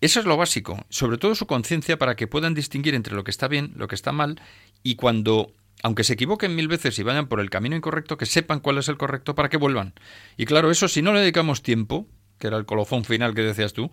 Eso 0.00 0.20
es 0.20 0.26
lo 0.26 0.36
básico, 0.36 0.84
sobre 0.90 1.16
todo 1.16 1.34
su 1.34 1.46
conciencia 1.46 1.98
para 1.98 2.16
que 2.16 2.26
puedan 2.26 2.54
distinguir 2.54 2.94
entre 2.94 3.14
lo 3.14 3.24
que 3.24 3.30
está 3.30 3.48
bien, 3.48 3.72
lo 3.76 3.88
que 3.88 3.94
está 3.94 4.12
mal, 4.12 4.40
y 4.82 4.96
cuando, 4.96 5.52
aunque 5.82 6.04
se 6.04 6.12
equivoquen 6.12 6.54
mil 6.54 6.68
veces 6.68 6.98
y 6.98 7.02
vayan 7.02 7.28
por 7.28 7.40
el 7.40 7.50
camino 7.50 7.76
incorrecto, 7.76 8.18
que 8.18 8.26
sepan 8.26 8.60
cuál 8.60 8.78
es 8.78 8.88
el 8.88 8.98
correcto 8.98 9.34
para 9.34 9.48
que 9.48 9.56
vuelvan. 9.56 9.94
Y 10.36 10.44
claro, 10.44 10.70
eso 10.70 10.88
si 10.88 11.00
no 11.00 11.12
le 11.14 11.20
dedicamos 11.20 11.62
tiempo, 11.62 12.06
que 12.38 12.48
era 12.48 12.58
el 12.58 12.66
colofón 12.66 13.04
final 13.04 13.34
que 13.34 13.42
decías 13.42 13.72
tú, 13.72 13.90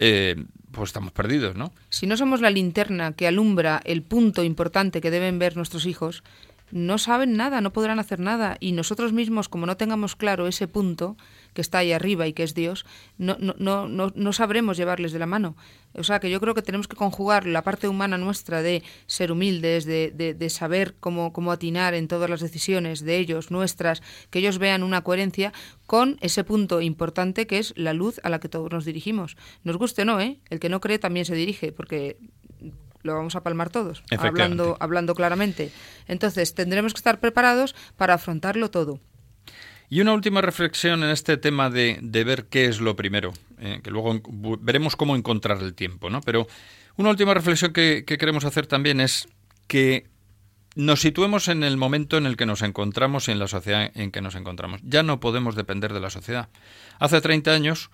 eh, 0.00 0.34
pues 0.72 0.88
estamos 0.88 1.12
perdidos, 1.12 1.54
¿no? 1.54 1.72
Si 1.90 2.06
no 2.06 2.16
somos 2.16 2.40
la 2.40 2.50
linterna 2.50 3.12
que 3.12 3.28
alumbra 3.28 3.80
el 3.84 4.02
punto 4.02 4.42
importante 4.42 5.00
que 5.00 5.10
deben 5.10 5.38
ver 5.38 5.56
nuestros 5.56 5.86
hijos, 5.86 6.24
no 6.72 6.98
saben 6.98 7.36
nada, 7.36 7.60
no 7.60 7.72
podrán 7.72 7.98
hacer 7.98 8.18
nada. 8.18 8.56
Y 8.60 8.72
nosotros 8.72 9.12
mismos, 9.12 9.48
como 9.48 9.66
no 9.66 9.76
tengamos 9.76 10.16
claro 10.16 10.46
ese 10.46 10.68
punto 10.68 11.16
que 11.54 11.60
está 11.60 11.78
ahí 11.78 11.92
arriba 11.92 12.26
y 12.26 12.32
que 12.32 12.42
es 12.42 12.54
Dios, 12.54 12.86
no, 13.18 13.36
no, 13.38 13.54
no, 13.58 14.12
no, 14.14 14.32
sabremos 14.32 14.76
llevarles 14.76 15.12
de 15.12 15.18
la 15.18 15.26
mano. 15.26 15.56
O 15.94 16.04
sea 16.04 16.20
que 16.20 16.30
yo 16.30 16.40
creo 16.40 16.54
que 16.54 16.62
tenemos 16.62 16.86
que 16.86 16.96
conjugar 16.96 17.46
la 17.46 17.62
parte 17.62 17.88
humana 17.88 18.16
nuestra 18.16 18.62
de 18.62 18.82
ser 19.06 19.32
humildes, 19.32 19.84
de, 19.84 20.10
de, 20.12 20.50
saber 20.50 20.94
cómo, 21.00 21.32
cómo 21.32 21.50
atinar 21.50 21.94
en 21.94 22.06
todas 22.06 22.30
las 22.30 22.40
decisiones 22.40 23.00
de 23.00 23.18
ellos, 23.18 23.50
nuestras, 23.50 24.02
que 24.30 24.38
ellos 24.38 24.58
vean 24.58 24.82
una 24.82 25.02
coherencia, 25.02 25.52
con 25.86 26.16
ese 26.20 26.44
punto 26.44 26.80
importante 26.80 27.46
que 27.46 27.58
es 27.58 27.72
la 27.76 27.92
luz 27.92 28.20
a 28.22 28.30
la 28.30 28.38
que 28.38 28.48
todos 28.48 28.70
nos 28.70 28.84
dirigimos. 28.84 29.36
Nos 29.64 29.76
guste 29.76 30.02
o 30.02 30.04
no, 30.04 30.20
¿eh? 30.20 30.38
El 30.48 30.60
que 30.60 30.68
no 30.68 30.80
cree 30.80 30.98
también 30.98 31.26
se 31.26 31.34
dirige, 31.34 31.72
porque 31.72 32.18
lo 33.02 33.14
vamos 33.14 33.34
a 33.36 33.42
palmar 33.42 33.70
todos, 33.70 34.02
hablando, 34.18 34.76
hablando 34.80 35.14
claramente. 35.14 35.72
Entonces, 36.06 36.54
tendremos 36.54 36.92
que 36.92 36.98
estar 36.98 37.20
preparados 37.20 37.74
para 37.96 38.14
afrontarlo 38.14 38.70
todo. 38.70 39.00
Y 39.90 40.00
una 40.00 40.12
última 40.12 40.40
reflexión 40.40 41.02
en 41.02 41.10
este 41.10 41.36
tema 41.36 41.68
de, 41.68 41.98
ver 42.00 42.46
qué 42.46 42.66
es 42.66 42.80
lo 42.80 42.94
primero, 42.94 43.32
eh, 43.58 43.80
que 43.82 43.90
luego 43.90 44.20
veremos 44.60 44.94
cómo 44.94 45.16
encontrar 45.16 45.58
el 45.60 45.74
tiempo, 45.74 46.08
¿no? 46.08 46.20
Pero 46.20 46.46
una 46.96 47.10
última 47.10 47.34
reflexión 47.34 47.72
que, 47.72 48.04
que 48.06 48.16
queremos 48.16 48.44
hacer 48.44 48.68
también 48.68 49.00
es 49.00 49.28
que 49.66 50.06
nos 50.76 51.00
situemos 51.00 51.48
en 51.48 51.64
el 51.64 51.76
momento 51.76 52.16
en 52.16 52.26
el 52.26 52.36
que 52.36 52.46
nos 52.46 52.62
encontramos 52.62 53.26
y 53.26 53.32
en 53.32 53.40
la 53.40 53.48
sociedad 53.48 53.90
en 53.94 54.12
que 54.12 54.20
nos 54.20 54.36
encontramos. 54.36 54.80
Ya 54.84 55.02
no 55.02 55.18
podemos 55.18 55.56
depender 55.56 55.92
de 55.92 56.00
la 56.00 56.10
sociedad. 56.10 56.48
Hace 57.00 57.20
30 57.20 57.50
años 57.50 57.90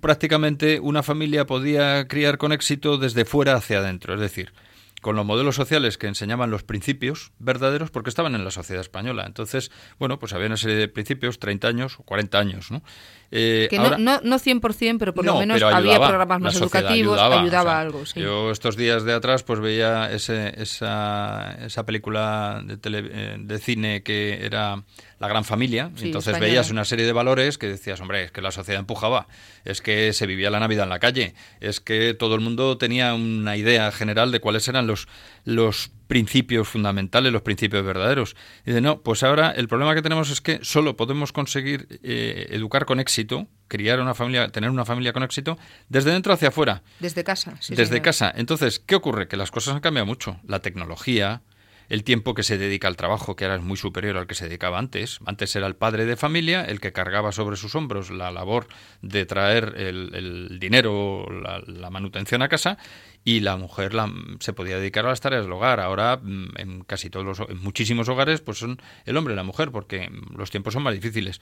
prácticamente 0.00 0.80
una 0.80 1.02
familia 1.02 1.46
podía 1.46 2.06
criar 2.08 2.38
con 2.38 2.52
éxito 2.52 2.98
desde 2.98 3.24
fuera 3.24 3.54
hacia 3.54 3.78
adentro, 3.78 4.14
es 4.14 4.20
decir, 4.20 4.52
con 5.00 5.16
los 5.16 5.24
modelos 5.24 5.56
sociales 5.56 5.98
que 5.98 6.06
enseñaban 6.06 6.50
los 6.50 6.62
principios 6.62 7.32
verdaderos 7.38 7.90
porque 7.90 8.10
estaban 8.10 8.34
en 8.34 8.44
la 8.44 8.50
sociedad 8.50 8.80
española. 8.80 9.24
Entonces, 9.26 9.70
bueno, 9.98 10.18
pues 10.18 10.32
había 10.32 10.46
una 10.46 10.56
serie 10.56 10.76
de 10.76 10.88
principios, 10.88 11.38
30 11.38 11.68
años 11.68 11.98
o 11.98 12.02
40 12.02 12.38
años, 12.38 12.70
¿no? 12.70 12.82
Eh, 13.30 13.68
que 13.70 13.78
no, 13.78 13.96
no, 13.96 14.20
no 14.22 14.36
100%, 14.36 14.96
pero 14.98 15.14
por 15.14 15.24
lo 15.24 15.38
menos 15.38 15.62
había 15.62 15.98
programas 15.98 16.40
más 16.40 16.56
educativos, 16.56 17.18
ayudaba, 17.20 17.80
algo. 17.80 18.02
Yo 18.14 18.50
estos 18.50 18.76
días 18.76 19.04
de 19.04 19.12
atrás 19.12 19.42
pues 19.42 19.60
veía 19.60 20.10
ese, 20.10 20.60
esa, 20.60 21.56
esa 21.64 21.86
película 21.86 22.62
de, 22.64 22.78
eh, 22.84 23.36
de 23.38 23.58
cine 23.58 24.02
que 24.02 24.44
era 24.44 24.82
La 25.20 25.28
Gran 25.28 25.44
Familia, 25.44 25.90
entonces 26.00 26.40
veías 26.40 26.70
una 26.70 26.86
serie 26.86 27.04
de 27.04 27.12
valores 27.12 27.58
que 27.58 27.66
decías, 27.66 28.00
hombre, 28.00 28.24
es 28.24 28.32
que 28.32 28.40
la 28.40 28.50
sociedad 28.50 28.80
empujaba, 28.80 29.28
es 29.66 29.82
que 29.82 30.14
se 30.14 30.26
vivía 30.26 30.48
la 30.48 30.60
Navidad 30.60 30.84
en 30.84 30.90
la 30.90 30.98
calle, 30.98 31.34
es 31.60 31.80
que 31.80 32.14
todo 32.14 32.34
el 32.34 32.40
mundo 32.40 32.78
tenía 32.78 33.12
una 33.12 33.58
idea 33.58 33.92
general 33.92 34.32
de 34.32 34.40
cuáles 34.40 34.66
eran 34.66 34.86
los, 34.86 35.08
los 35.44 35.90
principios 36.06 36.68
fundamentales, 36.68 37.32
los 37.32 37.42
principios 37.42 37.84
verdaderos. 37.84 38.34
Y 38.64 38.70
dice, 38.70 38.80
no, 38.80 39.02
pues 39.02 39.22
ahora 39.22 39.50
el 39.50 39.68
problema 39.68 39.94
que 39.94 40.02
tenemos 40.02 40.30
es 40.30 40.40
que 40.40 40.58
solo 40.62 40.96
podemos 40.96 41.32
conseguir 41.32 42.00
eh, 42.02 42.48
educar 42.50 42.86
con 42.86 42.98
éxito, 42.98 43.46
criar 43.68 44.00
una 44.00 44.14
familia, 44.14 44.48
tener 44.48 44.70
una 44.70 44.84
familia 44.84 45.12
con 45.12 45.22
éxito, 45.22 45.58
desde 45.88 46.12
dentro 46.12 46.32
hacia 46.32 46.48
afuera. 46.48 46.82
Desde 46.98 47.24
casa. 47.24 47.54
Sí, 47.60 47.74
desde 47.74 48.02
casa. 48.02 48.32
Entonces, 48.34 48.80
¿qué 48.80 48.94
ocurre? 48.94 49.28
Que 49.28 49.36
las 49.36 49.50
cosas 49.50 49.74
han 49.74 49.80
cambiado 49.80 50.06
mucho. 50.06 50.40
La 50.48 50.60
tecnología, 50.60 51.42
el 51.90 52.04
tiempo 52.04 52.34
que 52.34 52.44
se 52.44 52.56
dedica 52.56 52.86
al 52.86 52.96
trabajo, 52.96 53.34
que 53.34 53.44
ahora 53.44 53.56
es 53.56 53.62
muy 53.62 53.76
superior 53.76 54.16
al 54.16 54.28
que 54.28 54.36
se 54.36 54.46
dedicaba 54.46 54.78
antes. 54.78 55.18
Antes 55.26 55.54
era 55.56 55.66
el 55.66 55.74
padre 55.74 56.06
de 56.06 56.16
familia 56.16 56.64
el 56.64 56.80
que 56.80 56.92
cargaba 56.92 57.32
sobre 57.32 57.56
sus 57.56 57.74
hombros 57.74 58.10
la 58.10 58.30
labor 58.30 58.68
de 59.02 59.26
traer 59.26 59.74
el, 59.76 60.58
dinero, 60.60 61.26
la, 61.66 61.90
manutención 61.90 62.42
a 62.42 62.48
casa, 62.48 62.78
y 63.24 63.40
la 63.40 63.56
mujer 63.56 63.92
se 64.38 64.52
podía 64.52 64.78
dedicar 64.78 65.04
a 65.04 65.08
las 65.08 65.20
tareas 65.20 65.42
del 65.42 65.52
hogar. 65.52 65.80
Ahora, 65.80 66.20
mm, 66.22 66.50
en 66.56 66.84
casi 66.84 67.10
todos 67.10 67.26
los, 67.26 67.50
en 67.50 67.60
muchísimos 67.60 68.08
hogares, 68.08 68.40
pues 68.40 68.58
son 68.58 68.80
el 69.04 69.16
hombre 69.16 69.34
y 69.34 69.36
la 69.36 69.42
mujer, 69.42 69.72
porque 69.72 70.10
los 70.36 70.50
tiempos 70.52 70.74
son 70.74 70.84
más 70.84 70.94
difíciles. 70.94 71.40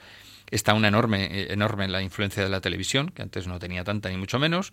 Está 0.51 0.73
una 0.73 0.89
enorme, 0.89 1.27
eh, 1.27 1.53
enorme 1.53 1.89
la 1.89 2.01
influencia 2.01 2.43
de 2.43 2.49
la 2.49 2.63
televisión, 2.63 3.11
que 3.11 3.21
antes 3.21 3.47
no 3.47 3.59
tenía 3.59 3.85
tanta 3.85 4.09
ni 4.09 4.17
mucho 4.17 4.39
menos, 4.39 4.73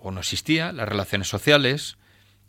o 0.00 0.10
no 0.10 0.20
existía, 0.20 0.72
las 0.72 0.88
relaciones 0.88 1.28
sociales, 1.28 1.98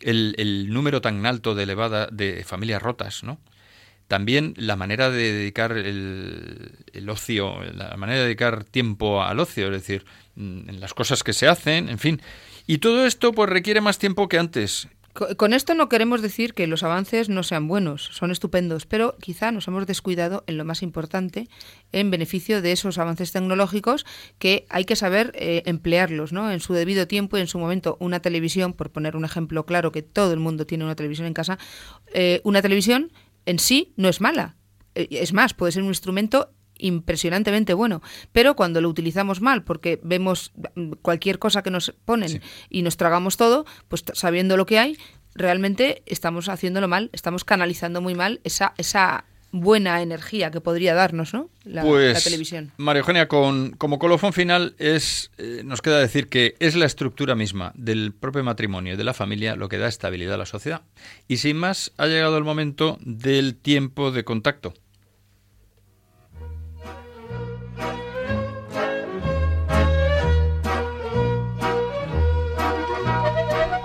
el, 0.04 0.36
el 0.38 0.74
número 0.74 1.01
tan 1.01 1.26
alto 1.26 1.56
de 1.56 1.64
elevada 1.64 2.08
de 2.12 2.43
familias 2.43 2.82
rotas, 2.82 3.24
¿no? 3.24 3.39
También 4.08 4.54
la 4.58 4.76
manera 4.76 5.10
de 5.10 5.34
dedicar 5.34 5.72
el, 5.72 6.78
el, 6.93 7.10
ocio, 7.10 7.64
la 7.74 7.95
manera 7.97 8.20
de 8.20 8.26
dedicar 8.26 8.64
tiempo 8.64 9.24
al 9.24 9.39
ocio, 9.39 9.68
es 9.68 9.72
decir, 9.72 10.06
mm, 10.36 10.70
en 10.70 10.80
las 10.80 10.93
cosas 10.93 11.24
que 11.24 11.34
se 11.34 11.47
hacen, 11.47 11.89
en 11.89 11.99
fin. 11.99 12.22
Y 12.68 12.78
todo 12.78 13.06
esto 13.06 13.32
pues 13.32 13.49
requiere 13.49 13.82
más 13.82 13.97
tiempo 13.97 14.28
que 14.28 14.38
antes. 14.38 14.88
Con 15.14 15.53
esto 15.53 15.76
no 15.76 15.89
queremos 15.89 16.24
decir 16.24 16.55
que 16.55 16.66
los 16.66 16.82
avances 16.82 17.30
no 17.30 17.43
sean 17.43 17.68
buenos, 17.68 18.09
son 18.14 18.32
estupendos, 18.32 18.88
pero 18.88 19.16
quizá 19.22 19.51
nos 19.51 19.68
hemos 19.68 19.86
descuidado 19.86 20.43
en 20.47 20.57
lo 20.57 20.66
más 20.66 20.82
importante, 20.82 21.47
en 21.91 22.09
beneficio 22.09 22.64
de 22.64 22.72
esos 22.72 22.97
avances 22.97 23.32
tecnológicos 23.32 24.07
que 24.39 24.66
hay 24.70 24.86
que 24.86 24.95
saber 24.95 25.32
eh, 25.36 25.61
emplearlos 25.68 26.34
¿no? 26.34 26.51
en 26.51 26.59
su 26.59 26.74
debido 26.74 27.07
tiempo 27.07 27.38
y 27.38 27.41
en 27.41 27.47
su 27.47 27.59
momento. 27.59 27.95
Una 27.99 28.22
televisión, 28.22 28.74
por 28.74 28.91
poner 28.91 29.16
un 29.16 29.24
ejemplo 29.24 29.68
claro, 29.68 29.91
que 29.91 30.01
todo 30.01 30.34
el 30.34 30.39
mundo 30.39 30.66
tiene 30.66 30.84
una 30.84 30.95
televisión 30.95 31.28
en 31.28 31.34
casa, 31.34 31.59
eh, 32.16 32.41
una 32.43 32.64
televisión 32.64 33.11
en 33.45 33.59
sí 33.59 33.93
no 33.97 34.09
es 34.09 34.20
mala. 34.20 34.55
Eh, 34.95 35.07
es 35.11 35.32
más, 35.32 35.53
puede 35.53 35.74
ser 35.74 35.84
un 35.84 35.89
instrumento 35.89 36.49
impresionantemente 36.78 37.74
bueno, 37.74 38.02
pero 38.32 38.56
cuando 38.56 38.82
lo 38.82 38.90
utilizamos 38.90 39.42
mal, 39.42 39.64
porque 39.64 40.00
vemos 40.04 40.52
cualquier 41.02 41.40
cosa 41.40 41.64
que 41.64 41.72
nos 41.72 41.94
ponen 42.06 42.42
y 42.70 42.82
nos 42.82 42.98
tragamos 42.98 43.38
todo, 43.38 43.66
pues 43.88 44.04
sabiendo 44.14 44.58
lo 44.58 44.66
que 44.66 44.80
hay, 44.80 44.98
realmente 45.36 46.04
estamos 46.06 46.50
haciéndolo 46.50 46.88
mal, 46.88 47.10
estamos 47.14 47.44
canalizando 47.44 48.02
muy 48.02 48.16
mal 48.16 48.42
esa, 48.44 48.74
esa 48.78 49.26
buena 49.54 50.02
energía 50.02 50.50
que 50.50 50.62
podría 50.62 50.96
darnos 50.96 51.34
¿no? 51.34 51.50
la, 51.64 51.84
pues, 51.84 52.24
televisión. 52.24 52.72
María 52.78 53.02
Eugenia, 53.02 53.28
con, 53.28 53.72
como 53.72 54.00
colofón 54.00 54.34
final, 54.34 54.76
es, 54.80 55.32
eh, 55.38 55.62
nos 55.64 55.82
queda 55.82 56.00
decir 56.00 56.28
que 56.28 56.56
es 56.60 56.76
la 56.76 56.86
estructura 56.86 57.36
misma 57.36 57.72
del 57.76 58.14
propio 58.14 58.44
matrimonio 58.44 58.96
y 58.96 58.98
de 58.98 59.04
la 59.04 59.14
familia 59.14 59.56
lo 59.56 59.70
que 59.70 59.78
da 59.78 59.88
estabilidad 59.88 60.34
a 60.34 60.38
la 60.38 60.48
sociedad. 60.48 60.82
Y 61.28 61.38
sin 61.38 61.58
más, 61.58 61.94
ha 61.98 62.08
llegado 62.08 62.38
el 62.38 62.44
momento 62.44 62.98
del 63.02 63.56
tiempo 63.56 64.12
de 64.12 64.24
contacto. 64.24 64.74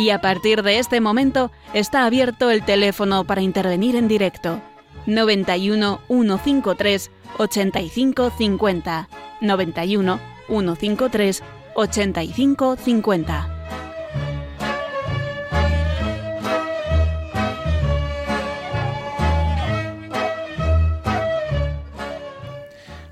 Y 0.00 0.08
a 0.08 0.22
partir 0.22 0.62
de 0.62 0.78
este 0.78 0.98
momento 0.98 1.52
está 1.74 2.06
abierto 2.06 2.50
el 2.50 2.64
teléfono 2.64 3.24
para 3.24 3.42
intervenir 3.42 3.96
en 3.96 4.08
directo 4.08 4.62
91 5.04 6.00
153 6.08 7.10
85 7.36 8.30
50 8.30 9.08
91 9.42 10.20
153 10.48 11.42
85 11.74 12.76
50. 12.76 13.56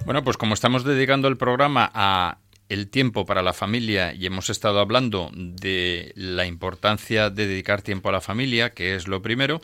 Bueno, 0.07 0.25
pues 0.25 0.39
como 0.39 0.55
estamos 0.55 0.85
dedicando 0.85 1.29
el 1.29 1.37
programa 1.37 1.91
a 1.93 2.39
el 2.69 2.89
tiempo 2.89 3.25
para 3.25 3.43
la 3.43 3.53
familia 3.53 4.15
y 4.15 4.27
hemos 4.27 4.51
estado 4.51 4.81
hablando 4.81 5.31
de 5.35 6.13
la 6.15 6.47
importancia 6.47 7.31
de 7.31 7.47
dedicar 7.47 7.83
tiempo 7.83 8.09
a 8.09 8.13
la 8.13 8.21
familia, 8.21 8.71
que 8.71 8.95
es 8.95 9.09
lo 9.09 9.23
primero, 9.23 9.61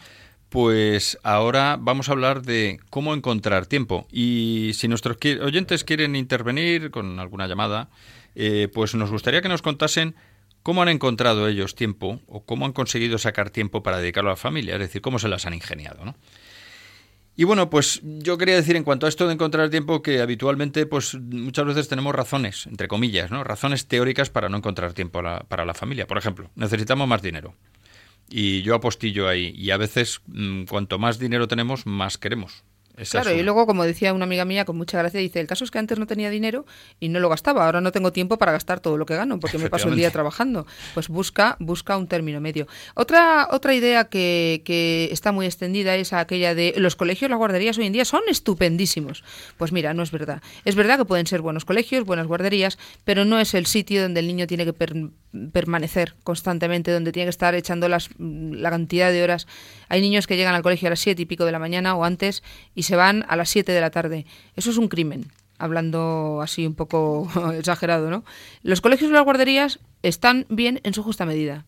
pues 0.48 1.18
ahora 1.22 1.76
vamos 1.80 2.08
a 2.08 2.12
hablar 2.12 2.42
de 2.42 2.78
cómo 2.90 3.12
encontrar 3.12 3.66
tiempo. 3.66 4.06
Y 4.10 4.70
si 4.74 4.88
nuestros 4.88 5.16
oyentes 5.42 5.84
quieren 5.84 6.16
intervenir 6.16 6.90
con 6.90 7.18
alguna 7.18 7.46
llamada, 7.48 7.88
eh, 8.34 8.68
pues 8.72 8.94
nos 8.94 9.10
gustaría 9.10 9.42
que 9.42 9.48
nos 9.48 9.62
contasen 9.62 10.14
cómo 10.62 10.82
han 10.82 10.88
encontrado 10.88 11.46
ellos 11.46 11.74
tiempo 11.74 12.20
o 12.26 12.44
cómo 12.44 12.66
han 12.66 12.72
conseguido 12.72 13.18
sacar 13.18 13.50
tiempo 13.50 13.82
para 13.82 13.98
dedicarlo 13.98 14.30
a 14.30 14.32
la 14.32 14.36
familia, 14.36 14.74
es 14.74 14.80
decir, 14.80 15.02
cómo 15.02 15.18
se 15.18 15.28
las 15.28 15.44
han 15.44 15.54
ingeniado, 15.54 16.04
¿no? 16.04 16.14
Y 17.36 17.44
bueno, 17.44 17.68
pues 17.68 18.00
yo 18.02 18.38
quería 18.38 18.54
decir 18.54 18.76
en 18.76 18.84
cuanto 18.84 19.06
a 19.06 19.08
esto 19.08 19.26
de 19.26 19.34
encontrar 19.34 19.68
tiempo 19.68 20.02
que 20.02 20.20
habitualmente 20.20 20.86
pues 20.86 21.14
muchas 21.14 21.66
veces 21.66 21.88
tenemos 21.88 22.14
razones, 22.14 22.66
entre 22.66 22.86
comillas, 22.86 23.30
¿no? 23.30 23.42
Razones 23.42 23.86
teóricas 23.86 24.30
para 24.30 24.48
no 24.48 24.58
encontrar 24.58 24.92
tiempo 24.92 25.20
para 25.48 25.64
la 25.64 25.74
familia. 25.74 26.06
Por 26.06 26.18
ejemplo, 26.18 26.50
necesitamos 26.54 27.08
más 27.08 27.22
dinero. 27.22 27.54
Y 28.30 28.62
yo 28.62 28.74
apostillo 28.74 29.28
ahí. 29.28 29.52
Y 29.56 29.70
a 29.70 29.76
veces, 29.76 30.20
mm, 30.26 30.64
cuanto 30.64 30.98
más 30.98 31.18
dinero 31.18 31.48
tenemos, 31.48 31.86
más 31.86 32.18
queremos 32.18 32.64
claro, 33.10 33.32
y 33.32 33.42
luego, 33.42 33.66
como 33.66 33.84
decía 33.84 34.12
una 34.12 34.24
amiga 34.24 34.44
mía 34.44 34.64
con 34.64 34.76
mucha 34.76 34.98
gracia, 34.98 35.20
dice, 35.20 35.40
el 35.40 35.46
caso 35.46 35.64
es 35.64 35.70
que 35.70 35.78
antes 35.78 35.98
no 35.98 36.06
tenía 36.06 36.30
dinero 36.30 36.64
y 37.00 37.08
no 37.08 37.20
lo 37.20 37.28
gastaba, 37.28 37.66
ahora 37.66 37.80
no 37.80 37.92
tengo 37.92 38.12
tiempo 38.12 38.38
para 38.38 38.52
gastar 38.52 38.80
todo 38.80 38.96
lo 38.96 39.06
que 39.06 39.16
gano 39.16 39.40
porque 39.40 39.58
me 39.58 39.70
paso 39.70 39.88
el 39.88 39.96
día 39.96 40.10
trabajando. 40.10 40.66
Pues 40.94 41.08
busca, 41.08 41.56
busca 41.58 41.96
un 41.96 42.06
término 42.06 42.40
medio. 42.40 42.66
Otra, 42.94 43.48
otra 43.50 43.74
idea 43.74 44.04
que, 44.04 44.62
que 44.64 45.08
está 45.10 45.32
muy 45.32 45.46
extendida 45.46 45.96
es 45.96 46.12
aquella 46.12 46.54
de 46.54 46.74
los 46.76 46.96
colegios, 46.96 47.30
las 47.30 47.38
guarderías 47.38 47.78
hoy 47.78 47.86
en 47.86 47.92
día 47.92 48.04
son 48.04 48.22
estupendísimos. 48.28 49.24
Pues 49.56 49.72
mira, 49.72 49.94
no 49.94 50.02
es 50.02 50.10
verdad. 50.10 50.42
Es 50.64 50.74
verdad 50.74 50.98
que 50.98 51.04
pueden 51.04 51.26
ser 51.26 51.40
buenos 51.40 51.64
colegios, 51.64 52.04
buenas 52.04 52.26
guarderías, 52.26 52.78
pero 53.04 53.24
no 53.24 53.38
es 53.38 53.54
el 53.54 53.66
sitio 53.66 54.02
donde 54.02 54.20
el 54.20 54.26
niño 54.26 54.46
tiene 54.46 54.64
que 54.64 54.72
permanecer 55.52 56.14
constantemente, 56.22 56.92
donde 56.92 57.12
tiene 57.12 57.26
que 57.26 57.30
estar 57.30 57.54
echando 57.54 57.88
las, 57.88 58.10
la 58.18 58.70
cantidad 58.70 59.10
de 59.10 59.22
horas. 59.22 59.46
Hay 59.94 60.00
niños 60.00 60.26
que 60.26 60.36
llegan 60.36 60.56
al 60.56 60.62
colegio 60.64 60.88
a 60.88 60.90
las 60.90 60.98
siete 60.98 61.22
y 61.22 61.24
pico 61.24 61.44
de 61.44 61.52
la 61.52 61.60
mañana 61.60 61.94
o 61.94 62.02
antes 62.02 62.42
y 62.74 62.82
se 62.82 62.96
van 62.96 63.24
a 63.28 63.36
las 63.36 63.48
7 63.50 63.70
de 63.70 63.80
la 63.80 63.90
tarde. 63.90 64.26
Eso 64.56 64.70
es 64.70 64.76
un 64.76 64.88
crimen, 64.88 65.26
hablando 65.56 66.40
así 66.42 66.66
un 66.66 66.74
poco 66.74 67.28
exagerado, 67.56 68.10
¿no? 68.10 68.24
Los 68.64 68.80
colegios 68.80 69.08
y 69.08 69.14
las 69.14 69.22
guarderías 69.22 69.78
están 70.02 70.46
bien 70.48 70.80
en 70.82 70.94
su 70.94 71.04
justa 71.04 71.26
medida. 71.26 71.64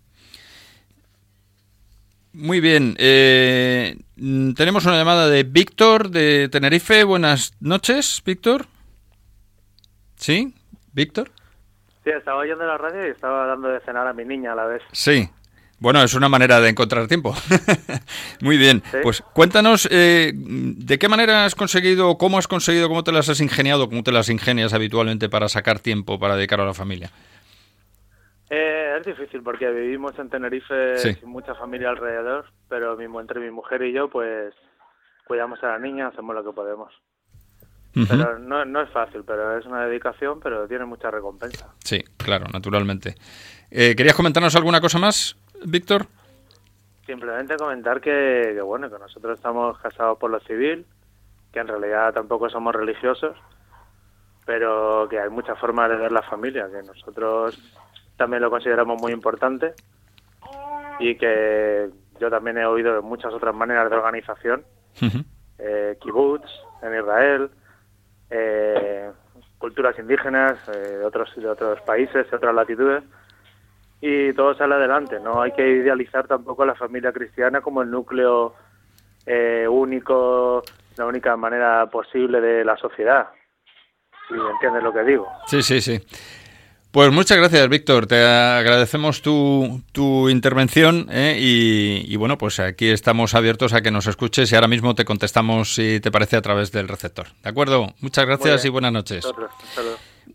Muy 2.33 2.59
bien. 2.59 2.97
Eh, 2.99 3.97
tenemos 4.57 4.85
una 4.87 4.97
llamada 4.97 5.29
de 5.29 5.45
Víctor 5.45 6.11
de 6.11 6.49
Tenerife. 6.49 7.05
Buenas 7.05 7.55
noches, 7.61 8.25
Víctor. 8.27 8.67
¿Sí? 10.17 10.53
¿Víctor? 10.93 11.31
Sí, 12.03 12.11
estaba 12.11 12.39
oyendo 12.39 12.67
la 12.67 12.77
radio 12.77 13.07
y 13.07 13.11
estaba 13.11 13.47
dando 13.47 13.69
de 13.69 13.79
cenar 13.83 14.09
a 14.09 14.13
mi 14.13 14.25
niña 14.25 14.51
a 14.51 14.57
la 14.57 14.65
vez. 14.65 14.83
Sí. 14.91 15.31
Bueno, 15.79 16.03
es 16.03 16.15
una 16.15 16.29
manera 16.29 16.61
de 16.61 16.71
encontrar 16.71 17.07
tiempo. 17.07 17.35
Muy 18.41 18.57
bien. 18.57 18.83
Pues 19.03 19.23
cuéntanos 19.35 19.87
eh, 19.91 20.33
de 20.35 20.99
qué 20.99 21.09
manera 21.09 21.45
has 21.45 21.55
conseguido, 21.55 22.17
cómo 22.17 22.39
has 22.39 22.49
conseguido, 22.49 22.89
cómo 22.89 23.05
te 23.05 23.13
las 23.13 23.29
has 23.29 23.41
ingeniado, 23.41 23.89
cómo 23.89 24.03
te 24.03 24.13
las 24.13 24.31
ingenias 24.31 24.73
habitualmente 24.73 25.29
para 25.29 25.49
sacar 25.49 25.81
tiempo 25.81 26.19
para 26.19 26.37
dedicar 26.37 26.61
a 26.61 26.65
la 26.65 26.75
familia. 26.75 27.11
Eh, 28.49 28.97
es 28.99 29.05
difícil 29.05 29.43
porque 29.43 29.71
vivimos 29.71 30.19
en 30.19 30.31
Tenerife 30.31 30.97
sin 30.99 31.29
mucha 31.29 31.55
familia 31.55 31.91
alrededor, 31.91 32.47
pero 32.69 32.97
mismo 32.97 33.21
entre 33.21 33.41
mi 33.41 33.51
mujer 33.51 33.83
y 33.83 33.93
yo, 33.93 34.09
pues 34.09 34.55
cuidamos 35.27 35.63
a 35.63 35.69
la 35.69 35.79
niña, 35.79 36.09
hacemos 36.09 36.35
lo 36.35 36.45
que 36.45 36.53
podemos. 36.53 36.93
Pero 38.09 38.39
no, 38.39 38.63
no 38.67 38.83
es 38.83 38.91
fácil, 38.91 39.23
pero 39.27 39.59
es 39.59 39.65
una 39.65 39.87
dedicación, 39.87 40.39
pero 40.41 40.69
tiene 40.69 40.85
mucha 40.85 41.11
recompensa. 41.11 41.75
Sí, 41.83 42.05
claro, 42.19 42.45
naturalmente. 42.53 43.15
Eh, 43.71 43.95
¿Querías 43.97 44.15
comentarnos 44.15 44.55
alguna 44.55 44.83
cosa 44.83 44.99
más? 44.99 45.37
Víctor? 45.67 46.07
Simplemente 47.05 47.57
comentar 47.57 48.01
que, 48.01 48.61
bueno, 48.63 48.89
que 48.89 48.99
nosotros 48.99 49.37
estamos 49.37 49.79
casados 49.79 50.17
por 50.19 50.31
lo 50.31 50.39
civil, 50.41 50.87
que 51.53 51.59
en 51.59 51.67
realidad 51.67 52.15
tampoco 52.15 52.49
somos 52.49 52.75
religiosos, 52.75 53.37
pero 54.45 55.09
que 55.11 55.19
hay 55.19 55.29
muchas 55.29 55.59
formas 55.59 55.91
de 55.91 55.97
ver 55.97 56.13
la 56.13 56.23
familia, 56.23 56.69
que 56.71 56.87
nosotros 56.87 57.59
también 58.17 58.43
lo 58.43 58.51
consideramos 58.51 59.01
muy 59.01 59.13
importante 59.13 59.75
y 61.01 61.17
que 61.17 61.91
yo 62.21 62.31
también 62.31 62.59
he 62.59 62.67
oído 62.67 62.95
de 62.95 63.01
muchas 63.01 63.35
otras 63.35 63.55
maneras 63.55 63.91
de 63.91 63.97
organización, 63.97 64.65
eh, 65.59 65.99
kibbutz 66.01 66.49
en 66.83 66.95
Israel, 66.95 67.51
eh, 68.31 69.11
culturas 69.59 69.99
indígenas 69.99 70.59
eh, 70.69 70.99
de 70.99 71.05
otros 71.05 71.35
de 71.35 71.49
otros 71.49 71.81
países, 71.83 72.31
de 72.31 72.37
otras 72.37 72.55
latitudes, 72.55 73.03
y 74.01 74.33
todo 74.33 74.55
sale 74.55 74.75
adelante. 74.75 75.19
No 75.21 75.43
hay 75.43 75.53
que 75.53 75.67
idealizar 75.67 76.27
tampoco 76.27 76.63
a 76.63 76.67
la 76.67 76.75
familia 76.75 77.13
cristiana 77.13 77.61
como 77.61 77.83
el 77.83 77.91
núcleo 77.91 78.55
eh, 79.27 79.67
único, 79.69 80.63
la 80.97 81.07
única 81.07 81.37
manera 81.37 81.87
posible 81.87 82.41
de 82.41 82.65
la 82.65 82.77
sociedad. 82.77 83.29
Si 84.29 84.35
entiendes 84.35 84.83
lo 84.83 84.93
que 84.93 85.05
digo. 85.05 85.29
Sí, 85.47 85.63
sí, 85.63 85.81
sí. 85.81 86.01
Pues 86.97 87.13
muchas 87.13 87.37
gracias, 87.37 87.69
Víctor. 87.69 88.07
Te 88.07 88.25
agradecemos 88.25 89.21
tu, 89.21 89.83
tu 89.93 90.31
intervención 90.31 91.07
¿eh? 91.11 91.37
y, 91.39 92.17
bueno, 92.17 92.39
pues 92.39 92.59
aquí 92.59 92.89
estamos 92.89 93.35
abiertos 93.35 93.75
a 93.75 93.83
que 93.83 93.91
nos 93.91 94.07
escuches 94.07 94.51
y 94.51 94.55
ahora 94.55 94.67
mismo 94.67 94.95
te 94.95 95.05
contestamos 95.05 95.75
si 95.75 96.01
te 96.01 96.11
parece 96.11 96.37
a 96.37 96.43
través 96.43 96.73
del 96.73 96.89
receptor. 96.89 97.27
¿De 97.43 97.51
acuerdo? 97.51 97.93
Muchas 98.01 98.25
gracias 98.25 98.65
y 98.65 98.71
buenas 98.71 98.93
noches. 98.93 99.27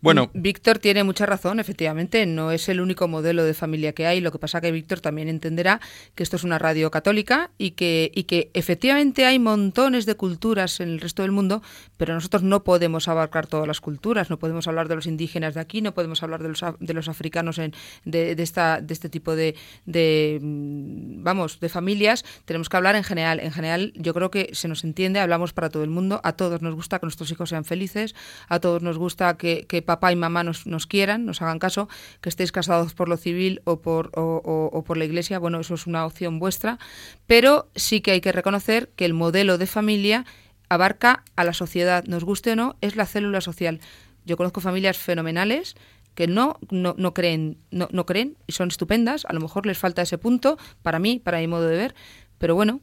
Bueno, 0.00 0.30
Víctor 0.34 0.78
tiene 0.78 1.04
mucha 1.04 1.26
razón, 1.26 1.60
efectivamente, 1.60 2.26
no 2.26 2.50
es 2.50 2.68
el 2.68 2.80
único 2.80 3.08
modelo 3.08 3.44
de 3.44 3.54
familia 3.54 3.92
que 3.92 4.06
hay, 4.06 4.20
lo 4.20 4.32
que 4.32 4.38
pasa 4.38 4.60
que 4.60 4.72
Víctor 4.72 5.00
también 5.00 5.28
entenderá 5.28 5.80
que 6.14 6.22
esto 6.22 6.36
es 6.36 6.44
una 6.44 6.58
radio 6.58 6.90
católica 6.90 7.50
y 7.58 7.72
que, 7.72 8.10
y 8.14 8.24
que 8.24 8.50
efectivamente 8.54 9.26
hay 9.26 9.38
montones 9.38 10.06
de 10.06 10.14
culturas 10.14 10.80
en 10.80 10.88
el 10.88 11.00
resto 11.00 11.22
del 11.22 11.32
mundo, 11.32 11.62
pero 11.96 12.14
nosotros 12.14 12.42
no 12.42 12.64
podemos 12.64 13.08
abarcar 13.08 13.46
todas 13.46 13.66
las 13.66 13.80
culturas, 13.80 14.30
no 14.30 14.38
podemos 14.38 14.66
hablar 14.66 14.88
de 14.88 14.96
los 14.96 15.06
indígenas 15.06 15.54
de 15.54 15.60
aquí, 15.60 15.82
no 15.82 15.94
podemos 15.94 16.22
hablar 16.22 16.42
de 16.42 16.48
los, 16.48 16.64
de 16.80 16.94
los 16.94 17.08
africanos 17.08 17.58
en, 17.58 17.72
de, 18.04 18.34
de, 18.34 18.42
esta, 18.42 18.82
este 18.88 19.08
tipo 19.08 19.36
de, 19.36 19.54
de, 19.86 20.38
mm, 20.40 21.22
vamos, 21.22 21.60
de 21.60 21.68
familias, 21.68 22.24
tenemos 22.44 22.68
que 22.68 22.76
hablar 22.76 22.96
en 22.96 23.04
general. 23.04 23.40
En 23.40 23.52
general 23.52 23.92
yo 23.96 24.14
creo 24.14 24.30
que 24.30 24.50
se 24.52 24.68
nos 24.68 24.84
entiende, 24.84 25.20
hablamos 25.20 25.52
para 25.52 25.70
todo 25.70 25.84
el 25.84 25.90
mundo, 25.90 26.20
a 26.24 26.32
todos 26.32 26.62
nos 26.62 26.74
gusta 26.74 26.98
que 26.98 27.06
nuestros 27.06 27.30
hijos 27.30 27.50
sean 27.50 27.64
felices, 27.64 28.14
a 28.48 28.60
todos 28.60 28.82
nos 28.82 28.98
gusta 28.98 29.36
que 29.36 29.81
papá 29.82 30.12
y 30.12 30.16
mamá 30.16 30.44
nos, 30.44 30.66
nos, 30.66 30.86
quieran, 30.86 31.24
nos 31.24 31.42
hagan 31.42 31.58
caso, 31.58 31.88
que 32.20 32.28
estéis 32.28 32.52
casados 32.52 32.94
por 32.94 33.08
lo 33.08 33.16
civil 33.16 33.60
o 33.64 33.80
por, 33.80 34.10
o, 34.14 34.84
por 34.86 34.96
la 34.96 35.04
iglesia, 35.04 35.38
bueno, 35.38 35.60
eso 35.60 35.74
es 35.74 35.86
una 35.86 36.06
opción 36.06 36.38
vuestra, 36.38 36.78
pero 37.26 37.70
sí 37.74 38.00
que 38.00 38.12
hay 38.12 38.20
que 38.20 38.32
reconocer 38.32 38.90
que 38.96 39.04
el 39.04 39.14
modelo 39.14 39.58
de 39.58 39.66
familia 39.66 40.24
abarca 40.68 41.24
a 41.36 41.44
la 41.44 41.52
sociedad, 41.52 42.04
nos 42.06 42.24
guste 42.24 42.52
o 42.52 42.56
no, 42.56 42.76
es 42.80 42.96
la 42.96 43.06
célula 43.06 43.40
social. 43.40 43.80
Yo 44.24 44.36
conozco 44.36 44.60
familias 44.60 44.96
fenomenales 44.96 45.74
que 46.14 46.26
no, 46.26 46.58
no, 46.70 46.94
no 46.96 47.14
creen, 47.14 47.58
no, 47.70 47.88
no, 47.90 48.06
creen 48.06 48.36
y 48.46 48.52
son 48.52 48.68
estupendas, 48.68 49.24
a 49.24 49.32
lo 49.32 49.40
mejor 49.40 49.66
les 49.66 49.78
falta 49.78 50.02
ese 50.02 50.18
punto, 50.18 50.58
para 50.82 50.98
mí, 50.98 51.20
para 51.22 51.38
mi 51.38 51.46
modo 51.46 51.66
de 51.66 51.76
ver, 51.76 51.94
pero 52.42 52.56
bueno, 52.56 52.80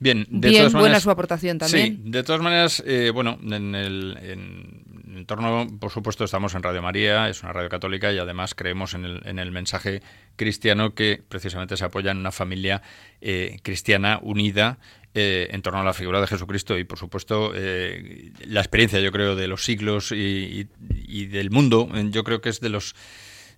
bien, 0.00 0.26
de 0.28 0.48
bien 0.48 0.72
buena 0.72 0.98
su 0.98 1.10
aportación 1.10 1.58
también. 1.58 2.02
Sí, 2.04 2.10
de 2.10 2.22
todas 2.24 2.42
maneras, 2.42 2.82
eh, 2.84 3.12
bueno, 3.14 3.38
en 3.40 3.74
el, 3.76 4.18
en 4.20 4.82
torno, 5.24 5.66
por 5.80 5.90
supuesto, 5.90 6.24
estamos 6.24 6.54
en 6.54 6.62
Radio 6.62 6.82
María, 6.82 7.28
es 7.28 7.42
una 7.42 7.52
radio 7.52 7.68
católica 7.68 8.12
y 8.12 8.18
además 8.18 8.54
creemos 8.54 8.94
en 8.94 9.04
el, 9.04 9.22
en 9.24 9.38
el 9.38 9.52
mensaje 9.52 10.02
cristiano 10.36 10.94
que 10.94 11.22
precisamente 11.28 11.76
se 11.76 11.84
apoya 11.84 12.10
en 12.10 12.18
una 12.18 12.32
familia 12.32 12.82
eh, 13.20 13.58
cristiana 13.62 14.18
unida 14.22 14.78
eh, 15.14 15.48
en 15.50 15.62
torno 15.62 15.80
a 15.80 15.84
la 15.84 15.94
figura 15.94 16.20
de 16.20 16.26
Jesucristo 16.26 16.76
y, 16.76 16.84
por 16.84 16.98
supuesto, 16.98 17.52
eh, 17.54 18.32
la 18.44 18.60
experiencia, 18.60 19.00
yo 19.00 19.12
creo, 19.12 19.36
de 19.36 19.48
los 19.48 19.64
siglos 19.64 20.12
y, 20.12 20.68
y 20.90 21.26
del 21.26 21.50
mundo, 21.50 21.88
yo 22.10 22.22
creo 22.22 22.42
que 22.42 22.50
es 22.50 22.60
de 22.60 22.68
los 22.68 22.94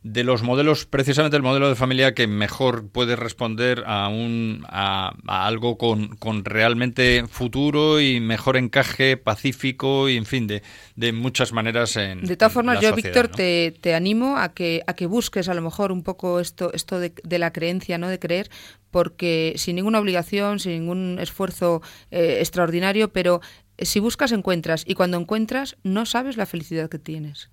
de 0.03 0.23
los 0.23 0.43
modelos, 0.43 0.87
precisamente 0.87 1.37
el 1.37 1.43
modelo 1.43 1.69
de 1.69 1.75
familia 1.75 2.15
que 2.15 2.27
mejor 2.27 2.89
puede 2.89 3.17
responder 3.17 3.83
a, 3.87 4.09
un, 4.09 4.65
a, 4.69 5.13
algo 5.27 5.77
con, 5.77 6.17
con, 6.17 6.45
realmente 6.45 7.25
futuro 7.29 8.01
y 8.01 8.21
mejor 8.21 8.57
encaje 8.57 9.17
pacífico 9.17 10.09
y, 10.09 10.17
en 10.17 10.25
fin, 10.25 10.47
de, 10.47 10.63
de 10.95 11.13
muchas 11.13 11.53
maneras 11.53 11.97
en 11.97 12.23
De 12.23 12.37
todas 12.37 12.53
formas, 12.53 12.81
yo, 12.81 12.95
Víctor, 12.95 13.29
te, 13.29 13.75
te, 13.81 13.95
animo 13.95 14.39
a 14.39 14.55
que, 14.55 14.83
a 14.87 14.95
que 14.95 15.07
busques 15.07 15.49
a 15.49 15.55
lo 15.55 15.63
mejor 15.63 15.91
un 15.91 16.03
poco 16.03 16.39
esto, 16.39 16.73
esto 16.73 17.01
de, 17.01 17.13
de 17.25 17.39
la 17.39 17.53
creencia, 17.53 17.99
¿no? 17.99 18.09
De 18.09 18.21
creer, 18.21 18.51
porque 18.91 19.55
sin 19.57 19.77
ninguna 19.77 19.99
obligación, 19.99 20.61
sin 20.61 20.73
ningún 20.73 21.19
esfuerzo 21.19 21.83
eh, 22.11 22.39
extraordinario, 22.39 23.13
pero 23.13 23.41
si 23.79 24.01
buscas, 24.01 24.33
encuentras. 24.33 24.85
Y 24.87 24.95
cuando 24.95 25.19
encuentras, 25.19 25.77
no 25.83 26.07
sabes 26.07 26.37
la 26.37 26.47
felicidad 26.47 26.89
que 26.89 26.99
tienes. 26.99 27.51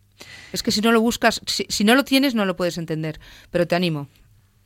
Es 0.54 0.64
que 0.64 0.72
si 0.72 0.82
no 0.82 0.92
lo 0.92 1.02
buscas, 1.02 1.42
si, 1.46 1.84
no 1.84 1.96
lo 1.96 2.04
tienes, 2.04 2.36
no 2.36 2.46
lo 2.46 2.56
puedes 2.56 2.78
entender. 2.78 3.20
Pero 3.52 3.68
te 3.68 3.76
animo. 3.76 4.08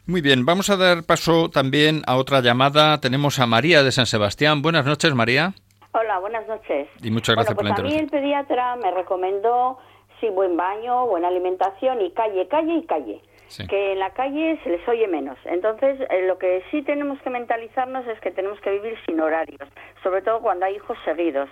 Muy 0.06 0.22
bien, 0.22 0.45
vamos 0.45 0.70
a 0.70 0.78
dar 0.78 1.04
paso 1.04 1.50
también 1.50 2.02
a 2.08 2.18
otra 2.18 2.41
llamada. 2.41 3.00
Tenemos 3.00 3.39
a 3.39 3.45
María 3.45 3.84
de 3.84 3.91
San 3.91 4.06
Sebastián. 4.06 4.62
Buenas 4.62 4.86
noches, 4.86 5.14
María. 5.14 5.54
Hola, 5.91 6.20
buenas 6.20 6.47
noches. 6.47 6.88
Y 7.04 7.12
muchas 7.12 7.36
gracias 7.36 7.56
por 7.56 7.66
la 7.66 7.76
pues 7.76 7.86
A 7.86 7.88
mí 7.88 7.95
el 7.95 8.10
pediatra 8.10 8.76
me 8.78 8.91
recomendó, 8.91 9.78
sí, 10.20 10.28
buen 10.30 10.56
baño, 10.58 11.08
buena 11.08 11.28
alimentación 11.28 12.02
y 12.02 12.12
calle, 12.12 12.47
calle 12.47 12.74
y 12.76 12.86
calle. 12.86 13.22
Que 13.68 13.93
en 13.93 14.00
la 14.00 14.12
calle 14.12 14.60
se 14.64 14.70
les 14.70 14.88
oye 14.88 15.08
menos. 15.08 15.38
Entonces, 15.45 16.00
eh, 16.12 16.28
lo 16.28 16.38
que 16.38 16.64
sí 16.70 16.84
tenemos 16.84 17.20
que 17.22 17.32
mentalizarnos 17.32 18.06
es 18.06 18.20
que 18.20 18.30
tenemos 18.30 18.60
que 18.62 18.70
vivir 18.70 18.95
sin 19.08 19.20
horarios, 19.20 19.68
sobre 20.04 20.22
todo 20.22 20.39
cuando 20.39 20.66
hay 20.66 20.76
hijos 20.76 20.97
seguidos 21.04 21.50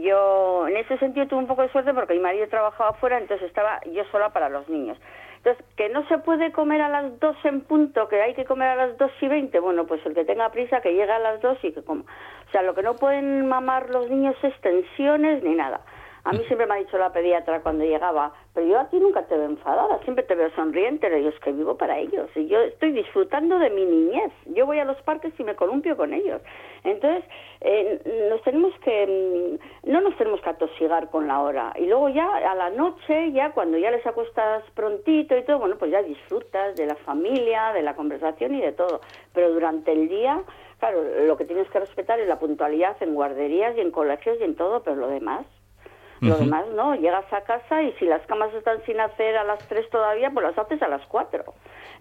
yo 0.00 0.66
en 0.68 0.76
ese 0.76 0.96
sentido 0.98 1.26
tuve 1.26 1.40
un 1.40 1.46
poco 1.46 1.62
de 1.62 1.70
suerte 1.70 1.92
porque 1.92 2.14
mi 2.14 2.20
marido 2.20 2.48
trabajaba 2.48 2.90
afuera, 2.90 3.18
entonces 3.18 3.46
estaba 3.48 3.80
yo 3.92 4.04
sola 4.10 4.32
para 4.32 4.48
los 4.48 4.68
niños. 4.68 4.98
Entonces, 5.36 5.64
que 5.76 5.88
no 5.88 6.06
se 6.06 6.18
puede 6.18 6.52
comer 6.52 6.80
a 6.82 6.88
las 6.88 7.18
dos 7.18 7.36
en 7.44 7.62
punto, 7.62 8.08
que 8.08 8.22
hay 8.22 8.34
que 8.34 8.44
comer 8.44 8.68
a 8.68 8.76
las 8.76 8.96
dos 8.96 9.10
y 9.20 9.26
veinte, 9.26 9.58
bueno, 9.58 9.86
pues 9.86 10.00
el 10.06 10.14
que 10.14 10.24
tenga 10.24 10.50
prisa 10.50 10.80
que 10.80 10.94
llegue 10.94 11.10
a 11.10 11.18
las 11.18 11.40
dos 11.40 11.58
y 11.62 11.72
que 11.72 11.82
coma. 11.82 12.04
O 12.48 12.50
sea, 12.52 12.62
lo 12.62 12.74
que 12.74 12.82
no 12.82 12.94
pueden 12.94 13.48
mamar 13.48 13.90
los 13.90 14.08
niños 14.08 14.36
es 14.42 14.54
tensiones 14.60 15.42
ni 15.42 15.56
nada. 15.56 15.80
A 16.24 16.32
mí 16.32 16.38
siempre 16.46 16.66
me 16.66 16.74
ha 16.74 16.76
dicho 16.76 16.96
la 16.98 17.12
pediatra 17.12 17.62
cuando 17.62 17.84
llegaba, 17.84 18.32
pero 18.54 18.66
yo 18.66 18.78
aquí 18.78 19.00
nunca 19.00 19.24
te 19.24 19.36
veo 19.36 19.46
enfadada, 19.46 19.98
siempre 20.04 20.22
te 20.24 20.36
veo 20.36 20.50
sonriente, 20.54 21.08
pero 21.08 21.18
yo 21.18 21.30
es 21.30 21.38
que 21.40 21.50
vivo 21.50 21.76
para 21.76 21.98
ellos 21.98 22.30
y 22.36 22.46
yo 22.46 22.60
estoy 22.60 22.92
disfrutando 22.92 23.58
de 23.58 23.70
mi 23.70 23.84
niñez. 23.84 24.32
Yo 24.46 24.64
voy 24.64 24.78
a 24.78 24.84
los 24.84 25.00
parques 25.02 25.32
y 25.36 25.42
me 25.42 25.56
columpio 25.56 25.96
con 25.96 26.14
ellos. 26.14 26.40
Entonces, 26.84 27.24
eh, 27.60 28.28
nos 28.30 28.40
tenemos 28.42 28.72
que, 28.84 29.58
mm, 29.84 29.90
no 29.90 30.00
nos 30.00 30.16
tenemos 30.16 30.40
que 30.42 30.50
atosigar 30.50 31.10
con 31.10 31.26
la 31.26 31.40
hora. 31.40 31.72
Y 31.76 31.86
luego 31.86 32.08
ya 32.08 32.28
a 32.36 32.54
la 32.54 32.70
noche, 32.70 33.32
ya 33.32 33.50
cuando 33.50 33.76
ya 33.78 33.90
les 33.90 34.06
acuestas 34.06 34.62
prontito 34.74 35.36
y 35.36 35.42
todo, 35.42 35.58
bueno, 35.58 35.76
pues 35.76 35.90
ya 35.90 36.02
disfrutas 36.02 36.76
de 36.76 36.86
la 36.86 36.96
familia, 36.96 37.72
de 37.72 37.82
la 37.82 37.96
conversación 37.96 38.54
y 38.54 38.60
de 38.60 38.72
todo. 38.72 39.00
Pero 39.32 39.52
durante 39.52 39.90
el 39.90 40.08
día, 40.08 40.40
claro, 40.78 41.02
lo 41.26 41.36
que 41.36 41.46
tienes 41.46 41.68
que 41.70 41.80
respetar 41.80 42.20
es 42.20 42.28
la 42.28 42.38
puntualidad 42.38 42.96
en 43.00 43.14
guarderías 43.14 43.76
y 43.76 43.80
en 43.80 43.90
colegios 43.90 44.38
y 44.40 44.44
en 44.44 44.54
todo, 44.54 44.82
pero 44.84 44.96
lo 44.96 45.08
demás, 45.08 45.46
lo 46.22 46.36
demás 46.36 46.66
no, 46.74 46.94
llegas 46.94 47.30
a 47.32 47.40
casa 47.42 47.82
y 47.82 47.92
si 47.94 48.06
las 48.06 48.24
camas 48.26 48.54
están 48.54 48.82
sin 48.84 49.00
hacer 49.00 49.36
a 49.36 49.44
las 49.44 49.58
3 49.68 49.90
todavía, 49.90 50.30
pues 50.30 50.46
las 50.46 50.58
haces 50.58 50.80
a 50.82 50.88
las 50.88 51.04
4. 51.06 51.44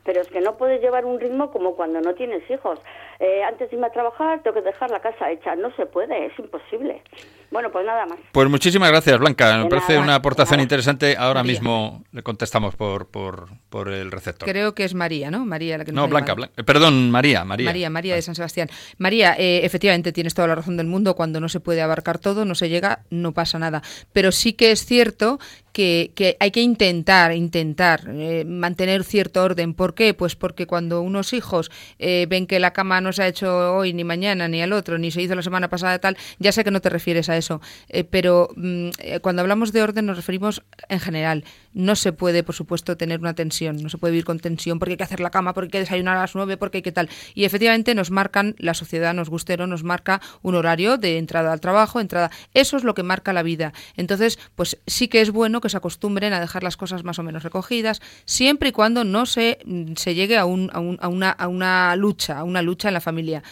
Pero 0.04 0.22
es 0.22 0.28
que 0.30 0.42
no 0.42 0.58
puedes 0.58 0.82
llevar 0.82 1.06
un 1.06 1.20
ritmo 1.20 1.52
como 1.52 1.76
cuando 1.76 2.02
no 2.02 2.14
tienes 2.16 2.50
hijos. 2.50 2.80
Eh, 3.20 3.44
antes 3.44 3.70
de 3.70 3.76
irme 3.76 3.88
a 3.88 3.92
trabajar 3.92 4.42
tengo 4.42 4.56
que 4.56 4.62
dejar 4.62 4.90
la 4.90 5.00
casa 5.00 5.30
hecha. 5.30 5.56
No 5.56 5.72
se 5.76 5.86
puede, 5.86 6.26
es 6.26 6.40
imposible. 6.40 7.04
Bueno, 7.52 7.70
pues 7.70 7.86
nada 7.86 8.06
más. 8.06 8.18
Pues 8.32 8.50
muchísimas 8.50 8.90
gracias, 8.90 9.20
Blanca. 9.20 9.58
Me 9.58 9.70
parece 9.70 9.98
una 10.00 10.16
aportación 10.16 10.62
interesante. 10.62 11.18
Ahora 11.18 11.44
mismo 11.44 12.04
le 12.14 12.24
contestamos 12.24 12.76
por, 12.76 13.08
por, 13.08 13.50
por, 13.70 13.90
el 13.90 14.10
receptor. 14.10 14.48
Creo 14.48 14.74
que 14.74 14.86
es 14.86 14.96
María, 14.96 15.30
¿no? 15.30 15.46
María 15.46 15.78
la 15.78 15.84
que 15.84 15.92
No, 15.92 16.08
Blanca, 16.08 16.34
perdón, 16.66 17.12
María, 17.12 17.44
María. 17.44 17.66
María, 17.66 17.90
María 17.90 18.16
de 18.16 18.22
San 18.22 18.36
Sebastián. 18.36 18.70
María, 18.98 19.36
eh, 19.38 19.66
efectivamente 19.66 20.14
tienes 20.14 20.34
toda 20.34 20.48
la 20.48 20.56
razón 20.56 20.78
del 20.78 20.88
mundo. 20.88 21.14
Cuando 21.16 21.42
no 21.42 21.50
se 21.50 21.60
puede 21.60 21.82
abarcar 21.82 22.20
todo, 22.20 22.46
no 22.46 22.56
se 22.56 22.70
llega, 22.70 23.02
no 23.10 23.34
pasa 23.34 23.60
nada. 23.60 23.84
Pero 24.14 24.32
sí 24.32 24.54
que 24.54 24.72
es 24.72 24.86
cierto 24.86 25.38
que, 25.74 26.12
que, 26.16 26.38
hay 26.40 26.52
que 26.52 26.62
intentar, 26.62 27.34
intentar 27.34 28.04
eh, 28.08 28.46
mantener 28.46 29.04
cierto 29.04 29.44
orden. 29.44 29.74
¿Por 29.74 29.91
qué? 29.96 30.14
Pues 30.14 30.36
porque 30.36 30.68
cuando 30.68 31.02
unos 31.02 31.34
hijos 31.34 31.72
eh, 32.00 32.26
ven 32.30 32.48
que 32.48 32.60
la 32.60 32.74
cama 32.74 33.02
no 33.02 33.14
se 33.14 33.24
ha 33.24 33.28
hecho 33.28 33.76
hoy, 33.76 33.94
ni 33.94 34.04
mañana, 34.04 34.48
ni 34.48 34.62
al 34.62 34.74
otro, 34.74 34.98
ni 34.98 35.12
se 35.12 35.22
hizo 35.22 35.36
la 35.36 35.42
semana 35.42 35.70
pasada, 35.70 36.00
tal, 36.00 36.18
ya 36.40 36.52
sé 36.52 36.64
que 36.64 36.72
no 36.72 36.82
te 36.82 36.90
refieres 36.90 37.30
a 37.30 37.38
eso. 37.38 37.62
Eh, 37.90 38.04
pero 38.04 38.50
mm, 38.56 38.90
cuando 39.22 39.42
hablamos 39.42 39.72
de 39.72 39.82
orden 39.82 40.06
nos 40.06 40.18
referimos 40.18 40.64
en 40.90 41.00
general. 41.00 41.44
No 41.74 41.96
se 41.96 42.14
puede, 42.14 42.44
por 42.44 42.56
supuesto, 42.56 42.98
tener 42.98 43.20
una 43.20 43.34
tensión. 43.34 43.78
No 43.78 43.90
se 43.90 43.98
puede 43.98 44.12
vivir 44.12 44.26
con 44.26 44.40
tensión 44.40 44.80
porque 44.80 44.94
hay 44.94 44.98
que 44.98 45.04
hacer 45.04 45.20
la 45.20 45.30
cama, 45.30 45.54
porque 45.54 45.68
hay 45.68 45.72
que 45.72 45.80
desayunar 45.80 46.18
a 46.18 46.22
las 46.22 46.36
nueve, 46.36 46.58
porque 46.58 46.80
hay 46.80 46.82
que 46.82 46.92
tal. 46.92 47.10
Y 47.34 47.46
efectivamente 47.46 47.96
nos 47.96 48.12
marcan, 48.12 48.56
la 48.58 48.74
sociedad, 48.74 49.14
nos 49.14 49.30
gustero, 49.30 49.68
nos 49.68 49.84
marca 49.84 50.22
un 50.42 50.56
horario 50.56 50.98
de 50.98 51.18
entrada 51.18 51.54
al 51.54 51.62
trabajo, 51.62 52.00
entrada. 52.00 52.32
Eso 52.54 52.78
es 52.78 52.84
lo 52.84 52.94
que 52.94 53.04
marca 53.04 53.34
la 53.34 53.44
vida. 53.44 53.74
Entonces, 53.96 54.40
pues 54.56 54.78
sí 54.88 55.08
que 55.08 55.22
es 55.22 55.32
bueno 55.32 55.62
que 55.62 55.70
se 55.70 55.78
acostumbren 55.78 56.34
a 56.34 56.40
dejar 56.40 56.64
las 56.64 56.78
cosas 56.78 57.04
más 57.04 57.20
o 57.20 57.24
menos 57.24 57.44
recogidas, 57.44 58.02
siempre 58.26 58.70
y 58.70 58.72
cuando 58.72 59.04
no 59.04 59.26
se, 59.26 59.60
mm, 59.66 59.94
se 59.96 60.16
llegue 60.16 60.38
a, 60.38 60.42
a, 60.42 60.46
un, 60.46 60.70
a, 60.72 61.08
una, 61.08 61.32
a 61.32 61.48
una 61.48 61.96
lucha, 61.96 62.40
a 62.40 62.44
una 62.44 62.62
lucha 62.62 62.90
en 62.90 62.94
la 62.94 63.02
familia 63.02 63.44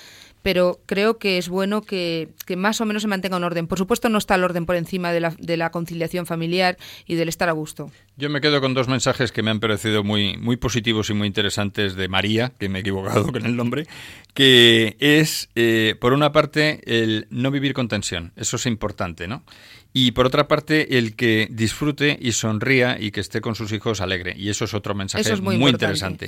pero 0.42 0.80
creo 0.86 1.18
que 1.18 1.38
es 1.38 1.50
bueno 1.50 1.82
que, 1.82 2.30
que, 2.46 2.56
más 2.56 2.80
o 2.82 2.86
menos 2.86 3.02
se 3.02 3.08
mantenga 3.08 3.38
un 3.38 3.44
orden. 3.44 3.68
Por 3.68 3.78
supuesto, 3.78 4.10
no 4.10 4.18
está 4.18 4.36
el 4.36 4.44
orden 4.44 4.66
por 4.66 4.76
encima 4.76 5.12
de 5.12 5.20
la, 5.20 5.36
de 5.38 5.58
la, 5.58 5.72
conciliación 5.72 6.26
familiar 6.26 6.78
y 7.06 7.16
del 7.16 7.30
estar 7.30 7.50
a 7.50 7.54
gusto. 7.54 7.92
Yo 8.18 8.30
me 8.30 8.42
quedo 8.42 8.62
con 8.62 8.74
dos 8.74 8.88
mensajes 8.88 9.32
que 9.32 9.44
me 9.44 9.52
han 9.52 9.60
parecido 9.60 10.04
muy, 10.04 10.38
muy 10.38 10.58
positivos 10.58 11.10
y 11.10 11.14
muy 11.14 11.28
interesantes 11.28 11.96
de 11.96 12.08
María, 12.08 12.52
que 12.58 12.70
me 12.70 12.80
he 12.80 12.82
equivocado 12.82 13.28
con 13.32 13.46
el 13.46 13.56
nombre, 13.56 13.88
que 14.34 14.96
es, 15.00 15.50
eh, 15.56 15.96
por 16.00 16.14
una 16.14 16.32
parte, 16.32 16.82
el 16.86 17.28
no 17.30 17.52
vivir 17.52 17.74
con 17.74 17.88
tensión. 17.88 18.32
Eso 18.36 18.56
es 18.56 18.66
importante, 18.66 19.28
¿no? 19.28 19.44
Y 19.92 20.12
por 20.12 20.28
otra 20.28 20.48
parte 20.48 20.98
el 20.98 21.16
que 21.16 21.48
disfrute 21.50 22.18
y 22.20 22.34
sonría 22.34 22.98
y 23.00 23.12
que 23.12 23.20
esté 23.20 23.42
con 23.42 23.56
sus 23.56 23.72
hijos 23.72 24.02
alegre. 24.02 24.34
Y 24.36 24.50
eso 24.50 24.66
es 24.66 24.74
otro 24.74 24.94
mensaje 24.94 25.36
muy, 25.42 25.56
interesante. 25.56 26.28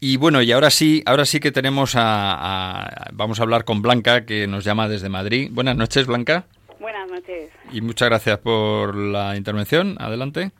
y 0.00 0.16
bueno 0.16 0.42
y 0.42 0.52
ahora 0.52 0.70
sí 0.70 1.02
ahora 1.06 1.24
sí 1.24 1.40
que 1.40 1.50
tenemos 1.50 1.94
a, 1.96 3.10
vamos 3.12 3.40
a 3.40 3.42
hablar 3.42 3.64
con 3.64 3.82
Blanca 3.82 4.24
que 4.24 4.46
nos 4.46 4.64
llama 4.64 4.88
desde 4.88 5.08
Madrid. 5.08 5.48
Buenas 5.52 5.76
noches 5.76 6.06
Blanca. 6.06 6.44
Buenas 6.78 7.10
noches. 7.10 7.50
Y 7.72 7.80
muchas 7.80 8.08
gracias 8.08 8.38
por 8.38 8.94
la 8.94 9.36
intervención. 9.36 9.96
Adelante. 9.98 10.52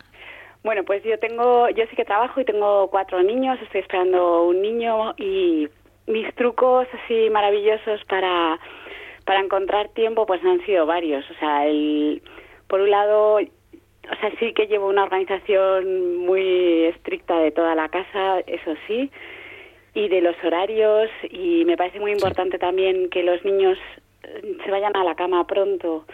Bueno 0.65 0.83
pues 0.85 1.05
yo 1.05 1.19
tengo 1.21 1.69
yo 1.71 1.85
sí 1.89 1.97
que 1.97 2.05
trabajo 2.05 2.41
y 2.41 2.45
tengo 2.45 2.91
cuatro 2.91 3.23
niños. 3.23 3.59
Estoy 3.63 3.83
esperando 3.83 4.45
un 4.45 4.61
niño 4.61 5.15
y 5.19 5.69
mis 6.09 6.35
trucos 6.35 6.89
así 7.05 7.31
maravillosos 7.31 8.05
para 8.09 8.59
para 9.25 9.41
encontrar 9.41 9.89
tiempo 9.91 10.27
pues 10.27 10.45
han 10.45 10.65
sido 10.67 10.87
varios. 10.87 11.29
O 11.31 11.35
sea, 11.35 11.67
el, 11.67 12.23
por 12.67 12.81
un 12.81 12.91
lado, 12.91 13.37
o 13.37 14.17
sea, 14.21 14.31
sí 14.39 14.53
que 14.53 14.67
llevo 14.67 14.89
una 14.89 15.05
organización 15.05 16.19
muy 16.19 16.85
estricta 16.85 17.39
de 17.39 17.51
toda 17.51 17.75
la 17.75 17.89
casa, 17.89 18.41
eso 18.47 18.75
sí, 18.87 19.11
y 19.95 20.09
de 20.09 20.21
los 20.21 20.37
horarios 20.45 21.11
y 21.31 21.65
me 21.65 21.77
parece 21.77 22.01
muy 22.01 22.13
importante 22.13 22.59
también 22.59 23.09
que 23.11 23.23
los 23.23 23.45
niños 23.45 23.79
eh, 24.25 24.57
se 24.65 24.71
vayan 24.71 24.97
a 24.97 25.05
la 25.05 25.15
cama 25.15 25.47
pronto 25.47 26.05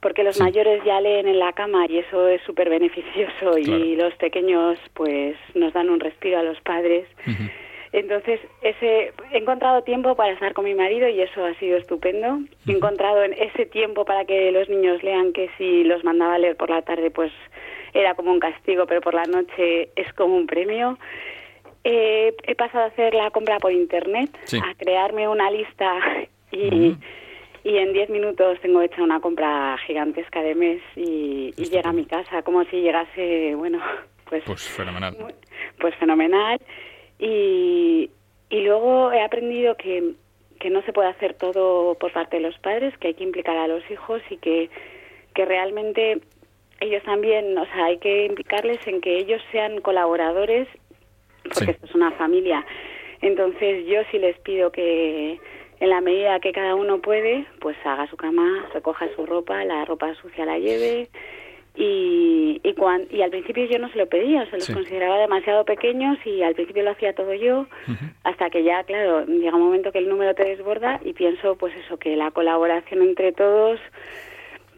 porque 0.00 0.22
los 0.22 0.38
mayores 0.38 0.82
ya 0.84 1.00
leen 1.00 1.26
en 1.26 1.38
la 1.38 1.52
cama 1.52 1.86
y 1.88 1.98
eso 1.98 2.28
es 2.28 2.40
súper 2.42 2.68
beneficioso 2.70 3.58
y 3.58 3.96
los 3.96 4.14
pequeños 4.14 4.78
pues 4.94 5.36
nos 5.54 5.72
dan 5.72 5.90
un 5.90 6.00
respiro 6.00 6.38
a 6.38 6.42
los 6.42 6.60
padres. 6.60 7.06
Entonces, 7.92 8.40
ese, 8.62 9.12
he 9.32 9.38
encontrado 9.38 9.82
tiempo 9.82 10.14
para 10.14 10.32
estar 10.32 10.52
con 10.52 10.64
mi 10.64 10.74
marido 10.74 11.08
y 11.08 11.20
eso 11.20 11.44
ha 11.44 11.54
sido 11.54 11.78
estupendo. 11.78 12.38
He 12.66 12.72
encontrado 12.72 13.22
en 13.22 13.32
ese 13.32 13.66
tiempo 13.66 14.04
para 14.04 14.24
que 14.24 14.52
los 14.52 14.68
niños 14.68 15.02
lean 15.02 15.32
que 15.32 15.48
si 15.56 15.84
los 15.84 16.04
mandaba 16.04 16.34
a 16.34 16.38
leer 16.38 16.56
por 16.56 16.70
la 16.70 16.82
tarde, 16.82 17.10
pues 17.10 17.32
era 17.94 18.14
como 18.14 18.32
un 18.32 18.40
castigo, 18.40 18.86
pero 18.86 19.00
por 19.00 19.14
la 19.14 19.24
noche 19.24 19.90
es 19.96 20.12
como 20.12 20.36
un 20.36 20.46
premio. 20.46 20.98
he 21.84 22.54
pasado 22.56 22.84
a 22.84 22.88
hacer 22.88 23.14
la 23.14 23.30
compra 23.30 23.58
por 23.58 23.72
internet, 23.72 24.30
a 24.62 24.74
crearme 24.74 25.26
una 25.28 25.50
lista 25.50 25.98
y, 26.52 26.94
y 27.64 27.76
en 27.76 27.92
10 27.92 28.10
minutos 28.10 28.60
tengo 28.60 28.82
hecha 28.82 29.02
una 29.02 29.20
compra 29.20 29.76
gigantesca 29.86 30.42
de 30.42 30.54
mes 30.54 30.82
y, 30.96 31.54
y 31.56 31.64
llega 31.64 31.90
a 31.90 31.94
mi 31.94 32.04
casa 32.04 32.42
como 32.42 32.64
si 32.64 32.82
llegase, 32.82 33.54
bueno, 33.54 33.80
pues... 34.28 34.42
Pues 34.44 34.68
fenomenal. 34.68 35.16
Pues 35.80 35.94
fenomenal. 35.96 36.58
Y, 37.18 38.10
y 38.50 38.60
luego 38.60 39.12
he 39.12 39.20
aprendido 39.20 39.76
que, 39.76 40.14
que 40.60 40.70
no 40.70 40.82
se 40.82 40.92
puede 40.92 41.08
hacer 41.08 41.34
todo 41.34 41.94
por 41.94 42.12
parte 42.12 42.36
de 42.36 42.42
los 42.42 42.58
padres, 42.58 42.96
que 42.98 43.08
hay 43.08 43.14
que 43.14 43.24
implicar 43.24 43.56
a 43.56 43.68
los 43.68 43.88
hijos 43.90 44.22
y 44.30 44.36
que, 44.36 44.70
que 45.34 45.44
realmente 45.44 46.20
ellos 46.80 47.02
también, 47.02 47.56
o 47.58 47.64
sea, 47.66 47.86
hay 47.86 47.98
que 47.98 48.26
implicarles 48.26 48.84
en 48.86 49.00
que 49.00 49.18
ellos 49.18 49.42
sean 49.50 49.80
colaboradores, 49.80 50.68
porque 51.42 51.72
esto 51.72 51.86
es 51.86 51.94
una 51.94 52.12
familia. 52.12 52.64
Entonces 53.20 53.86
yo 53.86 54.00
sí 54.10 54.18
les 54.18 54.38
pido 54.38 54.70
que 54.70 55.40
en 55.80 55.90
la 55.90 56.00
medida 56.00 56.40
que 56.40 56.52
cada 56.52 56.74
uno 56.74 57.00
puede, 57.00 57.46
pues 57.60 57.76
haga 57.84 58.08
su 58.08 58.16
cama, 58.16 58.68
recoja 58.72 59.08
su 59.14 59.26
ropa, 59.26 59.64
la 59.64 59.84
ropa 59.84 60.14
sucia 60.14 60.44
la 60.44 60.58
lleve. 60.58 61.08
Y, 61.80 62.60
y, 62.64 62.74
y 63.16 63.22
al 63.22 63.30
principio 63.30 63.64
yo 63.66 63.78
no 63.78 63.88
se 63.90 63.98
lo 63.98 64.08
pedía, 64.08 64.44
se 64.50 64.56
los 64.56 64.68
consideraba 64.68 65.16
demasiado 65.18 65.64
pequeños 65.64 66.18
y 66.26 66.42
al 66.42 66.54
principio 66.54 66.82
lo 66.82 66.90
hacía 66.90 67.12
todo 67.12 67.32
yo, 67.34 67.68
hasta 68.24 68.50
que 68.50 68.64
ya, 68.64 68.82
claro, 68.82 69.24
llega 69.26 69.54
un 69.54 69.62
momento 69.62 69.92
que 69.92 69.98
el 69.98 70.08
número 70.08 70.34
te 70.34 70.44
desborda 70.44 70.98
y 71.04 71.12
pienso, 71.12 71.54
pues 71.54 71.72
eso, 71.76 71.96
que 71.96 72.16
la 72.16 72.32
colaboración 72.32 73.02
entre 73.02 73.30
todos 73.30 73.78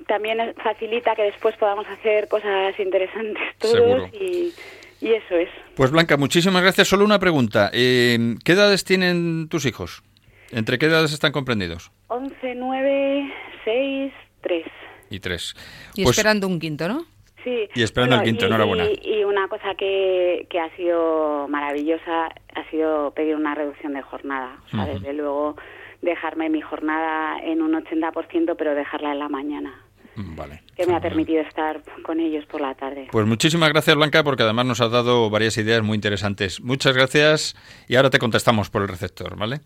también 0.06 0.54
facilita 0.62 1.14
que 1.14 1.22
después 1.22 1.56
podamos 1.56 1.86
hacer 1.86 2.28
cosas 2.28 2.78
interesantes 2.78 3.42
todos 3.58 4.12
y, 4.12 4.52
eso 5.00 5.34
es. 5.36 5.48
Pues 5.76 5.90
Blanca, 5.90 6.18
muchísimas 6.18 6.60
gracias. 6.60 6.88
Solo 6.88 7.06
una 7.06 7.18
pregunta. 7.18 7.70
Eh, 7.72 8.36
¿Qué 8.44 8.52
edades 8.52 8.84
tienen 8.84 9.48
tus 9.48 9.64
hijos? 9.64 10.02
¿Entre 10.50 10.78
qué 10.78 10.86
edades 10.86 11.14
están 11.14 11.32
comprendidos? 11.32 11.90
11, 12.08 12.54
9, 12.56 13.32
6, 13.64 14.12
3. 14.42 14.64
Y 15.10 15.20
3. 15.20 15.54
Y 15.96 16.04
pues 16.04 16.16
esperando 16.16 16.46
un 16.46 16.58
quinto, 16.58 16.88
¿no? 16.88 17.04
Sí. 17.44 17.68
Y 17.74 17.82
esperando 17.82 18.16
el 18.16 18.22
quinto, 18.22 18.46
enhorabuena. 18.46 18.86
Y, 19.02 19.24
una 19.24 19.48
cosa 19.48 19.74
que, 19.74 20.46
que, 20.50 20.60
ha 20.60 20.74
sido 20.76 21.48
maravillosa 21.48 22.26
ha 22.26 22.70
sido 22.70 23.12
pedir 23.12 23.34
una 23.36 23.54
reducción 23.54 23.94
de 23.94 24.02
jornada. 24.02 24.58
O 24.66 24.68
sea, 24.68 24.86
desde 24.86 25.12
luego 25.14 25.56
dejarme 26.02 26.50
mi 26.50 26.60
jornada 26.60 27.38
en 27.42 27.62
un 27.62 27.72
80%, 27.72 28.54
pero 28.58 28.74
dejarla 28.74 29.12
en 29.12 29.18
la 29.18 29.28
mañana. 29.28 29.80
Vale. 30.16 30.62
Que 30.76 30.86
me 30.86 30.94
ha 30.94 31.00
permitido 31.00 31.40
estar 31.40 31.82
con 32.02 32.20
ellos 32.20 32.44
por 32.46 32.60
la 32.60 32.74
tarde. 32.74 33.08
Pues 33.10 33.26
muchísimas 33.26 33.70
gracias, 33.70 33.96
Blanca, 33.96 34.22
porque 34.22 34.42
además 34.42 34.66
nos 34.66 34.80
has 34.80 34.90
dado 34.90 35.30
varias 35.30 35.56
ideas 35.56 35.82
muy 35.82 35.94
interesantes. 35.94 36.60
Muchas 36.60 36.94
gracias 36.94 37.56
y 37.88 37.96
ahora 37.96 38.10
te 38.10 38.18
contestamos 38.18 38.70
por 38.70 38.82
el 38.82 38.88
receptor, 38.88 39.36
¿vale? 39.36 39.60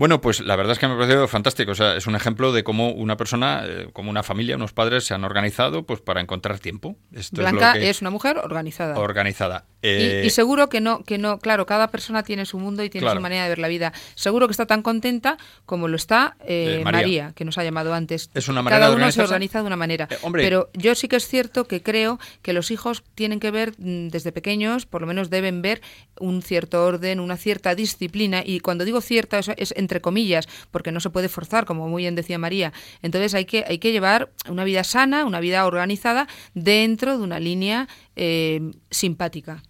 Bueno, 0.00 0.22
pues 0.22 0.40
la 0.40 0.56
verdad 0.56 0.72
es 0.72 0.78
que 0.78 0.88
me 0.88 0.94
ha 0.94 0.96
parecido 0.96 1.28
fantástico. 1.28 1.72
O 1.72 1.74
sea, 1.74 1.94
es 1.94 2.06
un 2.06 2.16
ejemplo 2.16 2.52
de 2.52 2.64
cómo 2.64 2.90
una 2.90 3.18
persona, 3.18 3.64
eh, 3.66 3.90
como 3.92 4.08
una 4.08 4.22
familia, 4.22 4.56
unos 4.56 4.72
padres 4.72 5.04
se 5.04 5.12
han 5.12 5.24
organizado 5.24 5.84
pues 5.84 6.00
para 6.00 6.22
encontrar 6.22 6.58
tiempo. 6.58 6.96
Blanca 7.32 7.76
es, 7.76 8.00
una 8.00 8.08
mujer 8.08 8.38
organizada. 8.38 8.98
Organizada. 8.98 9.66
y, 9.82 9.88
eh, 9.88 10.30
seguro 10.30 10.70
que 10.70 10.80
no, 10.80 11.04
que 11.04 11.18
no, 11.18 11.38
claro, 11.38 11.66
cada 11.66 11.90
persona 11.90 12.22
tiene 12.22 12.46
su 12.46 12.58
mundo 12.58 12.82
y 12.82 12.88
tiene 12.88 13.10
su 13.10 13.20
manera 13.20 13.42
de 13.42 13.50
ver 13.50 13.58
la 13.58 13.68
vida. 13.68 13.92
Seguro 14.14 14.48
que 14.48 14.52
está 14.52 14.64
tan 14.64 14.80
contenta 14.80 15.36
como 15.66 15.86
lo 15.86 15.96
está 15.96 16.34
eh, 16.46 16.80
María. 16.82 17.34
que 17.36 17.44
nos 17.44 17.58
ha 17.58 17.64
llamado 17.64 17.92
antes. 17.92 18.30
Es 18.32 18.48
una 18.48 18.62
manera 18.62 18.80
cada 18.80 18.96
uno 18.96 19.12
se 19.12 19.20
organiza 19.20 19.60
de 19.60 19.66
una 19.66 19.76
manera. 19.76 20.08
Pero 20.32 20.70
yo 20.72 20.94
sí 20.94 21.08
que 21.08 21.16
es 21.16 21.28
cierto 21.28 21.66
que 21.66 21.82
creo 21.82 22.18
que 22.40 22.54
los 22.54 22.70
hijos 22.70 23.04
tienen 23.14 23.38
que 23.38 23.50
ver 23.50 23.74
mm, 23.76 24.08
desde 24.08 24.32
pequeños, 24.32 24.86
por 24.86 25.02
lo 25.02 25.06
menos 25.06 25.28
deben 25.28 25.60
ver 25.60 25.82
un 26.18 26.40
cierto 26.40 26.86
orden, 26.86 27.20
una 27.20 27.36
cierta 27.36 27.74
disciplina. 27.74 28.42
Y 28.42 28.60
cuando 28.60 28.86
digo 28.86 29.02
cierta, 29.02 29.38
eso 29.38 29.52
es 29.58 29.74
entre 29.90 30.00
comillas, 30.00 30.48
porque 30.70 30.92
no 30.92 31.00
se 31.00 31.10
puede 31.10 31.28
forzar, 31.28 31.64
como 31.66 31.88
muy 31.88 32.04
bien 32.04 32.14
decía 32.14 32.38
María. 32.38 32.72
Entonces 33.02 33.34
hay 33.34 33.44
que, 33.44 33.64
hay 33.66 33.78
que 33.78 33.90
llevar 33.90 34.30
una 34.48 34.62
vida 34.62 34.84
sana, 34.84 35.24
una 35.24 35.40
vida 35.40 35.66
organizada 35.66 36.28
dentro 36.54 37.18
de 37.18 37.24
una 37.24 37.40
línea 37.40 37.88
eh, 38.14 38.70
simpática. 38.90 39.62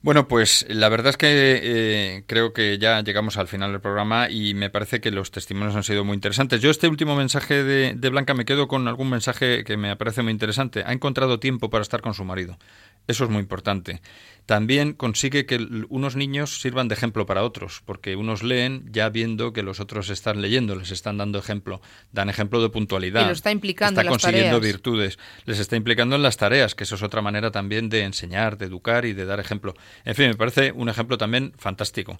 Bueno, 0.00 0.26
pues 0.26 0.66
la 0.68 0.88
verdad 0.88 1.10
es 1.10 1.16
que 1.16 1.60
eh, 1.62 2.24
creo 2.26 2.52
que 2.52 2.78
ya 2.78 3.02
llegamos 3.02 3.36
al 3.36 3.46
final 3.46 3.70
del 3.70 3.80
programa 3.80 4.28
y 4.30 4.52
me 4.52 4.68
parece 4.68 5.00
que 5.00 5.12
los 5.12 5.30
testimonios 5.30 5.76
han 5.76 5.84
sido 5.84 6.04
muy 6.04 6.14
interesantes. 6.14 6.60
Yo 6.60 6.70
este 6.70 6.88
último 6.88 7.14
mensaje 7.14 7.62
de, 7.62 7.94
de, 7.94 8.08
Blanca 8.08 8.34
me 8.34 8.44
quedo 8.44 8.66
con 8.66 8.88
algún 8.88 9.10
mensaje 9.10 9.62
que 9.62 9.76
me 9.76 9.94
parece 9.94 10.22
muy 10.22 10.32
interesante. 10.32 10.82
Ha 10.84 10.92
encontrado 10.92 11.38
tiempo 11.38 11.70
para 11.70 11.82
estar 11.82 12.00
con 12.00 12.14
su 12.14 12.24
marido. 12.24 12.58
Eso 13.06 13.24
es 13.24 13.30
muy 13.30 13.40
importante 13.40 14.00
también 14.46 14.92
consigue 14.92 15.46
que 15.46 15.56
unos 15.88 16.16
niños 16.16 16.60
sirvan 16.60 16.88
de 16.88 16.94
ejemplo 16.94 17.26
para 17.26 17.44
otros, 17.44 17.82
porque 17.84 18.16
unos 18.16 18.42
leen 18.42 18.84
ya 18.90 19.08
viendo 19.08 19.52
que 19.52 19.62
los 19.62 19.80
otros 19.80 20.10
están 20.10 20.42
leyendo, 20.42 20.74
les 20.74 20.90
están 20.90 21.16
dando 21.16 21.38
ejemplo, 21.38 21.80
dan 22.12 22.28
ejemplo 22.28 22.60
de 22.60 22.68
puntualidad. 22.68 23.22
Y 23.22 23.26
lo 23.26 23.32
está 23.32 23.50
implicando 23.50 24.00
está 24.00 24.10
consiguiendo 24.10 24.60
virtudes, 24.60 25.18
les 25.44 25.58
está 25.58 25.76
implicando 25.76 26.16
en 26.16 26.22
las 26.22 26.36
tareas, 26.36 26.74
que 26.74 26.84
eso 26.84 26.96
es 26.96 27.02
otra 27.02 27.22
manera 27.22 27.50
también 27.50 27.88
de 27.88 28.02
enseñar, 28.02 28.58
de 28.58 28.66
educar 28.66 29.04
y 29.04 29.12
de 29.12 29.24
dar 29.24 29.38
ejemplo. 29.38 29.74
En 30.04 30.14
fin, 30.14 30.28
me 30.28 30.36
parece 30.36 30.72
un 30.72 30.88
ejemplo 30.88 31.18
también 31.18 31.52
fantástico. 31.56 32.18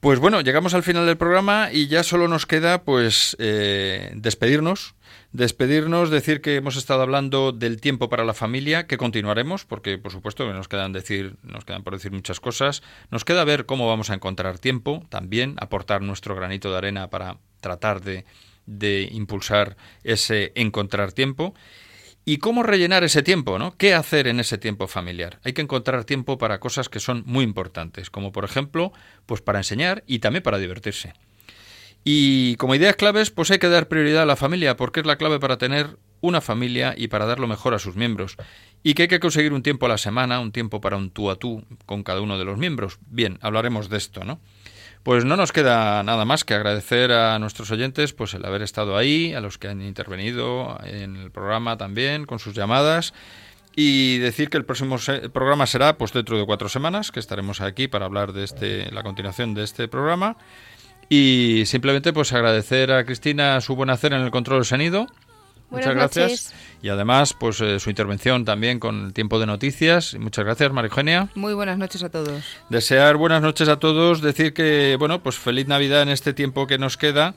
Pues 0.00 0.18
bueno, 0.18 0.40
llegamos 0.40 0.74
al 0.74 0.82
final 0.82 1.06
del 1.06 1.16
programa 1.16 1.70
y 1.72 1.86
ya 1.86 2.02
solo 2.02 2.26
nos 2.26 2.46
queda 2.46 2.82
pues 2.82 3.36
eh, 3.38 4.10
despedirnos 4.14 4.94
despedirnos, 5.32 6.10
decir 6.10 6.40
que 6.40 6.56
hemos 6.56 6.76
estado 6.76 7.02
hablando 7.02 7.52
del 7.52 7.80
tiempo 7.80 8.08
para 8.08 8.24
la 8.24 8.34
familia, 8.34 8.86
que 8.86 8.98
continuaremos, 8.98 9.64
porque 9.64 9.98
por 9.98 10.12
supuesto 10.12 10.50
nos 10.52 10.68
quedan 10.68 10.92
decir, 10.92 11.36
nos 11.42 11.64
quedan 11.64 11.82
por 11.82 11.94
decir 11.94 12.12
muchas 12.12 12.40
cosas. 12.40 12.82
Nos 13.10 13.24
queda 13.24 13.44
ver 13.44 13.66
cómo 13.66 13.88
vamos 13.88 14.10
a 14.10 14.14
encontrar 14.14 14.58
tiempo, 14.58 15.06
también 15.08 15.56
aportar 15.58 16.02
nuestro 16.02 16.34
granito 16.36 16.70
de 16.70 16.78
arena 16.78 17.08
para 17.08 17.38
tratar 17.60 18.02
de, 18.02 18.24
de 18.66 19.08
impulsar 19.10 19.76
ese 20.04 20.52
encontrar 20.54 21.12
tiempo. 21.12 21.54
¿Y 22.24 22.36
cómo 22.36 22.62
rellenar 22.62 23.02
ese 23.02 23.22
tiempo, 23.22 23.58
no? 23.58 23.76
¿Qué 23.76 23.94
hacer 23.94 24.28
en 24.28 24.38
ese 24.38 24.56
tiempo 24.56 24.86
familiar? 24.86 25.40
Hay 25.42 25.54
que 25.54 25.62
encontrar 25.62 26.04
tiempo 26.04 26.38
para 26.38 26.60
cosas 26.60 26.88
que 26.88 27.00
son 27.00 27.24
muy 27.26 27.42
importantes, 27.42 28.10
como 28.10 28.30
por 28.30 28.44
ejemplo, 28.44 28.92
pues 29.26 29.40
para 29.40 29.58
enseñar 29.58 30.04
y 30.06 30.20
también 30.20 30.44
para 30.44 30.58
divertirse. 30.58 31.14
Y 32.04 32.56
como 32.56 32.74
ideas 32.74 32.96
claves, 32.96 33.30
pues 33.30 33.50
hay 33.50 33.58
que 33.58 33.68
dar 33.68 33.88
prioridad 33.88 34.22
a 34.22 34.26
la 34.26 34.36
familia, 34.36 34.76
porque 34.76 35.00
es 35.00 35.06
la 35.06 35.16
clave 35.16 35.38
para 35.38 35.58
tener 35.58 35.98
una 36.20 36.40
familia 36.40 36.94
y 36.96 37.08
para 37.08 37.26
dar 37.26 37.38
lo 37.38 37.46
mejor 37.46 37.74
a 37.74 37.78
sus 37.78 37.96
miembros. 37.96 38.36
Y 38.82 38.94
que 38.94 39.02
hay 39.02 39.08
que 39.08 39.20
conseguir 39.20 39.52
un 39.52 39.62
tiempo 39.62 39.86
a 39.86 39.90
la 39.90 39.98
semana, 39.98 40.40
un 40.40 40.52
tiempo 40.52 40.80
para 40.80 40.96
un 40.96 41.10
tú 41.10 41.30
a 41.30 41.36
tú 41.36 41.64
con 41.86 42.02
cada 42.02 42.20
uno 42.20 42.38
de 42.38 42.44
los 42.44 42.58
miembros. 42.58 42.98
Bien, 43.06 43.38
hablaremos 43.42 43.88
de 43.88 43.98
esto, 43.98 44.24
¿no? 44.24 44.40
Pues 45.02 45.24
no 45.24 45.36
nos 45.36 45.50
queda 45.50 46.02
nada 46.04 46.24
más 46.24 46.44
que 46.44 46.54
agradecer 46.54 47.10
a 47.10 47.38
nuestros 47.40 47.72
oyentes 47.72 48.12
pues 48.12 48.34
el 48.34 48.44
haber 48.44 48.62
estado 48.62 48.96
ahí, 48.96 49.34
a 49.34 49.40
los 49.40 49.58
que 49.58 49.66
han 49.66 49.82
intervenido 49.82 50.78
en 50.84 51.16
el 51.16 51.32
programa 51.32 51.76
también 51.76 52.24
con 52.24 52.38
sus 52.38 52.54
llamadas 52.54 53.12
y 53.74 54.18
decir 54.18 54.48
que 54.48 54.58
el 54.58 54.64
próximo 54.64 54.96
programa 55.32 55.66
será 55.66 55.96
pues 55.96 56.12
dentro 56.12 56.38
de 56.38 56.46
cuatro 56.46 56.68
semanas 56.68 57.10
que 57.10 57.18
estaremos 57.20 57.60
aquí 57.60 57.88
para 57.88 58.04
hablar 58.04 58.32
de 58.32 58.44
este 58.44 58.92
la 58.92 59.02
continuación 59.02 59.54
de 59.54 59.64
este 59.64 59.88
programa 59.88 60.36
y 61.08 61.64
simplemente 61.66 62.12
pues 62.12 62.32
agradecer 62.32 62.92
a 62.92 63.04
Cristina 63.04 63.60
su 63.60 63.76
buen 63.76 63.90
hacer 63.90 64.12
en 64.12 64.22
el 64.22 64.30
control 64.30 64.60
del 64.60 64.66
sonido. 64.66 65.06
Muchas 65.72 65.94
gracias. 65.94 66.54
Y 66.82 66.88
además, 66.90 67.34
pues 67.34 67.60
eh, 67.60 67.80
su 67.80 67.88
intervención 67.88 68.44
también 68.44 68.78
con 68.78 69.06
el 69.06 69.12
tiempo 69.12 69.40
de 69.40 69.46
noticias. 69.46 70.14
Muchas 70.18 70.44
gracias, 70.44 70.70
María 70.72 70.88
Eugenia. 70.88 71.28
Muy 71.34 71.54
buenas 71.54 71.78
noches 71.78 72.02
a 72.02 72.10
todos. 72.10 72.44
Desear 72.68 73.16
buenas 73.16 73.40
noches 73.40 73.68
a 73.68 73.78
todos, 73.78 74.20
decir 74.20 74.52
que, 74.52 74.96
bueno, 74.98 75.22
pues 75.22 75.38
feliz 75.38 75.66
Navidad 75.66 76.02
en 76.02 76.10
este 76.10 76.34
tiempo 76.34 76.66
que 76.66 76.78
nos 76.78 76.96
queda. 76.96 77.34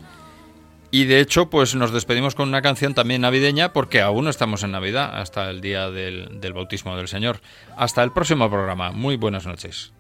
Y 0.92 1.06
de 1.06 1.20
hecho, 1.20 1.50
pues 1.50 1.76
nos 1.76 1.92
despedimos 1.92 2.36
con 2.36 2.48
una 2.48 2.62
canción 2.62 2.94
también 2.94 3.22
navideña, 3.22 3.74
porque 3.74 4.02
aún 4.02 4.26
no 4.26 4.30
estamos 4.30 4.64
en 4.64 4.72
Navidad, 4.72 5.20
hasta 5.20 5.50
el 5.50 5.62
día 5.62 5.90
del, 5.90 6.40
del 6.40 6.54
bautismo 6.54 6.96
del 6.98 7.08
Señor. 7.08 7.42
Hasta 7.78 8.04
el 8.04 8.12
próximo 8.12 8.50
programa. 8.50 8.92
Muy 8.92 9.16
buenas 9.16 9.46
noches. 9.46 9.95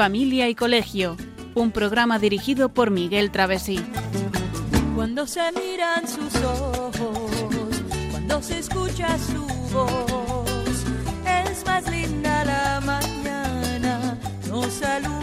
Familia 0.00 0.48
y 0.48 0.54
Colegio, 0.54 1.18
un 1.54 1.72
programa 1.72 2.18
dirigido 2.18 2.70
por 2.70 2.90
Miguel 2.90 3.30
Travesí. 3.30 3.84
Cuando 4.96 5.26
se 5.26 5.42
miran 5.52 6.08
sus 6.08 6.42
ojos, 6.42 7.30
cuando 8.10 8.40
se 8.40 8.60
escucha 8.60 9.18
su 9.18 9.46
voz, 9.74 10.86
es 11.26 11.66
más 11.66 11.90
linda 11.90 12.46
la 12.46 12.80
mañana, 12.80 14.16
nos 14.48 14.72
saluda. 14.72 15.19